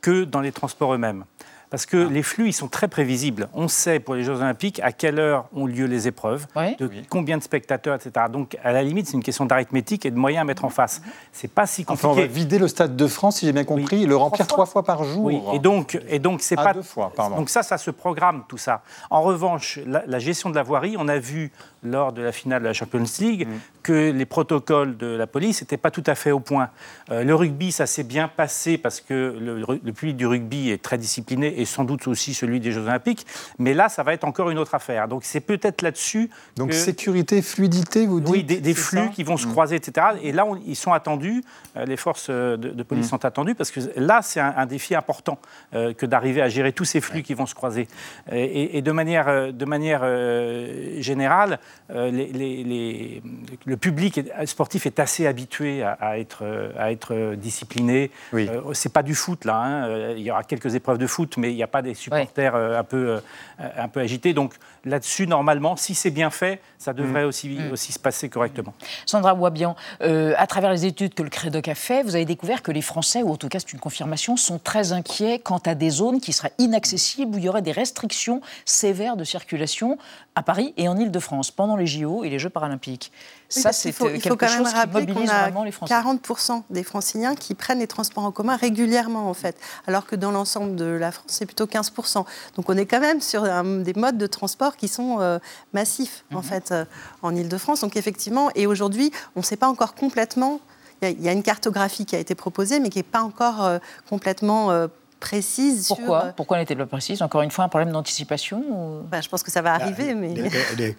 que 0.00 0.24
dans 0.24 0.40
les 0.40 0.52
transports 0.52 0.94
eux-mêmes. 0.94 1.24
Parce 1.70 1.86
que 1.86 2.06
ah. 2.06 2.10
les 2.10 2.22
flux, 2.22 2.48
ils 2.48 2.52
sont 2.52 2.68
très 2.68 2.88
prévisibles. 2.88 3.48
On 3.54 3.68
sait 3.68 4.00
pour 4.00 4.16
les 4.16 4.24
Jeux 4.24 4.34
Olympiques 4.34 4.80
à 4.82 4.90
quelle 4.90 5.20
heure 5.20 5.46
ont 5.54 5.66
lieu 5.66 5.86
les 5.86 6.08
épreuves, 6.08 6.46
oui. 6.56 6.76
de 6.76 6.86
oui. 6.86 7.02
combien 7.08 7.38
de 7.38 7.42
spectateurs, 7.42 7.94
etc. 7.94 8.26
Donc, 8.30 8.58
à 8.64 8.72
la 8.72 8.82
limite, 8.82 9.06
c'est 9.06 9.16
une 9.16 9.22
question 9.22 9.46
d'arithmétique 9.46 10.04
et 10.04 10.10
de 10.10 10.16
moyens 10.16 10.42
à 10.42 10.44
mettre 10.44 10.64
en 10.64 10.70
face. 10.70 11.00
C'est 11.32 11.52
pas 11.52 11.66
si 11.66 11.84
compliqué. 11.84 12.06
Enfin, 12.08 12.20
on 12.20 12.20
va 12.20 12.26
vider 12.26 12.58
le 12.58 12.66
Stade 12.66 12.96
de 12.96 13.06
France, 13.06 13.36
si 13.36 13.46
j'ai 13.46 13.52
bien 13.52 13.64
compris, 13.64 14.00
oui. 14.00 14.06
le 14.06 14.16
remplir 14.16 14.46
trois 14.46 14.66
fois. 14.66 14.82
par 14.82 15.04
jour. 15.04 15.24
Oui. 15.24 15.40
Et 15.52 15.60
donc, 15.60 15.98
et 16.08 16.18
donc 16.18 16.42
c'est 16.42 16.58
ah, 16.58 16.64
pas 16.64 16.74
deux 16.74 16.82
fois. 16.82 17.12
Pardon. 17.14 17.36
Donc 17.36 17.50
ça, 17.50 17.62
ça 17.62 17.78
se 17.78 17.90
programme 17.90 18.44
tout 18.48 18.58
ça. 18.58 18.82
En 19.08 19.22
revanche, 19.22 19.78
la, 19.86 20.02
la, 20.06 20.18
gestion 20.18 20.50
de 20.50 20.56
la 20.56 20.62
voirie, 20.62 20.96
on 20.98 21.06
a 21.06 21.18
vu 21.18 21.52
lors 21.82 22.12
de 22.12 22.22
la 22.22 22.32
finale 22.32 22.62
de 22.62 22.66
la 22.66 22.72
Champions 22.72 23.04
League 23.20 23.46
mmh. 23.46 23.52
que 23.82 24.10
les 24.10 24.26
protocoles 24.26 24.96
de 24.96 25.06
la 25.06 25.26
police 25.26 25.62
n'étaient 25.62 25.76
pas 25.76 25.90
tout 25.90 26.04
à 26.06 26.14
fait 26.14 26.30
au 26.30 26.40
point. 26.40 26.70
Euh, 27.10 27.24
le 27.24 27.34
rugby, 27.34 27.72
ça 27.72 27.86
s'est 27.86 28.02
bien 28.02 28.28
passé 28.28 28.76
parce 28.76 29.00
que 29.00 29.36
le, 29.38 29.60
le 29.82 29.92
public 29.92 30.16
du 30.16 30.26
rugby 30.26 30.70
est 30.70 30.82
très 30.82 30.98
discipliné 30.98 31.59
et 31.60 31.64
sans 31.64 31.84
doute 31.84 32.06
aussi 32.08 32.34
celui 32.34 32.60
des 32.60 32.72
Jeux 32.72 32.82
Olympiques. 32.82 33.26
Mais 33.58 33.74
là, 33.74 33.88
ça 33.88 34.02
va 34.02 34.12
être 34.12 34.24
encore 34.24 34.50
une 34.50 34.58
autre 34.58 34.74
affaire. 34.74 35.08
Donc 35.08 35.24
c'est 35.24 35.40
peut-être 35.40 35.82
là-dessus. 35.82 36.30
Donc 36.56 36.70
que... 36.70 36.74
sécurité, 36.74 37.42
fluidité, 37.42 38.06
vous 38.06 38.20
dites 38.20 38.30
Oui, 38.30 38.44
des, 38.44 38.60
des 38.60 38.74
flux 38.74 38.98
ça 38.98 39.06
qui 39.08 39.22
vont 39.22 39.36
se 39.36 39.46
mmh. 39.46 39.50
croiser, 39.50 39.76
etc. 39.76 40.06
Et 40.22 40.32
là, 40.32 40.46
on, 40.46 40.56
ils 40.66 40.76
sont 40.76 40.92
attendus, 40.92 41.42
euh, 41.76 41.84
les 41.84 41.96
forces 41.96 42.30
de, 42.30 42.56
de 42.56 42.82
police 42.82 43.06
mmh. 43.06 43.10
sont 43.10 43.24
attendues, 43.24 43.54
parce 43.54 43.70
que 43.70 43.80
là, 43.96 44.20
c'est 44.22 44.40
un, 44.40 44.54
un, 44.56 44.66
défi 44.66 44.94
important 44.94 45.38
euh, 45.74 45.92
que 45.92 46.06
d'arriver 46.06 46.42
à 46.42 46.48
gérer 46.48 46.72
tous 46.72 46.84
ces 46.84 47.00
flux 47.00 47.18
ouais. 47.18 47.22
qui 47.22 47.34
vont 47.34 47.46
se 47.46 47.54
croiser. 47.54 47.88
Et, 48.32 48.78
et 48.78 48.82
de 48.82 48.92
manière, 48.92 49.28
euh, 49.28 49.52
de 49.52 49.64
manière 49.64 50.00
euh, 50.02 51.00
générale, 51.00 51.58
euh, 51.90 52.10
les, 52.10 52.26
les, 52.26 52.64
les, 52.64 53.22
le 53.64 53.76
public 53.76 54.20
sportif 54.44 54.86
est 54.86 55.00
assez 55.00 55.26
habitué 55.26 55.82
à, 55.82 55.92
à 55.92 56.18
être, 56.18 56.72
à 56.78 56.92
être 56.92 57.34
discipliné. 57.34 58.10
Oui. 58.32 58.48
c'est 58.72 58.92
pas 58.92 59.02
du 59.02 59.14
foot, 59.14 59.44
là. 59.44 59.56
Hein. 59.56 60.12
Il 60.16 60.22
y 60.22 60.30
aura 60.30 60.44
quelques 60.44 60.74
épreuves 60.74 60.98
de 60.98 61.06
foot, 61.06 61.36
mais 61.36 61.49
il 61.50 61.56
n'y 61.56 61.62
a 61.62 61.68
pas 61.68 61.82
des 61.82 61.94
supporters 61.94 62.54
ouais. 62.54 62.76
un, 62.76 62.84
peu, 62.84 63.20
un 63.58 63.88
peu 63.88 64.00
agités. 64.00 64.32
Donc 64.32 64.54
là-dessus, 64.84 65.26
normalement, 65.26 65.76
si 65.76 65.94
c'est 65.94 66.10
bien 66.10 66.30
fait, 66.30 66.60
ça 66.78 66.92
devrait 66.92 67.24
mmh. 67.24 67.28
Aussi, 67.28 67.48
mmh. 67.48 67.72
aussi 67.72 67.92
se 67.92 67.98
passer 67.98 68.28
correctement. 68.28 68.72
Sandra 69.06 69.34
Wabian, 69.34 69.76
euh, 70.02 70.34
à 70.38 70.46
travers 70.46 70.70
les 70.70 70.86
études 70.86 71.14
que 71.14 71.22
le 71.22 71.28
Crédoc 71.28 71.68
a 71.68 71.74
fait, 71.74 72.02
vous 72.02 72.14
avez 72.14 72.24
découvert 72.24 72.62
que 72.62 72.72
les 72.72 72.82
Français, 72.82 73.22
ou 73.22 73.30
en 73.30 73.36
tout 73.36 73.48
cas 73.48 73.58
c'est 73.60 73.72
une 73.72 73.80
confirmation, 73.80 74.36
sont 74.36 74.58
très 74.58 74.92
inquiets 74.92 75.38
quant 75.38 75.60
à 75.66 75.74
des 75.74 75.90
zones 75.90 76.20
qui 76.20 76.32
seraient 76.32 76.52
inaccessibles, 76.58 77.34
où 77.34 77.38
il 77.38 77.44
y 77.44 77.48
aurait 77.48 77.62
des 77.62 77.72
restrictions 77.72 78.40
sévères 78.64 79.16
de 79.16 79.24
circulation 79.24 79.98
à 80.34 80.42
Paris 80.42 80.72
et 80.76 80.88
en 80.88 80.96
Ile-de-France 80.96 81.50
pendant 81.50 81.76
les 81.76 81.86
JO 81.86 82.24
et 82.24 82.30
les 82.30 82.38
Jeux 82.38 82.50
paralympiques. 82.50 83.12
Oui, 83.54 83.62
ça, 83.62 83.72
c'est 83.72 83.88
il 83.88 83.92
faut 83.92 84.06
quelque 84.06 84.28
quand 84.34 84.46
même 84.46 84.58
chose 84.58 84.68
qui 84.68 84.74
rappeler 84.74 85.06
qu'on 85.06 85.12
mobilise 85.12 85.30
a 85.30 85.42
vraiment 85.42 85.64
les 85.64 85.72
Français. 85.72 85.92
40% 85.92 86.62
des 86.70 86.84
franciliens 86.84 87.34
qui 87.34 87.54
prennent 87.54 87.80
les 87.80 87.88
transports 87.88 88.24
en 88.24 88.30
commun 88.30 88.54
régulièrement, 88.56 89.28
en 89.28 89.34
fait, 89.34 89.56
alors 89.88 90.06
que 90.06 90.14
dans 90.14 90.30
l'ensemble 90.30 90.76
de 90.76 90.84
la 90.84 91.10
France, 91.10 91.26
c'est 91.28 91.46
plutôt 91.46 91.66
15%. 91.66 92.24
Donc 92.54 92.70
on 92.70 92.76
est 92.76 92.86
quand 92.86 93.00
même 93.00 93.20
sur 93.20 93.42
un- 93.44 93.80
des 93.80 93.94
modes 93.94 94.18
de 94.18 94.26
transport 94.26 94.69
qui 94.76 94.88
sont 94.88 95.18
euh, 95.20 95.38
massifs, 95.72 96.24
Mhm. 96.30 96.36
en 96.36 96.42
fait, 96.42 96.72
euh, 96.72 96.84
en 97.22 97.34
Ile-de-France. 97.34 97.80
Donc 97.80 97.96
effectivement, 97.96 98.50
et 98.54 98.66
aujourd'hui, 98.66 99.10
on 99.36 99.40
ne 99.40 99.44
sait 99.44 99.56
pas 99.56 99.68
encore 99.68 99.94
complètement, 99.94 100.60
il 101.02 101.08
y 101.08 101.08
a- 101.08 101.10
il 101.14 101.22
y, 101.22 101.28
a 101.28 101.32
une 101.32 101.42
cartographie 101.42 102.04
qui 102.06 102.16
a 102.16 102.18
été 102.18 102.34
proposée, 102.34 102.80
mais 102.80 102.90
qui 102.90 102.98
n'est 102.98 103.02
pas 103.02 103.22
encore 103.22 103.64
euh, 103.64 103.78
complètement 104.08 104.70
euh, 104.70 104.86
précise 105.18 105.86
sur... 105.86 105.96
Pourquoi? 105.96 106.24
euh, 106.26 106.32
Pourquoi 106.36 106.56
elle 106.58 106.62
n'était 106.62 106.76
pas 106.76 106.86
précise? 106.86 107.20
Encore 107.22 107.42
une 107.42 107.50
fois, 107.50 107.64
un 107.64 107.68
problème 107.68 107.92
d'anticipation 107.92 108.62
ou- 108.70 109.02
bah, 109.10 109.20
je 109.20 109.28
pense 109.28 109.42
que 109.42 109.50
ça 109.50 109.62
va 109.62 109.74
arriver, 109.74 110.14
mais... 110.14 110.34
Les, 110.34 110.50
les- 110.78 110.96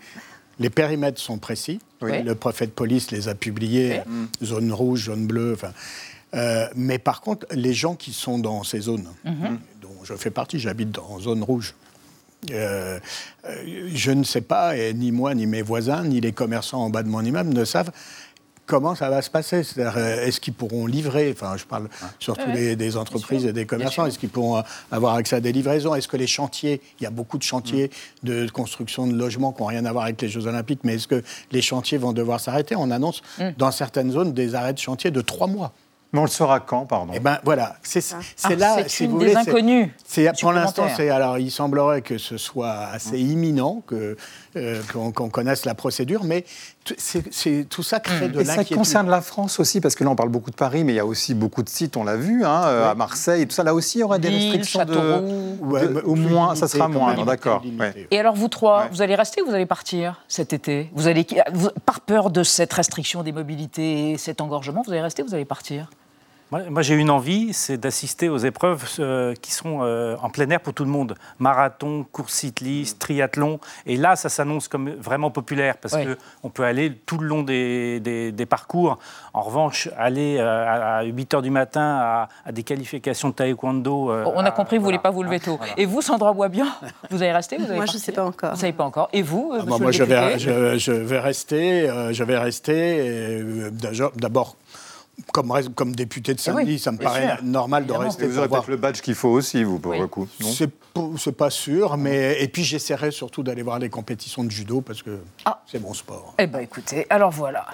les 0.59 0.69
périmètres 0.69 1.19
sont 1.19 1.39
précis. 1.39 1.79
Oui. 2.01 2.21
Le 2.21 2.35
préfet 2.35 2.67
de 2.67 2.71
police 2.71 3.09
les 3.09 3.27
a 3.29 3.35
publiés, 3.35 4.01
zone 4.43 4.71
rouge, 4.71 5.05
zone 5.05 5.25
bleue. 5.25 5.53
Enfin, 5.55 5.71
euh, 6.35 6.67
mais 6.75 6.99
par 6.99 7.21
contre, 7.21 7.47
les 7.51 7.73
gens 7.73 7.95
qui 7.95 8.13
sont 8.13 8.37
dans 8.37 8.63
ces 8.63 8.81
zones, 8.81 9.07
Mhm. 9.25 9.59
dont 9.81 9.89
je 10.03 10.13
fais 10.15 10.29
partie, 10.29 10.59
j'habite 10.59 10.91
dans 10.91 11.19
zone 11.19 11.41
rouge. 11.41 11.73
Euh, 12.51 12.99
euh, 13.45 13.89
je 13.93 14.11
ne 14.11 14.23
sais 14.23 14.41
pas, 14.41 14.75
et 14.75 14.93
ni 14.93 15.11
moi, 15.11 15.35
ni 15.35 15.45
mes 15.45 15.61
voisins, 15.61 16.03
ni 16.03 16.21
les 16.21 16.31
commerçants 16.31 16.83
en 16.83 16.89
bas 16.89 17.03
de 17.03 17.09
mon 17.09 17.23
immeuble 17.23 17.53
ne 17.53 17.65
savent 17.65 17.91
comment 18.65 18.95
ça 18.95 19.09
va 19.09 19.21
se 19.21 19.29
passer. 19.29 19.63
C'est-à-dire, 19.63 19.97
euh, 19.97 20.25
est-ce 20.25 20.39
qu'ils 20.39 20.53
pourront 20.53 20.85
livrer 20.85 21.31
Enfin, 21.35 21.57
je 21.57 21.65
parle 21.65 21.89
surtout 22.19 22.47
Ouais, 22.47 22.53
des, 22.53 22.75
des 22.75 22.97
entreprises 22.97 23.45
et 23.45 23.51
des 23.53 23.65
commerçants. 23.65 24.05
Est-ce 24.05 24.17
qu'ils 24.17 24.29
pourront 24.29 24.63
avoir 24.91 25.15
accès 25.15 25.35
à 25.35 25.39
des 25.41 25.51
livraisons? 25.51 25.93
Est-ce 25.93 26.07
que 26.07 26.17
les 26.17 26.27
chantiers, 26.27 26.81
il 26.99 27.03
y 27.03 27.05
a 27.05 27.09
beaucoup 27.09 27.37
de 27.37 27.43
chantiers 27.43 27.91
de 28.23 28.47
construction 28.49 29.07
de 29.07 29.13
logements 29.13 29.51
qui 29.51 29.61
n'ont 29.61 29.67
rien 29.67 29.85
à 29.85 29.91
voir 29.91 30.05
avec 30.05 30.21
les 30.21 30.29
Jeux 30.29 30.47
Olympiques, 30.47 30.81
mais 30.83 30.95
est-ce 30.95 31.07
que 31.07 31.21
les 31.51 31.61
chantiers 31.61 31.97
vont 31.97 32.13
devoir 32.13 32.39
s'arrêter? 32.39 32.75
On 32.75 32.91
annonce 32.91 33.21
dans 33.57 33.71
certaines 33.71 34.11
zones 34.11 34.33
des 34.33 34.55
arrêts 34.55 34.73
de 34.73 34.79
chantier 34.79 35.11
de 35.11 35.21
trois 35.21 35.47
mois. 35.47 35.73
Mais 36.13 36.19
on 36.19 36.23
le 36.23 36.29
saura 36.29 36.59
quand, 36.59 36.85
pardon. 36.85 37.13
Eh 37.15 37.19
ben 37.21 37.39
voilà, 37.45 37.77
c'est 37.83 38.03
Ah, 38.43 38.53
là, 38.55 38.75
c'est 38.83 38.89
si 38.89 39.05
une 39.05 39.11
vous 39.11 39.19
des 39.19 39.27
voulez, 39.29 39.43
c'est- 39.43 39.49
inconnues 39.49 39.95
c'est 40.05 40.29
pour 40.41 40.51
l'instant, 40.51 40.87
c'est 40.93 41.09
alors 41.09 41.37
il 41.39 41.49
semblerait 41.51 42.01
que 42.01 42.17
ce 42.17 42.35
soit 42.37 42.73
assez 42.91 43.17
imminent, 43.17 43.81
que 43.87 44.17
euh, 44.57 44.81
qu'on 44.91 45.29
connaisse 45.29 45.63
la 45.63 45.73
procédure, 45.73 46.25
mais 46.25 46.43
tout- 46.83 46.95
c'est- 46.97 47.63
tout 47.69 47.81
ça 47.83 48.01
crée 48.01 48.27
de 48.27 48.41
Et 48.41 48.43
ça 48.43 48.57
l'inquiétude. 48.57 48.75
concerne 48.75 49.09
la 49.09 49.21
France 49.21 49.61
aussi, 49.61 49.79
parce 49.79 49.95
que 49.95 50.03
là 50.03 50.09
on 50.09 50.17
parle 50.17 50.27
beaucoup 50.27 50.51
de 50.51 50.55
Paris, 50.57 50.83
mais 50.83 50.91
il 50.91 50.95
y 50.97 50.99
a 50.99 51.05
aussi 51.05 51.33
beaucoup 51.33 51.63
de 51.63 51.69
sites, 51.69 51.95
on 51.95 52.03
l'a 52.03 52.17
vu, 52.17 52.43
hein, 52.43 52.61
euh, 52.65 52.91
à 52.91 52.95
Marseille, 52.95 53.43
et 53.43 53.45
tout 53.45 53.53
ça. 53.53 53.63
Là 53.63 53.73
aussi, 53.73 53.99
il 53.99 54.01
y 54.01 54.03
aura 54.03 54.19
des 54.19 54.29
Lille, 54.29 54.51
restrictions 54.51 54.83
de. 54.83 55.63
Ouais, 55.63 55.87
de- 55.87 56.01
au 56.03 56.15
moins, 56.15 56.55
ça 56.55 56.67
sera 56.67 56.89
moins, 56.89 57.13
d'accord. 57.23 57.63
ouais. 57.79 58.07
Et 58.11 58.19
alors 58.19 58.35
vous 58.35 58.49
trois, 58.49 58.87
vous 58.91 59.01
allez 59.01 59.15
rester 59.15 59.41
ou 59.41 59.45
vous 59.45 59.53
allez 59.55 59.65
partir 59.65 60.21
cet 60.27 60.51
été? 60.51 60.89
Vous 60.93 61.07
allez, 61.07 61.25
vous- 61.53 61.69
par 61.85 62.01
peur 62.01 62.31
de 62.31 62.43
cette 62.43 62.73
restriction 62.73 63.23
des 63.23 63.31
mobilités 63.31 64.11
et 64.11 64.17
cet 64.17 64.41
engorgement, 64.41 64.81
vous 64.85 64.91
allez 64.91 65.01
rester 65.01 65.23
ou 65.23 65.27
vous 65.27 65.33
allez 65.35 65.45
partir? 65.45 65.89
Moi, 66.51 66.61
moi, 66.69 66.81
j'ai 66.81 66.95
une 66.95 67.09
envie, 67.09 67.53
c'est 67.53 67.77
d'assister 67.77 68.27
aux 68.27 68.37
épreuves 68.37 68.83
euh, 68.99 69.33
qui 69.41 69.53
sont 69.53 69.79
euh, 69.83 70.17
en 70.21 70.29
plein 70.29 70.49
air 70.49 70.59
pour 70.59 70.73
tout 70.73 70.83
le 70.83 70.89
monde. 70.89 71.15
Marathon, 71.39 72.05
course 72.11 72.33
cycliste, 72.33 72.99
triathlon. 72.99 73.59
Et 73.85 73.95
là, 73.95 74.17
ça 74.17 74.27
s'annonce 74.27 74.67
comme 74.67 74.89
vraiment 74.89 75.31
populaire 75.31 75.77
parce 75.77 75.93
Ouais. 75.93 76.03
que 76.05 76.17
on 76.43 76.49
peut 76.49 76.63
aller 76.63 76.93
tout 77.05 77.17
le 77.19 77.27
long 77.27 77.43
des, 77.43 78.01
des- 78.01 78.33
des 78.33 78.45
parcours. 78.45 78.99
En 79.33 79.41
revanche, 79.43 79.87
aller 79.97 80.37
euh, 80.39 80.65
à, 80.67 80.97
à 80.97 81.03
8 81.03 81.33
h 81.35 81.41
du 81.41 81.49
matin 81.51 81.97
à, 82.01 82.27
à 82.45 82.51
des 82.51 82.63
qualifications 82.63 83.29
de 83.29 83.33
taekwondo. 83.33 84.11
euh, 84.11 84.25
On 84.35 84.39
a 84.41 84.49
à- 84.49 84.51
compris, 84.51 84.75
vous 84.77 84.81
ne 84.83 84.87
voulez 84.87 84.99
pas 84.99 85.09
vous 85.11 85.23
lever 85.23 85.39
tôt. 85.39 85.57
Et 85.77 85.85
vous, 85.85 86.01
Sandra 86.01 86.33
Boisbian, 86.33 86.67
vous 87.09 87.23
allez 87.23 87.31
rester 87.31 87.55
ou 87.55 87.59
vous 87.61 87.65
allez 87.69 87.75
Moi, 87.77 87.85
je 87.85 87.93
ne 87.93 87.97
sais 87.97 88.11
pas 88.11 88.25
encore. 88.25 88.49
Vous 88.49 88.55
ne 88.57 88.59
savez 88.61 88.73
pas 88.73 88.83
encore. 88.83 89.07
Et 89.13 89.21
vous, 89.21 89.53
Ah, 89.57 89.63
bon, 89.65 89.79
moi, 89.79 89.91
je 89.91 90.03
vais, 90.03 90.19
député 90.33 90.39
je, 90.39 90.77
je 90.77 90.91
vais 90.91 91.19
rester. 91.19 91.89
euh, 91.89 92.11
je 92.11 92.23
vais 92.25 92.37
rester. 92.37 93.69
D'abord, 94.17 94.57
comme, 95.33 95.53
comme 95.75 95.95
député 95.95 96.33
de 96.33 96.39
Saint-Denis, 96.39 96.63
Eh 96.67 96.71
oui, 96.73 96.79
ça 96.79 96.91
me 96.91 96.97
paraît 96.97 97.35
sûr. 97.35 97.43
normal 97.43 97.83
de 97.83 97.89
Évidemment. 97.89 98.05
rester. 98.09 98.23
Et 98.23 98.27
vous 98.27 98.37
aurez 98.37 98.47
voir- 98.47 98.61
peut-être 98.61 98.71
le 98.71 98.77
badge 98.77 99.01
qu'il 99.01 99.15
faut 99.15 99.29
aussi, 99.29 99.63
vous, 99.63 99.79
pour 99.79 99.93
le 99.93 100.07
coup. 100.07 100.27
C'est 101.17 101.31
pas- 101.37 101.49
sûr, 101.49 101.97
mais 101.97 102.41
et 102.41 102.47
puis 102.47 102.63
j'essaierai 102.63 103.11
surtout 103.11 103.43
d'aller 103.43 103.61
voir 103.61 103.79
les 103.79 103.89
compétitions 103.89 104.43
de 104.43 104.51
judo 104.51 104.81
parce 104.81 105.01
que 105.03 105.19
Ah. 105.45 105.61
c'est 105.65 105.79
mon 105.79 105.93
sport. 105.93 106.33
Eh 106.37 106.47
bien, 106.47 106.59
écoutez, 106.59 107.07
alors 107.09 107.31
voilà. 107.31 107.65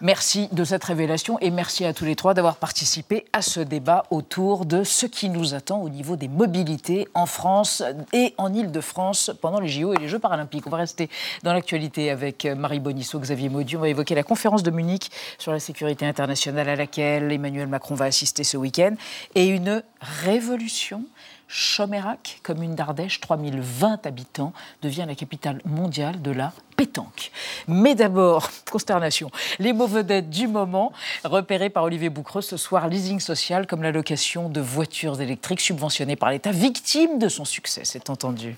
Merci 0.00 0.48
de 0.52 0.64
cette 0.64 0.84
révélation 0.84 1.38
et 1.40 1.50
merci 1.50 1.84
à 1.84 1.92
tous 1.92 2.04
les 2.04 2.16
trois 2.16 2.34
d'avoir 2.34 2.56
participé 2.56 3.24
à 3.32 3.42
ce 3.42 3.60
débat 3.60 4.04
autour 4.10 4.64
de 4.66 4.82
ce 4.84 5.06
qui 5.06 5.28
nous 5.28 5.54
attend 5.54 5.80
au 5.82 5.88
niveau 5.88 6.16
des 6.16 6.28
mobilités 6.28 7.06
en 7.14 7.26
France 7.26 7.82
et 8.12 8.34
en 8.38 8.52
Ile-de-France 8.52 9.30
pendant 9.40 9.60
les 9.60 9.68
JO 9.68 9.92
et 9.94 9.96
les 9.98 10.08
Jeux 10.08 10.18
paralympiques. 10.18 10.66
On 10.66 10.70
va 10.70 10.78
rester 10.78 11.08
dans 11.42 11.52
l'actualité 11.52 12.10
avec 12.10 12.46
Marie 12.46 12.80
Bonisseau, 12.80 13.18
Xavier 13.20 13.48
Maudu. 13.48 13.76
On 13.76 13.80
va 13.80 13.88
évoquer 13.88 14.14
la 14.14 14.22
conférence 14.22 14.62
de 14.62 14.70
Munich 14.70 15.10
sur 15.38 15.52
la 15.52 15.60
sécurité 15.60 16.06
internationale 16.06 16.68
à 16.68 16.76
laquelle 16.84 17.32
Emmanuel 17.32 17.66
Macron 17.66 17.94
va 17.94 18.04
assister 18.04 18.44
ce 18.44 18.58
week-end 18.58 18.94
et 19.34 19.46
une 19.46 19.82
révolution 20.00 21.04
Chomérac, 21.48 22.40
commune 22.42 22.74
d'Ardèche, 22.74 23.20
3020 23.20 24.06
habitants, 24.06 24.52
devient 24.82 25.04
la 25.06 25.14
capitale 25.14 25.60
mondiale 25.64 26.20
de 26.20 26.30
la 26.30 26.52
pétanque. 26.76 27.30
Mais 27.68 27.94
d'abord, 27.94 28.50
consternation, 28.70 29.30
les 29.58 29.72
mots 29.72 29.86
vedettes 29.86 30.28
du 30.28 30.46
moment, 30.46 30.92
repérés 31.22 31.70
par 31.70 31.84
Olivier 31.84 32.10
Boucreux 32.10 32.42
ce 32.42 32.56
soir, 32.56 32.88
leasing 32.88 33.20
social 33.20 33.66
comme 33.66 33.82
la 33.82 33.92
location 33.92 34.48
de 34.48 34.60
voitures 34.60 35.20
électriques 35.20 35.60
subventionnées 35.60 36.16
par 36.16 36.30
l'État, 36.30 36.50
victime 36.50 37.18
de 37.18 37.28
son 37.28 37.44
succès, 37.44 37.82
c'est 37.84 38.10
entendu. 38.10 38.56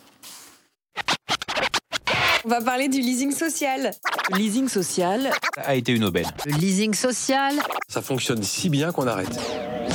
On 2.47 2.49
va 2.49 2.61
parler 2.61 2.87
du 2.89 3.01
leasing 3.01 3.33
social. 3.33 3.91
Le 4.31 4.39
leasing 4.39 4.69
social, 4.69 5.33
a 5.57 5.75
été 5.75 5.91
une 5.91 6.05
aubaine. 6.05 6.31
le 6.45 6.53
leasing 6.53 6.95
social, 6.95 7.55
Ça 7.89 8.01
fonctionne 8.03 8.45
si 8.45 8.69
bien 8.71 8.93
qu'on 8.93 9.09
arrête. 9.09 9.37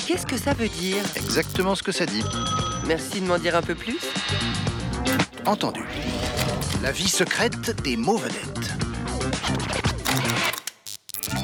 qu'est-ce 0.06 0.26
que 0.28 0.36
ça 0.38 0.54
veut 0.54 0.68
dire 0.68 0.98
Exactement 1.16 1.76
ce 1.76 1.82
que 1.84 1.94
ça 1.94 2.06
dit. 2.06 2.22
Merci 2.88 3.22
de 3.22 3.26
m'en 3.26 3.38
dire 3.40 3.56
un 3.56 3.62
peu 3.62 3.74
plus. 3.74 3.98
Entendu. 5.46 5.82
La 6.84 6.92
vie 6.92 7.08
secrète 7.08 7.82
des 7.84 7.96
mots 7.96 8.18
vedettes. 8.18 8.74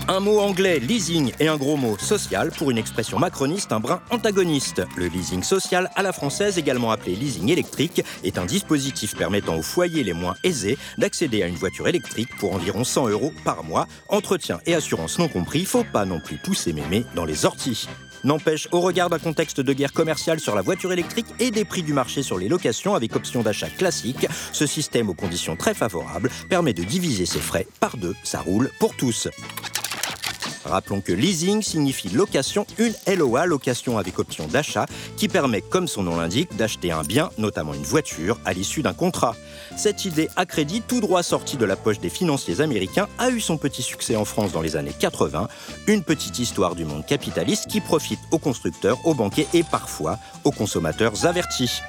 Un 0.09 0.21
mot 0.21 0.39
anglais, 0.39 0.79
leasing, 0.79 1.33
et 1.41 1.49
un 1.49 1.57
gros 1.57 1.75
mot, 1.75 1.97
social, 1.97 2.51
pour 2.57 2.71
une 2.71 2.77
expression 2.77 3.19
macroniste, 3.19 3.73
un 3.73 3.81
brin 3.81 4.01
antagoniste. 4.09 4.81
Le 4.95 5.07
leasing 5.07 5.43
social, 5.43 5.89
à 5.97 6.01
la 6.01 6.13
française, 6.13 6.57
également 6.57 6.91
appelé 6.91 7.13
leasing 7.13 7.49
électrique, 7.49 8.01
est 8.23 8.37
un 8.37 8.45
dispositif 8.45 9.17
permettant 9.17 9.57
aux 9.57 9.61
foyers 9.61 10.05
les 10.05 10.13
moins 10.13 10.35
aisés 10.45 10.77
d'accéder 10.97 11.43
à 11.43 11.47
une 11.47 11.55
voiture 11.55 11.89
électrique 11.89 12.29
pour 12.39 12.53
environ 12.53 12.85
100 12.85 13.09
euros 13.09 13.33
par 13.43 13.65
mois. 13.65 13.85
Entretien 14.07 14.61
et 14.65 14.75
assurance 14.75 15.19
non 15.19 15.27
compris, 15.27 15.65
faut 15.65 15.83
pas 15.83 16.05
non 16.05 16.21
plus 16.21 16.37
pousser 16.37 16.71
mémé 16.71 17.05
dans 17.13 17.25
les 17.25 17.43
orties. 17.43 17.89
N'empêche, 18.23 18.69
au 18.71 18.79
regard 18.79 19.09
d'un 19.09 19.19
contexte 19.19 19.59
de 19.59 19.73
guerre 19.73 19.91
commerciale 19.91 20.39
sur 20.39 20.55
la 20.55 20.61
voiture 20.61 20.93
électrique 20.93 21.27
et 21.39 21.51
des 21.51 21.65
prix 21.65 21.83
du 21.83 21.91
marché 21.91 22.23
sur 22.23 22.37
les 22.37 22.47
locations 22.47 22.95
avec 22.95 23.13
option 23.13 23.43
d'achat 23.43 23.69
classique, 23.69 24.25
ce 24.53 24.65
système 24.65 25.09
aux 25.09 25.13
conditions 25.13 25.57
très 25.57 25.73
favorables 25.73 26.29
permet 26.47 26.73
de 26.73 26.83
diviser 26.83 27.25
ses 27.25 27.41
frais 27.41 27.67
par 27.81 27.97
deux. 27.97 28.15
Ça 28.23 28.39
roule 28.39 28.71
pour 28.79 28.95
tous. 28.95 29.27
Rappelons 30.67 31.01
que 31.01 31.13
leasing 31.13 31.61
signifie 31.61 32.09
location, 32.09 32.67
une 32.77 32.93
LOA, 33.07 33.45
location 33.45 33.97
avec 33.97 34.19
option 34.19 34.47
d'achat, 34.47 34.85
qui 35.15 35.27
permet, 35.27 35.61
comme 35.61 35.87
son 35.87 36.03
nom 36.03 36.17
l'indique, 36.17 36.55
d'acheter 36.57 36.91
un 36.91 37.03
bien, 37.03 37.29
notamment 37.37 37.73
une 37.73 37.83
voiture, 37.83 38.39
à 38.45 38.53
l'issue 38.53 38.81
d'un 38.81 38.93
contrat. 38.93 39.35
Cette 39.77 40.05
idée 40.05 40.29
à 40.35 40.45
crédit, 40.45 40.81
tout 40.81 41.01
droit 41.01 41.23
sortie 41.23 41.57
de 41.57 41.65
la 41.65 41.75
poche 41.75 41.99
des 41.99 42.09
financiers 42.09 42.61
américains, 42.61 43.07
a 43.17 43.29
eu 43.29 43.39
son 43.39 43.57
petit 43.57 43.81
succès 43.81 44.15
en 44.15 44.25
France 44.25 44.51
dans 44.51 44.61
les 44.61 44.75
années 44.75 44.93
80. 44.97 45.47
Une 45.87 46.03
petite 46.03 46.39
histoire 46.39 46.75
du 46.75 46.85
monde 46.85 47.05
capitaliste 47.05 47.67
qui 47.67 47.81
profite 47.81 48.19
aux 48.31 48.39
constructeurs, 48.39 48.97
aux 49.05 49.13
banquiers 49.13 49.47
et 49.53 49.63
parfois 49.63 50.19
aux 50.43 50.51
consommateurs 50.51 51.25
avertis. 51.25 51.81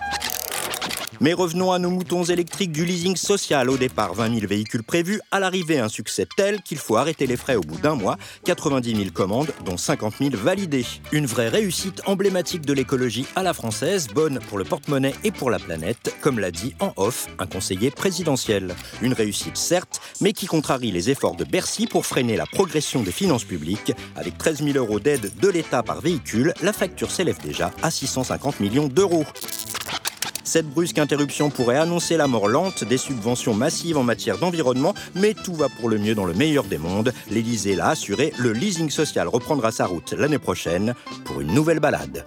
Mais 1.20 1.32
revenons 1.32 1.72
à 1.72 1.80
nos 1.80 1.90
moutons 1.90 2.22
électriques 2.22 2.70
du 2.70 2.84
leasing 2.84 3.16
social. 3.16 3.70
Au 3.70 3.76
départ, 3.76 4.14
20 4.14 4.34
000 4.34 4.46
véhicules 4.46 4.84
prévus. 4.84 5.20
À 5.32 5.40
l'arrivée, 5.40 5.80
un 5.80 5.88
succès 5.88 6.26
tel 6.36 6.62
qu'il 6.62 6.78
faut 6.78 6.96
arrêter 6.96 7.26
les 7.26 7.36
frais 7.36 7.56
au 7.56 7.60
bout 7.60 7.78
d'un 7.78 7.96
mois. 7.96 8.16
90 8.44 8.94
000 8.96 9.10
commandes, 9.12 9.52
dont 9.64 9.76
50 9.76 10.14
000 10.20 10.30
validées. 10.36 10.86
Une 11.10 11.26
vraie 11.26 11.48
réussite 11.48 12.02
emblématique 12.06 12.64
de 12.64 12.72
l'écologie 12.72 13.26
à 13.34 13.42
la 13.42 13.52
française, 13.52 14.06
bonne 14.14 14.38
pour 14.48 14.58
le 14.58 14.64
porte-monnaie 14.64 15.14
et 15.24 15.32
pour 15.32 15.50
la 15.50 15.58
planète, 15.58 16.14
comme 16.20 16.38
l'a 16.38 16.52
dit 16.52 16.74
en 16.78 16.92
off 16.96 17.26
un 17.40 17.46
conseiller 17.46 17.90
présidentiel. 17.90 18.76
Une 19.02 19.12
réussite 19.12 19.56
certes, 19.56 20.00
mais 20.20 20.32
qui 20.32 20.46
contrarie 20.46 20.92
les 20.92 21.10
efforts 21.10 21.34
de 21.34 21.44
Bercy 21.44 21.88
pour 21.88 22.06
freiner 22.06 22.36
la 22.36 22.46
progression 22.46 23.02
des 23.02 23.12
finances 23.12 23.44
publiques. 23.44 23.92
Avec 24.14 24.38
13 24.38 24.62
000 24.62 24.76
euros 24.76 25.00
d'aide 25.00 25.32
de 25.40 25.48
l'État 25.48 25.82
par 25.82 26.00
véhicule, 26.00 26.54
la 26.62 26.72
facture 26.72 27.10
s'élève 27.10 27.40
déjà 27.42 27.72
à 27.82 27.90
650 27.90 28.60
millions 28.60 28.86
d'euros. 28.86 29.24
Cette 30.48 30.70
brusque 30.70 30.98
interruption 30.98 31.50
pourrait 31.50 31.76
annoncer 31.76 32.16
la 32.16 32.26
mort 32.26 32.48
lente 32.48 32.82
des 32.82 32.96
subventions 32.96 33.52
massives 33.52 33.98
en 33.98 34.02
matière 34.02 34.38
d'environnement, 34.38 34.94
mais 35.14 35.34
tout 35.34 35.52
va 35.52 35.68
pour 35.68 35.90
le 35.90 35.98
mieux 35.98 36.14
dans 36.14 36.24
le 36.24 36.32
meilleur 36.32 36.64
des 36.64 36.78
mondes. 36.78 37.12
L'Élysée 37.30 37.76
l'a 37.76 37.88
assuré, 37.88 38.32
le 38.38 38.54
leasing 38.54 38.88
social 38.88 39.28
reprendra 39.28 39.72
sa 39.72 39.84
route 39.84 40.14
l'année 40.14 40.38
prochaine 40.38 40.94
pour 41.26 41.42
une 41.42 41.52
nouvelle 41.52 41.80
balade. 41.80 42.24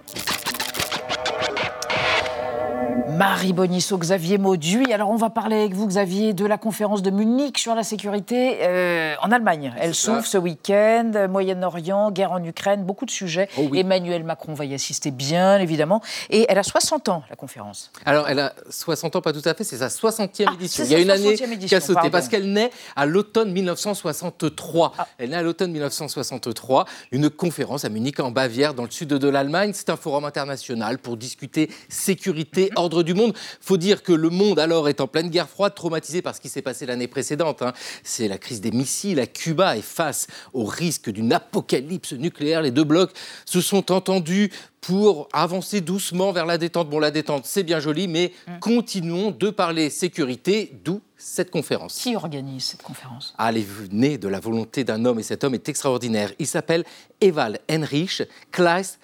Marie 3.22 3.52
Bonisseau, 3.52 3.98
Xavier 3.98 4.36
Mauduit. 4.36 4.92
Alors, 4.92 5.08
on 5.08 5.14
va 5.14 5.30
parler 5.30 5.54
avec 5.54 5.74
vous, 5.74 5.86
Xavier, 5.86 6.32
de 6.32 6.44
la 6.44 6.58
conférence 6.58 7.02
de 7.02 7.10
Munich 7.12 7.56
sur 7.56 7.76
la 7.76 7.84
sécurité 7.84 8.58
euh, 8.62 9.14
en 9.22 9.30
Allemagne. 9.30 9.72
Elle 9.78 9.94
s'ouvre 9.94 10.26
ce 10.26 10.38
week-end, 10.38 11.28
Moyen-Orient, 11.30 12.10
guerre 12.10 12.32
en 12.32 12.42
Ukraine, 12.42 12.82
beaucoup 12.82 13.06
de 13.06 13.12
sujets. 13.12 13.48
Oh 13.56 13.68
oui. 13.70 13.78
Emmanuel 13.78 14.24
Macron 14.24 14.54
va 14.54 14.64
y 14.64 14.74
assister, 14.74 15.12
bien 15.12 15.60
évidemment. 15.60 16.02
Et 16.30 16.46
elle 16.48 16.58
a 16.58 16.64
60 16.64 17.10
ans, 17.10 17.22
la 17.30 17.36
conférence. 17.36 17.92
Alors, 18.04 18.28
elle 18.28 18.40
a 18.40 18.54
60 18.68 19.14
ans, 19.14 19.20
pas 19.20 19.32
tout 19.32 19.42
à 19.44 19.54
fait, 19.54 19.62
c'est 19.62 19.76
sa 19.76 19.86
60e 19.86 20.54
édition. 20.54 20.82
c'est 20.84 20.90
Il 20.90 20.92
y 20.92 20.96
a 20.96 20.98
une 20.98 21.10
année 21.10 21.36
60e 21.36 21.58
qui 21.58 21.74
a 21.76 21.80
sauté, 21.80 22.10
parce 22.10 22.26
qu'elle 22.26 22.52
naît 22.52 22.72
à 22.96 23.06
l'automne 23.06 23.52
1963. 23.52 24.94
Elle 25.18 25.30
naît 25.30 25.36
à 25.36 25.42
l'automne 25.42 25.70
1963, 25.70 26.86
une 27.12 27.30
conférence 27.30 27.84
à 27.84 27.88
Munich, 27.88 28.18
en 28.18 28.32
Bavière, 28.32 28.74
dans 28.74 28.82
le 28.82 28.90
sud 28.90 29.10
de 29.10 29.28
l'Allemagne. 29.28 29.70
C'est 29.74 29.90
un 29.90 29.96
forum 29.96 30.24
international 30.24 30.98
pour 30.98 31.16
discuter 31.16 31.70
sécurité, 31.88 32.72
ordre 32.74 33.04
du 33.04 33.11
monde. 33.14 33.34
faut 33.60 33.76
dire 33.76 34.02
que 34.02 34.12
le 34.12 34.30
monde, 34.30 34.58
alors, 34.58 34.88
est 34.88 35.00
en 35.00 35.06
pleine 35.06 35.28
guerre 35.28 35.48
froide, 35.48 35.74
traumatisé 35.74 36.22
par 36.22 36.34
ce 36.34 36.40
qui 36.40 36.48
s'est 36.48 36.62
passé 36.62 36.86
l'année 36.86 37.08
précédente. 37.08 37.62
hein. 37.62 37.72
C'est 38.02 38.28
la 38.28 38.38
crise 38.38 38.60
des 38.60 38.70
missiles. 38.70 39.20
À 39.20 39.26
Cuba 39.26 39.76
est 39.76 39.82
face 39.82 40.26
au 40.52 40.64
risque 40.64 41.10
d'une 41.10 41.32
apocalypse 41.32 42.12
nucléaire. 42.12 42.62
Les 42.62 42.70
deux 42.70 42.84
blocs 42.84 43.12
se 43.44 43.60
sont 43.60 43.92
entendus 43.92 44.50
pour 44.80 45.28
avancer 45.32 45.80
doucement 45.80 46.32
vers 46.32 46.44
la 46.44 46.58
détente. 46.58 46.90
Bon, 46.90 46.98
la 46.98 47.12
détente, 47.12 47.46
c'est 47.46 47.62
bien 47.62 47.78
joli, 47.78 48.08
mais 48.08 48.32
continuons 48.60 49.30
de 49.30 49.50
parler 49.50 49.90
sécurité, 49.90 50.72
d'où 50.84 51.00
cette 51.16 51.52
conférence. 51.52 52.00
Qui 52.00 52.16
organise 52.16 52.64
cette 52.64 52.82
conférence? 52.82 53.32
Ah, 53.38 53.50
elle 53.50 53.58
est 53.58 53.92
née 53.92 54.18
de 54.18 54.26
la 54.26 54.40
volonté 54.40 54.82
d'un 54.82 55.04
homme, 55.04 55.20
et 55.20 55.22
cet 55.22 55.44
homme 55.44 55.54
est 55.54 55.68
extraordinaire. 55.68 56.32
Il 56.40 56.48
s'appelle 56.48 56.84
Ewald 57.20 57.60
Heinrich 57.68 58.24
Kleist 58.50 58.98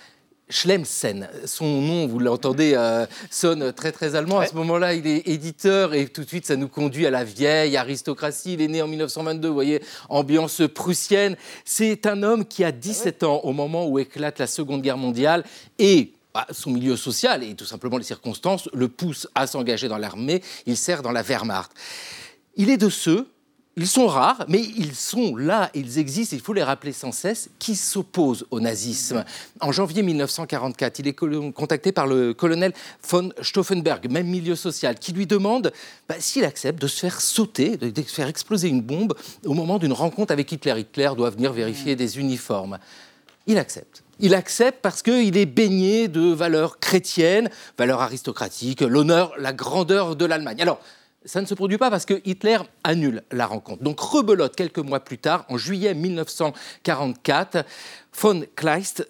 Schlemsen. 0.51 1.29
Son 1.45 1.81
nom, 1.81 2.07
vous 2.07 2.19
l'entendez, 2.19 2.73
euh, 2.75 3.07
sonne 3.31 3.73
très 3.73 3.93
très 3.93 4.15
allemand. 4.15 4.41
À 4.41 4.47
ce 4.47 4.55
moment-là, 4.55 4.95
il 4.95 5.07
est 5.07 5.29
éditeur 5.29 5.95
et 5.95 6.07
tout 6.07 6.23
de 6.23 6.29
suite, 6.29 6.47
ça 6.47 6.57
nous 6.57 6.69
conduit 6.69 7.07
à 7.07 7.11
la 7.11 7.25
vieille 7.25 7.77
aristocratie. 7.77 8.55
Il 8.55 8.63
est 8.63 8.69
né 8.69 8.83
en 8.83 8.89
1922, 8.89 9.49
vous 9.49 9.55
voyez, 9.55 9.83
ambiance 10.09 10.63
prussienne. 10.75 11.37
C'est 11.65 12.07
un 12.07 12.23
homme 12.23 12.45
qui 12.45 12.65
a 12.65 12.73
17 12.73 13.23
ans 13.23 13.41
au 13.45 13.53
moment 13.53 13.87
où 13.87 13.99
éclate 13.99 14.39
la 14.39 14.47
Seconde 14.47 14.83
Guerre 14.83 14.99
mondiale 14.99 15.45
et 15.79 16.13
bah, 16.35 16.47
son 16.51 16.71
milieu 16.71 16.97
social 16.97 17.43
et 17.43 17.55
tout 17.55 17.65
simplement 17.65 17.97
les 17.97 18.05
circonstances 18.05 18.69
le 18.73 18.89
poussent 18.89 19.29
à 19.35 19.47
s'engager 19.47 19.89
dans 19.89 19.99
l'armée. 19.99 20.43
Il 20.67 20.77
sert 20.77 21.03
dans 21.03 21.13
la 21.13 21.23
Wehrmacht. 21.23 21.73
Il 22.57 22.71
est 22.71 22.77
de 22.77 22.89
ceux, 22.89 23.29
ils 23.79 23.87
sont 23.87 24.09
rares, 24.09 24.45
mais 24.49 24.61
ils 24.61 24.95
sont 24.95 25.37
là, 25.37 25.71
ils 25.73 25.99
existent, 25.99 26.35
il 26.35 26.43
faut 26.43 26.53
les 26.53 26.65
rappeler 26.65 26.93
sans 26.93 27.13
cesse, 27.13 27.49
qui 27.61 27.77
s'opposent 27.77 28.45
au 28.51 28.59
nazisme. 28.59 29.25
En 29.61 29.71
janvier 29.71 30.03
1944, 30.03 30.99
il 30.99 31.07
est 31.07 31.13
contacté 31.13 31.93
par 31.93 32.09
le 32.09 32.35
colonel 32.35 32.73
von 33.09 33.31
Stauffenberg, 33.41 34.11
même 34.11 34.27
milieu 34.27 34.57
social, 34.57 34.99
qui 34.99 35.13
lui 35.13 35.27
demande 35.27 35.73
bah, 36.09 36.17
s'il 36.19 36.45
accepte 36.45 36.83
de 36.83 36.89
se 36.89 36.99
faire 36.99 37.21
sauter, 37.21 37.77
de, 37.77 38.03
faire 38.03 38.27
exploser 38.27 38.69
une 38.69 38.83
bombe 38.83 39.15
au 39.45 39.55
moment 39.55 39.79
d'une 39.79 39.93
rencontre 39.93 40.33
avec 40.33 40.51
Hitler. 40.51 40.81
Hitler 40.81 41.11
doit 41.17 41.31
venir 41.31 41.53
vérifier 41.53 41.95
des 41.95 42.19
uniformes. 42.19 42.79
Il 43.47 43.59
accepte. 43.59 44.03
Il 44.19 44.35
accepte 44.35 44.81
parce 44.83 45.03
qu'il 45.03 45.37
est 45.37 45.47
baigné 45.47 46.09
de 46.09 46.33
valeurs 46.33 46.81
chrétiennes, 46.81 47.49
valeurs 47.79 48.03
aristocratiques, 48.03 48.81
l'honneur, 48.81 49.33
la 49.39 49.53
grandeur 49.53 50.17
de 50.17 50.25
l'Allemagne. 50.25 50.61
Alors, 50.61 50.81
ça 51.29 51.41
ne 51.41 51.47
se 51.47 51.55
produit 51.55 51.79
pas 51.79 51.91
parce 51.91 52.07
que 52.07 52.21
Hitler 52.25 52.59
annule 52.83 53.23
la 53.31 53.47
rencontre. 53.47 53.83
Donc, 53.83 54.01
rebelote 54.01 54.57
quelques 54.57 54.79
mois 54.79 55.01
plus 55.01 55.19
tard, 55.19 55.45
en 55.49 55.59
juillet 55.59 55.95
1944, 55.95 57.65
von 58.21 58.43
Kleist 58.57 59.07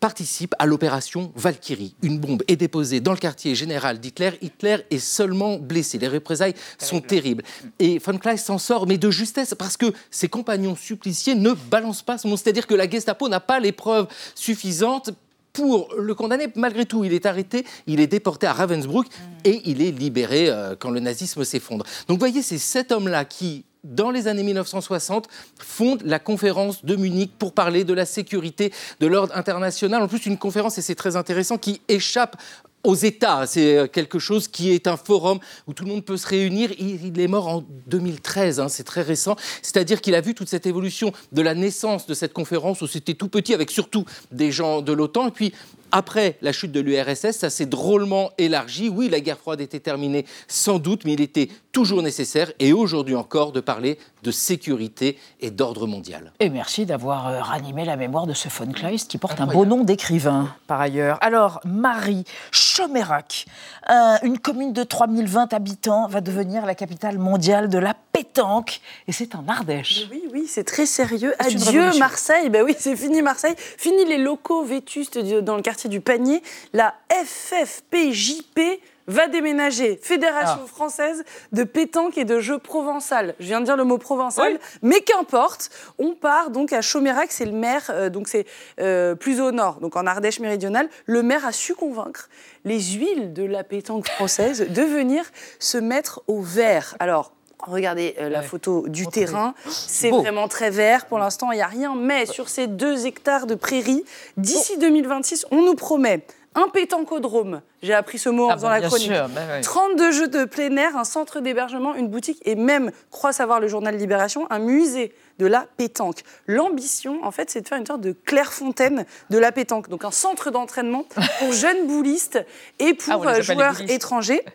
participe 0.00 0.54
à 0.58 0.66
l'opération 0.66 1.32
Valkyrie. 1.34 1.94
Une 2.02 2.18
bombe 2.18 2.42
est 2.48 2.56
déposée 2.56 3.00
dans 3.00 3.12
le 3.12 3.18
quartier 3.18 3.54
général 3.54 4.00
d'Hitler. 4.00 4.32
Hitler 4.42 4.78
est 4.90 4.98
seulement 4.98 5.56
blessé. 5.56 5.96
Les 5.98 6.08
représailles 6.08 6.54
sont 6.76 7.00
terribles. 7.00 7.42
Et 7.78 7.98
von 7.98 8.18
Kleist 8.18 8.46
s'en 8.46 8.58
sort, 8.58 8.86
mais 8.86 8.98
de 8.98 9.10
justesse, 9.10 9.54
parce 9.56 9.76
que 9.76 9.94
ses 10.10 10.28
compagnons 10.28 10.76
suppliciés 10.76 11.34
ne 11.34 11.52
balancent 11.52 12.02
pas 12.02 12.18
son 12.18 12.28
nom. 12.28 12.36
C'est-à-dire 12.36 12.66
que 12.66 12.74
la 12.74 12.90
Gestapo 12.90 13.28
n'a 13.28 13.40
pas 13.40 13.60
les 13.60 13.72
preuves 13.72 14.08
suffisantes 14.34 15.10
pour 15.54 15.94
le 15.96 16.14
condamner. 16.14 16.48
Malgré 16.56 16.84
tout, 16.84 17.04
il 17.04 17.14
est 17.14 17.24
arrêté, 17.24 17.64
il 17.86 18.00
est 18.00 18.06
déporté 18.06 18.46
à 18.46 18.52
Ravensbrück 18.52 19.06
et 19.44 19.62
il 19.64 19.80
est 19.80 19.92
libéré 19.92 20.50
euh, 20.50 20.74
quand 20.78 20.90
le 20.90 21.00
nazisme 21.00 21.42
s'effondre. 21.44 21.86
Donc, 22.08 22.16
vous 22.16 22.26
voyez, 22.26 22.42
c'est 22.42 22.58
cet 22.58 22.92
homme-là 22.92 23.24
qui, 23.24 23.64
dans 23.84 24.10
les 24.10 24.28
années 24.28 24.42
1960, 24.42 25.28
fonde 25.58 26.02
la 26.04 26.18
conférence 26.18 26.84
de 26.84 26.96
Munich 26.96 27.32
pour 27.38 27.52
parler 27.52 27.84
de 27.84 27.94
la 27.94 28.04
sécurité 28.04 28.72
de 29.00 29.06
l'ordre 29.06 29.34
international. 29.34 30.02
En 30.02 30.08
plus, 30.08 30.26
une 30.26 30.38
conférence, 30.38 30.76
et 30.76 30.82
c'est 30.82 30.94
très 30.94 31.16
intéressant, 31.16 31.56
qui 31.56 31.80
échappe 31.88 32.36
aux 32.84 32.94
États. 32.94 33.46
C'est 33.46 33.76
euh, 33.76 33.86
quelque 33.86 34.18
chose 34.18 34.48
qui 34.48 34.70
est 34.70 34.86
un 34.86 34.96
forum 34.96 35.38
où 35.66 35.72
tout 35.72 35.84
le 35.84 35.90
monde 35.90 36.04
peut 36.04 36.16
se 36.16 36.26
réunir. 36.26 36.70
Il, 36.78 37.18
est 37.18 37.28
mort 37.28 37.48
en 37.48 37.64
2013, 37.86 38.60
hein, 38.60 38.68
c'est 38.68 38.84
très 38.84 39.02
récent. 39.02 39.36
C'est-à-dire 39.62 40.00
qu'il 40.00 40.14
a 40.14 40.20
vu 40.20 40.34
toute 40.34 40.48
cette 40.48 40.66
évolution 40.66 41.12
de 41.32 41.42
la 41.42 41.54
naissance 41.54 42.06
de 42.06 42.14
cette 42.14 42.32
conférence 42.32 42.82
où 42.82 42.86
c'était 42.86 43.14
tout 43.14 43.28
petit, 43.28 43.54
avec 43.54 43.70
surtout 43.70 44.04
des 44.30 44.52
gens 44.52 44.82
de 44.82 44.92
l'OTAN. 44.92 45.30
Puis, 45.30 45.52
après 45.96 46.36
la 46.42 46.50
chute 46.52 46.72
de 46.72 46.80
l'URSS, 46.80 47.30
ça 47.38 47.50
s'est 47.50 47.66
drôlement 47.66 48.30
élargi. 48.36 48.88
Oui, 48.88 49.08
la 49.08 49.20
guerre 49.20 49.38
froide 49.38 49.60
était 49.60 49.78
terminée, 49.80 50.26
sans 50.48 50.78
doute, 50.80 51.04
mais 51.04 51.12
il 51.12 51.20
était 51.20 51.48
toujours 51.70 52.02
nécessaire, 52.02 52.52
et 52.58 52.72
aujourd'hui 52.72 53.14
encore, 53.14 53.52
de 53.52 53.60
parler 53.60 53.98
de 54.22 54.30
sécurité 54.30 55.18
et 55.40 55.50
d'ordre 55.50 55.86
mondial. 55.86 56.32
Et 56.40 56.48
merci 56.50 56.84
d'avoir 56.86 57.28
euh, 57.28 57.40
ranimé 57.42 57.84
la 57.84 57.96
mémoire 57.96 58.26
de 58.26 58.32
ce 58.32 58.48
von 58.48 58.72
Kleist 58.72 59.08
qui 59.10 59.18
porte 59.18 59.40
un 59.40 59.46
beau 59.46 59.64
nom 59.66 59.82
d'écrivain, 59.84 60.54
par 60.66 60.80
ailleurs. 60.80 61.18
Alors, 61.20 61.60
Marie 61.64 62.24
Chomérac, 62.50 63.46
un- 63.88 64.18
une 64.22 64.38
commune 64.38 64.72
de 64.72 64.82
3020 64.82 65.52
habitants, 65.52 66.08
va 66.08 66.20
devenir 66.20 66.66
la 66.66 66.74
capitale 66.74 67.18
mondiale 67.18 67.68
de 67.68 67.78
la 67.78 67.94
pétanque. 68.12 68.80
Et 69.06 69.12
c'est 69.12 69.34
en 69.34 69.44
Ardèche. 69.48 70.06
Oui, 70.10 70.22
oui, 70.32 70.46
c'est 70.48 70.64
très 70.64 70.86
sérieux. 70.86 71.34
Adieu. 71.38 71.90
Marseille. 71.98 72.50
Ben 72.50 72.62
oui, 72.64 72.74
c'est 72.78 72.96
fini 72.96 73.22
Marseille. 73.22 73.54
Fini 73.58 74.04
les 74.06 74.18
locaux 74.18 74.64
vétustes 74.64 75.18
dans 75.18 75.56
le 75.56 75.62
quartier 75.62 75.83
du 75.88 76.00
Panier. 76.00 76.42
La 76.72 76.94
FFPJP 77.10 78.60
va 79.06 79.28
déménager. 79.28 79.98
Fédération 80.02 80.60
Ah. 80.64 80.66
française 80.66 81.24
de 81.52 81.62
pétanque 81.64 82.16
et 82.16 82.24
de 82.24 82.40
jeux 82.40 82.58
provençal. 82.58 83.34
Je 83.38 83.44
viens 83.46 83.60
de 83.60 83.66
dire 83.66 83.76
le 83.76 83.84
mot 83.84 83.98
provençal, 83.98 84.58
mais 84.80 85.00
qu'importe. 85.00 85.68
On 85.98 86.14
part 86.14 86.48
donc 86.50 86.72
à 86.72 86.80
Chaumérac, 86.80 87.30
c'est 87.30 87.44
le 87.44 87.52
maire, 87.52 87.90
euh, 87.90 88.08
donc 88.08 88.28
c'est 88.28 88.46
euh, 88.80 89.14
plus 89.14 89.42
au 89.42 89.50
nord, 89.52 89.80
donc 89.80 89.96
en 89.96 90.06
Ardèche 90.06 90.40
méridionale. 90.40 90.88
Le 91.04 91.22
maire 91.22 91.44
a 91.44 91.52
su 91.52 91.74
convaincre 91.74 92.30
les 92.64 92.80
huiles 92.80 93.34
de 93.34 93.44
la 93.44 93.62
pétanque 93.62 94.08
française 94.08 94.66
de 94.70 94.82
venir 94.82 95.24
se 95.58 95.76
mettre 95.76 96.22
au 96.26 96.40
vert. 96.40 96.96
Alors, 96.98 97.32
Regardez 97.66 98.14
euh, 98.20 98.28
la 98.28 98.42
photo 98.42 98.84
du 98.88 99.06
terrain, 99.06 99.54
c'est 99.68 100.10
vraiment 100.10 100.48
très 100.48 100.70
vert. 100.70 101.06
Pour 101.06 101.18
l'instant, 101.18 101.52
il 101.52 101.56
n'y 101.56 101.62
a 101.62 101.66
rien, 101.66 101.94
mais 101.94 102.26
sur 102.26 102.48
ces 102.48 102.66
deux 102.66 103.06
hectares 103.06 103.46
de 103.46 103.54
prairies, 103.54 104.04
d'ici 104.36 104.76
2026, 104.78 105.46
on 105.50 105.62
nous 105.62 105.74
promet 105.74 106.24
un 106.56 106.68
pétancodrome. 106.68 107.62
J'ai 107.82 107.94
appris 107.94 108.16
ce 108.18 108.28
mot 108.28 108.46
en 108.46 108.50
Ah 108.50 108.54
faisant 108.54 108.68
bah, 108.68 108.78
la 108.78 108.86
chronique. 108.86 109.06
sûr, 109.12 109.28
bah 109.28 109.40
ouais. 109.50 109.60
32 109.60 110.12
jeux 110.12 110.28
de 110.28 110.44
plein 110.44 110.76
air, 110.76 110.96
un 110.96 111.02
centre 111.04 111.40
d'hébergement, 111.40 111.94
une 111.96 112.06
boutique 112.08 112.40
et 112.44 112.54
même, 112.54 112.92
croit 113.10 113.32
savoir 113.32 113.58
le 113.58 113.66
journal 113.66 113.96
Libération, 113.96 114.46
un 114.50 114.60
musée 114.60 115.12
de 115.40 115.46
la 115.46 115.66
pétanque. 115.76 116.20
L'ambition, 116.46 117.24
en 117.24 117.32
fait, 117.32 117.50
c'est 117.50 117.60
de 117.60 117.66
faire 117.66 117.78
une 117.78 117.86
sorte 117.86 118.02
de 118.02 118.12
Clairefontaine 118.12 119.04
de 119.30 119.38
la 119.38 119.50
pétanque. 119.50 119.88
Donc 119.88 120.04
un 120.04 120.12
centre 120.12 120.50
d'entraînement 120.52 121.04
pour 121.40 121.52
jeunes 121.52 121.88
boulistes 121.88 122.38
et 122.78 122.94
pour 122.94 123.26
Ah, 123.26 123.32
les 123.32 123.38
euh, 123.40 123.42
joueurs 123.42 123.80
étrangers. 123.90 124.44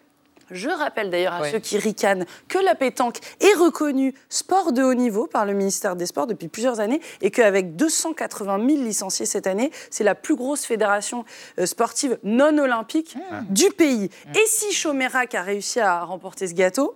Je 0.51 0.69
rappelle 0.69 1.09
d'ailleurs 1.09 1.33
à 1.33 1.49
ceux 1.49 1.59
qui 1.59 1.77
ricanent 1.77 2.25
que 2.47 2.57
la 2.57 2.75
pétanque 2.75 3.19
est 3.39 3.53
reconnue 3.55 4.13
sport 4.29 4.71
de 4.71 4.83
haut 4.83 4.93
niveau 4.93 5.27
par 5.27 5.45
le 5.45 5.53
ministère 5.53 5.95
des 5.95 6.05
Sports 6.05 6.27
depuis 6.27 6.47
plusieurs 6.47 6.79
années 6.79 7.01
et 7.21 7.31
qu'avec 7.31 7.75
280 7.75 8.57
000 8.67 8.83
licenciés 8.83 9.25
cette 9.25 9.47
année, 9.47 9.71
c'est 9.89 10.03
la 10.03 10.15
plus 10.15 10.35
grosse 10.35 10.65
fédération 10.65 11.25
euh, 11.59 11.65
sportive 11.65 12.17
non 12.23 12.57
olympique 12.57 13.15
du 13.49 13.69
pays. 13.71 14.09
Et 14.35 14.45
si 14.47 14.73
Chomérac 14.73 15.35
a 15.35 15.41
réussi 15.41 15.79
à 15.79 16.03
remporter 16.03 16.47
ce 16.47 16.53
gâteau, 16.53 16.95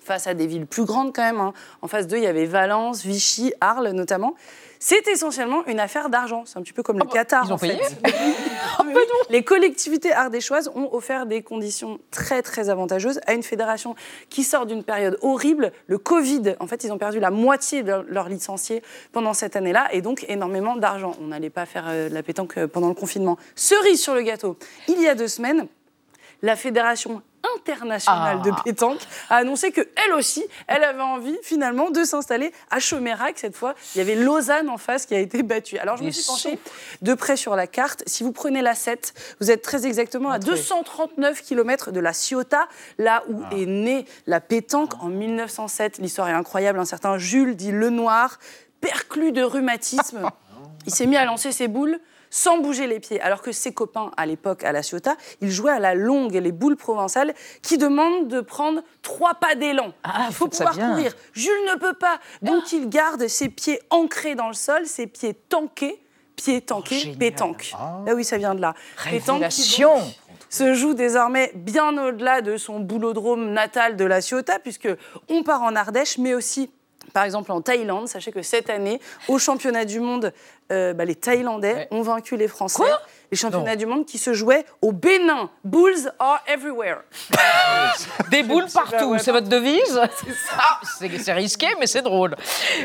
face 0.00 0.26
à 0.26 0.34
des 0.34 0.46
villes 0.46 0.66
plus 0.66 0.84
grandes 0.84 1.14
quand 1.14 1.22
même, 1.22 1.40
hein, 1.40 1.52
en 1.82 1.88
face 1.88 2.06
d'eux, 2.06 2.18
il 2.18 2.22
y 2.22 2.28
avait 2.28 2.44
Valence, 2.44 3.04
Vichy, 3.04 3.52
Arles 3.60 3.90
notamment, 3.90 4.34
c'est 4.78 5.06
essentiellement 5.08 5.64
une 5.66 5.80
affaire 5.80 6.08
d'argent. 6.08 6.44
C'est 6.46 6.58
un 6.58 6.62
petit 6.62 6.72
peu 6.72 6.82
comme 6.82 6.98
le 6.98 7.06
Qatar. 7.06 7.46
Ah 7.50 7.56
bah, 7.56 7.66
ils 7.66 7.72
ont 7.72 7.74
en 7.74 7.78
fait. 7.78 8.00
payé 8.00 8.14
oui. 8.86 8.94
Les 9.30 9.42
collectivités 9.42 10.12
ardéchoises 10.12 10.70
ont 10.74 10.92
offert 10.92 11.26
des 11.26 11.42
conditions 11.42 11.98
très 12.10 12.42
très 12.42 12.68
avantageuses 12.68 13.20
à 13.26 13.34
une 13.34 13.42
fédération 13.42 13.94
qui 14.28 14.44
sort 14.44 14.66
d'une 14.66 14.84
période 14.84 15.18
horrible, 15.22 15.72
le 15.86 15.98
Covid. 15.98 16.56
En 16.60 16.66
fait, 16.66 16.84
ils 16.84 16.92
ont 16.92 16.98
perdu 16.98 17.20
la 17.20 17.30
moitié 17.30 17.82
de 17.82 18.04
leurs 18.08 18.28
licenciés 18.28 18.82
pendant 19.12 19.34
cette 19.34 19.56
année-là 19.56 19.88
et 19.92 20.02
donc 20.02 20.24
énormément 20.28 20.76
d'argent. 20.76 21.16
On 21.20 21.28
n'allait 21.28 21.50
pas 21.50 21.66
faire 21.66 21.84
euh, 21.88 22.08
de 22.08 22.14
la 22.14 22.22
pétanque 22.22 22.58
euh, 22.58 22.66
pendant 22.66 22.88
le 22.88 22.94
confinement. 22.94 23.38
Cerise 23.54 24.00
sur 24.00 24.14
le 24.14 24.22
gâteau. 24.22 24.56
Il 24.88 25.00
y 25.00 25.08
a 25.08 25.14
deux 25.14 25.28
semaines, 25.28 25.66
la 26.42 26.56
fédération 26.56 27.22
internationale 27.56 28.38
Ah. 28.40 28.42
de 28.44 28.52
pétanque 28.64 29.00
a 29.30 29.36
annoncé 29.36 29.70
que 29.72 29.80
elle 30.04 30.12
aussi, 30.14 30.44
elle 30.66 30.84
avait 30.84 31.00
envie 31.02 31.36
finalement 31.42 31.90
de 31.90 32.04
s'installer 32.04 32.52
à 32.70 32.80
Chomérac. 32.80 33.38
Cette 33.38 33.56
fois, 33.56 33.74
il 33.94 33.98
y 33.98 34.00
avait 34.00 34.14
Lausanne 34.14 34.68
en 34.68 34.78
face 34.78 35.06
qui 35.06 35.14
a 35.14 35.18
été 35.18 35.42
battue. 35.42 35.78
Alors 35.78 35.96
je 35.96 36.04
me 36.04 36.10
suis 36.10 36.24
penchée 36.24 36.58
de 37.02 37.14
près 37.14 37.36
sur 37.36 37.56
la 37.56 37.66
carte. 37.66 38.02
Si 38.06 38.22
vous 38.22 38.32
prenez 38.32 38.62
la 38.62 38.74
7, 38.74 39.14
vous 39.40 39.50
êtes 39.50 39.62
très 39.62 39.86
exactement 39.86 40.30
à 40.30 40.38
239 40.38 41.42
km 41.42 41.90
de 41.92 42.00
la 42.00 42.12
Ciotat, 42.12 42.68
là 42.98 43.22
où 43.28 43.42
est 43.52 43.66
née 43.66 44.04
la 44.26 44.40
pétanque 44.40 44.94
en 45.02 45.08
1907. 45.08 45.98
L'histoire 45.98 46.28
est 46.28 46.32
incroyable. 46.32 46.78
Un 46.78 46.84
certain 46.84 47.18
Jules 47.18 47.56
dit 47.56 47.72
Lenoir, 47.72 48.38
perclus 48.80 49.32
de 49.32 49.42
rhumatisme, 49.42 50.28
il 50.86 50.94
s'est 50.94 51.06
mis 51.06 51.16
à 51.16 51.24
lancer 51.24 51.52
ses 51.52 51.68
boules 51.68 51.98
sans 52.34 52.58
bouger 52.58 52.88
les 52.88 52.98
pieds, 52.98 53.20
alors 53.20 53.42
que 53.42 53.52
ses 53.52 53.72
copains 53.72 54.10
à 54.16 54.26
l'époque 54.26 54.64
à 54.64 54.72
la 54.72 54.82
Ciotat, 54.82 55.16
ils 55.40 55.52
jouaient 55.52 55.70
à 55.70 55.78
la 55.78 55.94
longue, 55.94 56.34
les 56.34 56.50
boules 56.50 56.74
provençales, 56.74 57.32
qui 57.62 57.78
demandent 57.78 58.26
de 58.26 58.40
prendre 58.40 58.82
trois 59.02 59.34
pas 59.34 59.54
d'élan. 59.54 59.92
il 60.28 60.34
faut 60.34 60.48
pouvoir 60.48 60.76
courir. 60.76 61.14
Jules 61.32 61.52
ne 61.72 61.78
peut 61.78 61.94
pas, 61.94 62.18
donc 62.42 62.72
il 62.72 62.88
garde 62.88 63.28
ses 63.28 63.48
pieds 63.48 63.80
ancrés 63.88 64.34
dans 64.34 64.48
le 64.48 64.54
sol, 64.54 64.84
ses 64.84 65.06
pieds 65.06 65.34
tankés, 65.34 66.02
pieds 66.34 66.60
tankés, 66.60 67.14
pétanque. 67.16 67.72
Ah 67.78 68.02
oui, 68.16 68.24
ça 68.24 68.36
vient 68.36 68.56
de 68.56 68.60
là. 68.60 68.74
Pétanque 69.04 69.42
Révélation. 69.42 69.94
se 70.50 70.74
joue 70.74 70.94
désormais 70.94 71.52
bien 71.54 71.96
au-delà 71.96 72.40
de 72.40 72.56
son 72.56 72.80
boulodrome 72.80 73.52
natal 73.52 73.94
de 73.94 74.04
la 74.04 74.20
Ciotat, 74.20 74.58
puisque 74.58 74.88
on 75.28 75.44
part 75.44 75.62
en 75.62 75.76
Ardèche, 75.76 76.18
mais 76.18 76.34
aussi 76.34 76.68
par 77.12 77.24
exemple 77.24 77.52
en 77.52 77.60
Thaïlande. 77.60 78.08
Sachez 78.08 78.32
que 78.32 78.42
cette 78.42 78.70
année, 78.70 79.00
au 79.28 79.38
championnat 79.38 79.84
du 79.84 80.00
monde, 80.00 80.32
euh, 80.72 80.94
bah, 80.94 81.04
les 81.04 81.14
Thaïlandais 81.14 81.88
ont 81.90 82.02
vaincu 82.02 82.36
les 82.36 82.48
Français. 82.48 82.82
les 83.30 83.36
championnats 83.36 83.76
du 83.76 83.84
monde 83.84 84.06
qui 84.06 84.16
se 84.16 84.32
jouaient 84.32 84.64
au 84.80 84.92
Bénin. 84.92 85.50
Bulls 85.62 86.10
are 86.18 86.40
everywhere. 86.46 87.00
Des 88.30 88.42
boules 88.42 88.66
partout, 88.72 89.16
c'est 89.18 89.32
votre 89.32 89.48
devise? 89.48 90.00
C'est 90.98 91.18
c'est 91.18 91.32
risqué, 91.32 91.66
mais 91.78 91.86
c'est 91.86 92.02
drôle. 92.02 92.36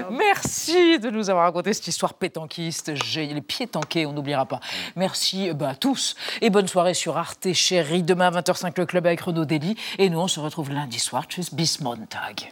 Merci 0.09 0.99
de 0.99 1.09
nous 1.09 1.29
avoir 1.29 1.45
raconté 1.45 1.73
cette 1.73 1.87
histoire 1.87 2.13
pétanquiste. 2.13 2.95
J'ai 2.95 3.27
les 3.27 3.41
pieds 3.41 3.67
tankés, 3.67 4.05
on 4.05 4.13
n'oubliera 4.13 4.45
pas. 4.45 4.59
Merci 4.95 5.49
euh, 5.49 5.53
bah, 5.53 5.69
à 5.69 5.75
tous. 5.75 6.15
Et 6.41 6.49
bonne 6.49 6.67
soirée 6.67 6.93
sur 6.93 7.17
Arte, 7.17 7.53
chérie. 7.53 8.03
Demain 8.03 8.27
à 8.33 8.41
20h05, 8.41 8.73
le 8.77 8.85
club 8.85 9.05
avec 9.05 9.21
Renaud 9.21 9.45
Dely. 9.45 9.75
Et 9.97 10.09
nous, 10.09 10.19
on 10.19 10.27
se 10.27 10.39
retrouve 10.39 10.71
lundi 10.71 10.99
soir. 10.99 11.25
Tschüss, 11.25 11.53
bis 11.53 11.79
Montag. 11.81 12.51